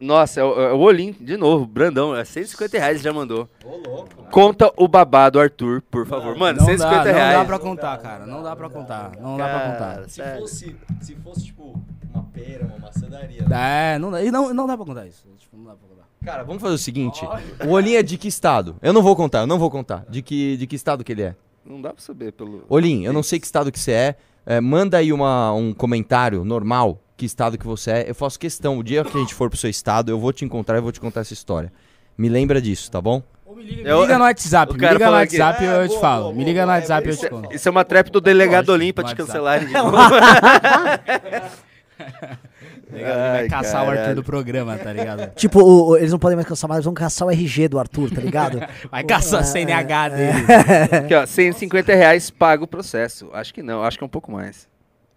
[0.00, 3.48] Nossa, é o, é o Olim, de novo, Brandão, é 150 reais já mandou.
[3.64, 4.08] Ô, louco.
[4.30, 6.36] Conta o babado, Arthur, por favor.
[6.36, 7.34] Mano, não 150 dá, reais.
[7.34, 8.26] Não dá pra contar, cara.
[8.26, 9.12] Não dá pra contar.
[9.20, 10.04] Não dá pra contar.
[10.04, 10.40] Se sério.
[10.40, 11.82] fosse, se fosse, tipo,
[12.14, 13.44] uma pera, uma maçã daria.
[13.50, 14.22] É, não dá.
[14.22, 15.26] E não, não dá pra contar isso.
[15.38, 16.04] Tipo, não dá pra contar.
[16.24, 17.26] Cara, vamos fazer o seguinte.
[17.66, 18.76] O Olim é de que estado?
[18.80, 20.04] Eu não vou contar, eu não vou contar.
[20.08, 21.34] De que, de que estado que ele é?
[21.64, 22.64] Não dá pra saber pelo.
[22.68, 24.16] Olim, eu não sei que estado que você é.
[24.50, 28.10] É, manda aí uma, um comentário normal, que estado que você é.
[28.10, 30.42] Eu faço questão, o dia que a gente for pro seu estado, eu vou te
[30.44, 31.70] encontrar e vou te contar essa história.
[32.16, 33.22] Me lembra disso, tá bom?
[33.54, 34.72] Me liga, Eu- me liga no WhatsApp.
[34.72, 35.12] o Me liga no.
[35.12, 36.22] WhatsApp e É, eu te boa, falo.
[36.24, 37.54] boa, Me liga boa, no é, WhatsApp e eu isso te é- conto.
[37.54, 39.26] Isso é uma trap do delegado Lógico, Olim pra te WhatsApp.
[39.26, 39.96] cancelarem de novo.
[42.90, 44.14] Ele vai Ai, caçar o Arthur caralho.
[44.16, 45.30] do programa, tá ligado?
[45.36, 47.78] Tipo, o- o- eles não podem mais caçar, mas eles vão caçar o RG do
[47.78, 48.58] Arthur, tá ligado?
[48.90, 50.38] Vai caçar a CNH dele.
[51.04, 53.28] Aqui, ó, 150 reais paga o processo.
[53.32, 54.66] Acho que não, acho que é um pouco mais.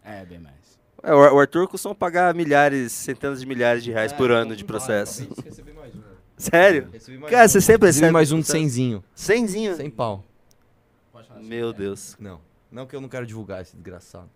[0.03, 0.55] É, bem mais.
[1.03, 4.63] É, o o Arthur costuma pagar milhares, centenas de milhares de reais por ano de
[4.65, 5.27] processo.
[6.37, 6.89] Sério?
[7.29, 9.03] Cara, você sempre Recebi recebe mais um de cenzinho.
[9.15, 9.75] Cenzinho?
[9.75, 10.23] Sem pau.
[11.39, 12.15] Meu Deus.
[12.19, 12.39] Não.
[12.71, 14.29] Não que eu não quero divulgar esse desgraçado.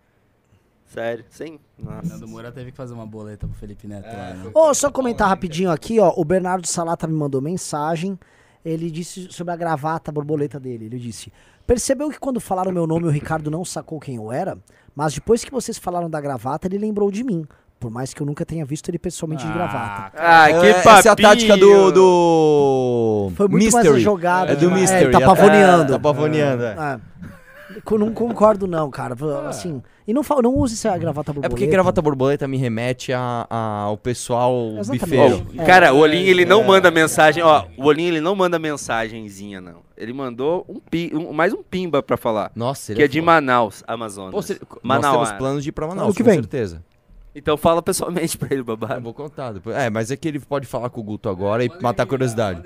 [0.86, 1.24] Sério?
[1.28, 1.58] Sem?
[1.78, 2.08] Nossa.
[2.08, 4.50] Nando Moura teve que fazer uma boleta pro Felipe Neto lá, né?
[4.54, 6.12] Ô, só comentar rapidinho aqui, ó.
[6.16, 8.18] O Bernardo Salata me mandou mensagem.
[8.64, 10.86] Ele disse sobre a gravata borboleta dele.
[10.86, 11.32] Ele disse:
[11.66, 14.58] Percebeu que quando falaram meu nome o Ricardo não sacou quem eu era?
[14.94, 17.46] Mas depois que vocês falaram da gravata, ele lembrou de mim.
[17.78, 20.12] Por mais que eu nunca tenha visto ele pessoalmente de gravata.
[20.16, 20.98] Ah, que É, papinho.
[20.98, 21.92] Essa é a tática do.
[21.92, 23.32] do...
[23.36, 23.96] Foi muito mais Mystery.
[23.96, 24.52] a jogada.
[24.52, 24.80] É do né?
[24.80, 25.12] Mystery.
[25.12, 25.92] tá pavoneando.
[25.92, 26.74] Tá pavoneando, é.
[26.74, 27.00] É.
[27.90, 29.14] Eu não concordo, não, cara.
[29.48, 29.82] Assim.
[30.06, 31.46] E não, não use essa gravata borboleta.
[31.46, 35.04] É porque gravata borboleta me remete a- a- ao pessoal Exatamente.
[35.04, 35.46] bifeiro.
[35.58, 37.64] Ó, cara, o Olinho ele não manda mensagem, ó.
[37.76, 39.80] O Olinho ele não manda mensagenzinha, não.
[39.96, 42.52] Ele mandou um, pi, um- mais um pimba pra falar.
[42.54, 43.26] Nossa, ele que é de foda.
[43.32, 44.30] Manaus, Amazonas.
[44.30, 45.12] Pô, se- Nós Manaus.
[45.28, 46.38] temos planos de ir pra Manaus, que com vem.
[46.38, 46.84] certeza.
[47.34, 49.00] Então fala pessoalmente pra ele, Eu babado.
[49.00, 49.74] vou contar depois.
[49.76, 52.62] É, mas é que ele pode falar com o Guto agora e matar a curiosidade.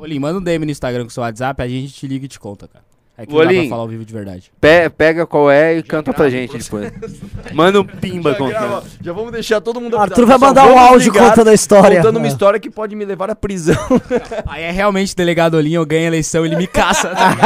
[0.00, 2.40] Olim, manda um DM no Instagram com seu WhatsApp, a gente te liga e te
[2.40, 2.84] conta, cara.
[3.16, 4.50] É que não dá pra falar ao vivo de verdade.
[4.58, 6.90] Pe- pega qual é e canta pra gente depois.
[7.52, 8.82] Manda um pimba contando.
[9.02, 11.98] Já vamos deixar todo mundo Arthur vai mandar um áudio ligar contando a história.
[11.98, 12.30] Contando uma É.
[12.30, 13.76] história que pode me levar à prisão.
[14.48, 17.10] Aí é realmente delegado Olim, eu ganho a eleição, ele me caça.
[17.10, 17.36] tá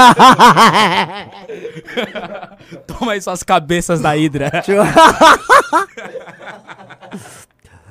[2.87, 4.51] Toma aí suas cabeças da Hidra.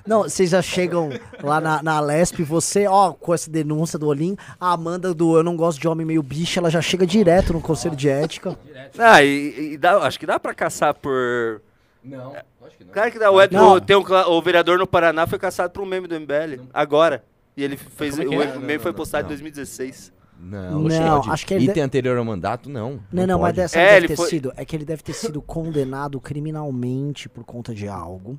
[0.05, 1.09] Não, vocês já chegam
[1.41, 5.43] lá na, na Lesp, você, ó, com essa denúncia do Olim, a Amanda do Eu
[5.43, 8.55] Não Gosto de Homem Meio Bicho, ela já chega direto no Conselho de Ética.
[8.97, 11.61] Ah, e, e dá- acho que dá pra caçar por.
[12.03, 12.33] Não,
[12.65, 12.93] acho que não.
[12.93, 13.31] Claro que dá.
[13.31, 13.73] O, Ed- Não.
[13.73, 16.61] o- tem um cla- o vereador no Paraná foi caçado por um meme do MBL.
[16.71, 17.23] Agora.
[17.57, 18.15] E ele fez.
[18.15, 18.45] Como é que o é?
[18.45, 19.29] meme Não, não, foi não, postado não.
[19.29, 20.13] em 2016.
[20.37, 22.99] Não, Não, acho que ele Item de- anterior ao mandato, não.
[23.11, 23.55] Não, não, mas pode.
[23.57, 24.53] dessa É, deve ele ter foi- sido.
[24.55, 28.37] É que ele deve ter sido condenado criminalmente por conta de algo.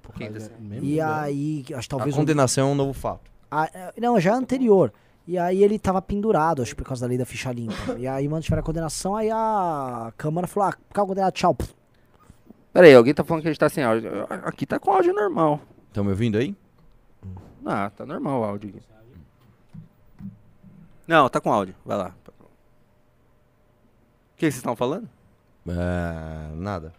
[0.83, 2.15] E aí, acho que A talvez.
[2.15, 3.31] um- condenação é um novo fato.
[3.51, 4.93] Ah, é, não, já anterior.
[5.27, 7.97] E aí ele tava pendurado, acho que por causa da lei da ficha limpa.
[7.99, 11.57] E aí mantiveram a condenação, aí a Câmara falou, ah, fica condenado, tchau.
[12.73, 14.09] Pera aí, alguém tá falando que a gente tá sem áudio.
[14.45, 15.61] Aqui tá com áudio normal.
[15.89, 16.55] Estão me ouvindo aí?
[17.65, 18.81] Ah, tá normal o áudio aqui.
[21.07, 21.75] Não, tá com áudio.
[21.85, 22.15] Vai lá.
[22.29, 22.39] O
[24.39, 25.09] que vocês estão falando?
[25.69, 26.93] É, nada.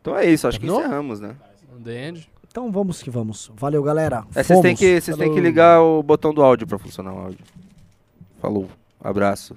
[0.00, 0.84] Então é isso, acho que Terminou?
[0.86, 1.36] encerramos, né?
[1.78, 2.30] Entende?
[2.46, 3.50] Então vamos que vamos.
[3.54, 4.24] Valeu, galera.
[4.34, 4.78] É, vocês têm Fomos.
[4.78, 5.40] que, vocês têm que Falou.
[5.44, 7.44] ligar o botão do áudio pra funcionar o áudio.
[8.38, 8.68] Falou.
[9.00, 9.56] Abraço.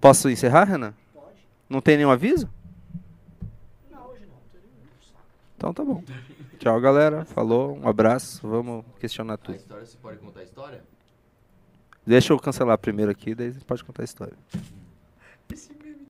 [0.00, 0.92] Posso encerrar, Renan?
[1.14, 1.36] Pode.
[1.68, 2.48] Não tem nenhum aviso?
[3.90, 4.36] Não, hoje não.
[5.56, 6.02] Então tá bom.
[6.58, 7.24] Tchau, galera.
[7.24, 7.78] Falou.
[7.78, 8.46] Um abraço.
[8.46, 9.56] Vamos questionar tudo.
[9.56, 10.84] história, você pode contar a história?
[12.06, 14.34] Deixa eu cancelar primeiro aqui, daí você pode contar a história.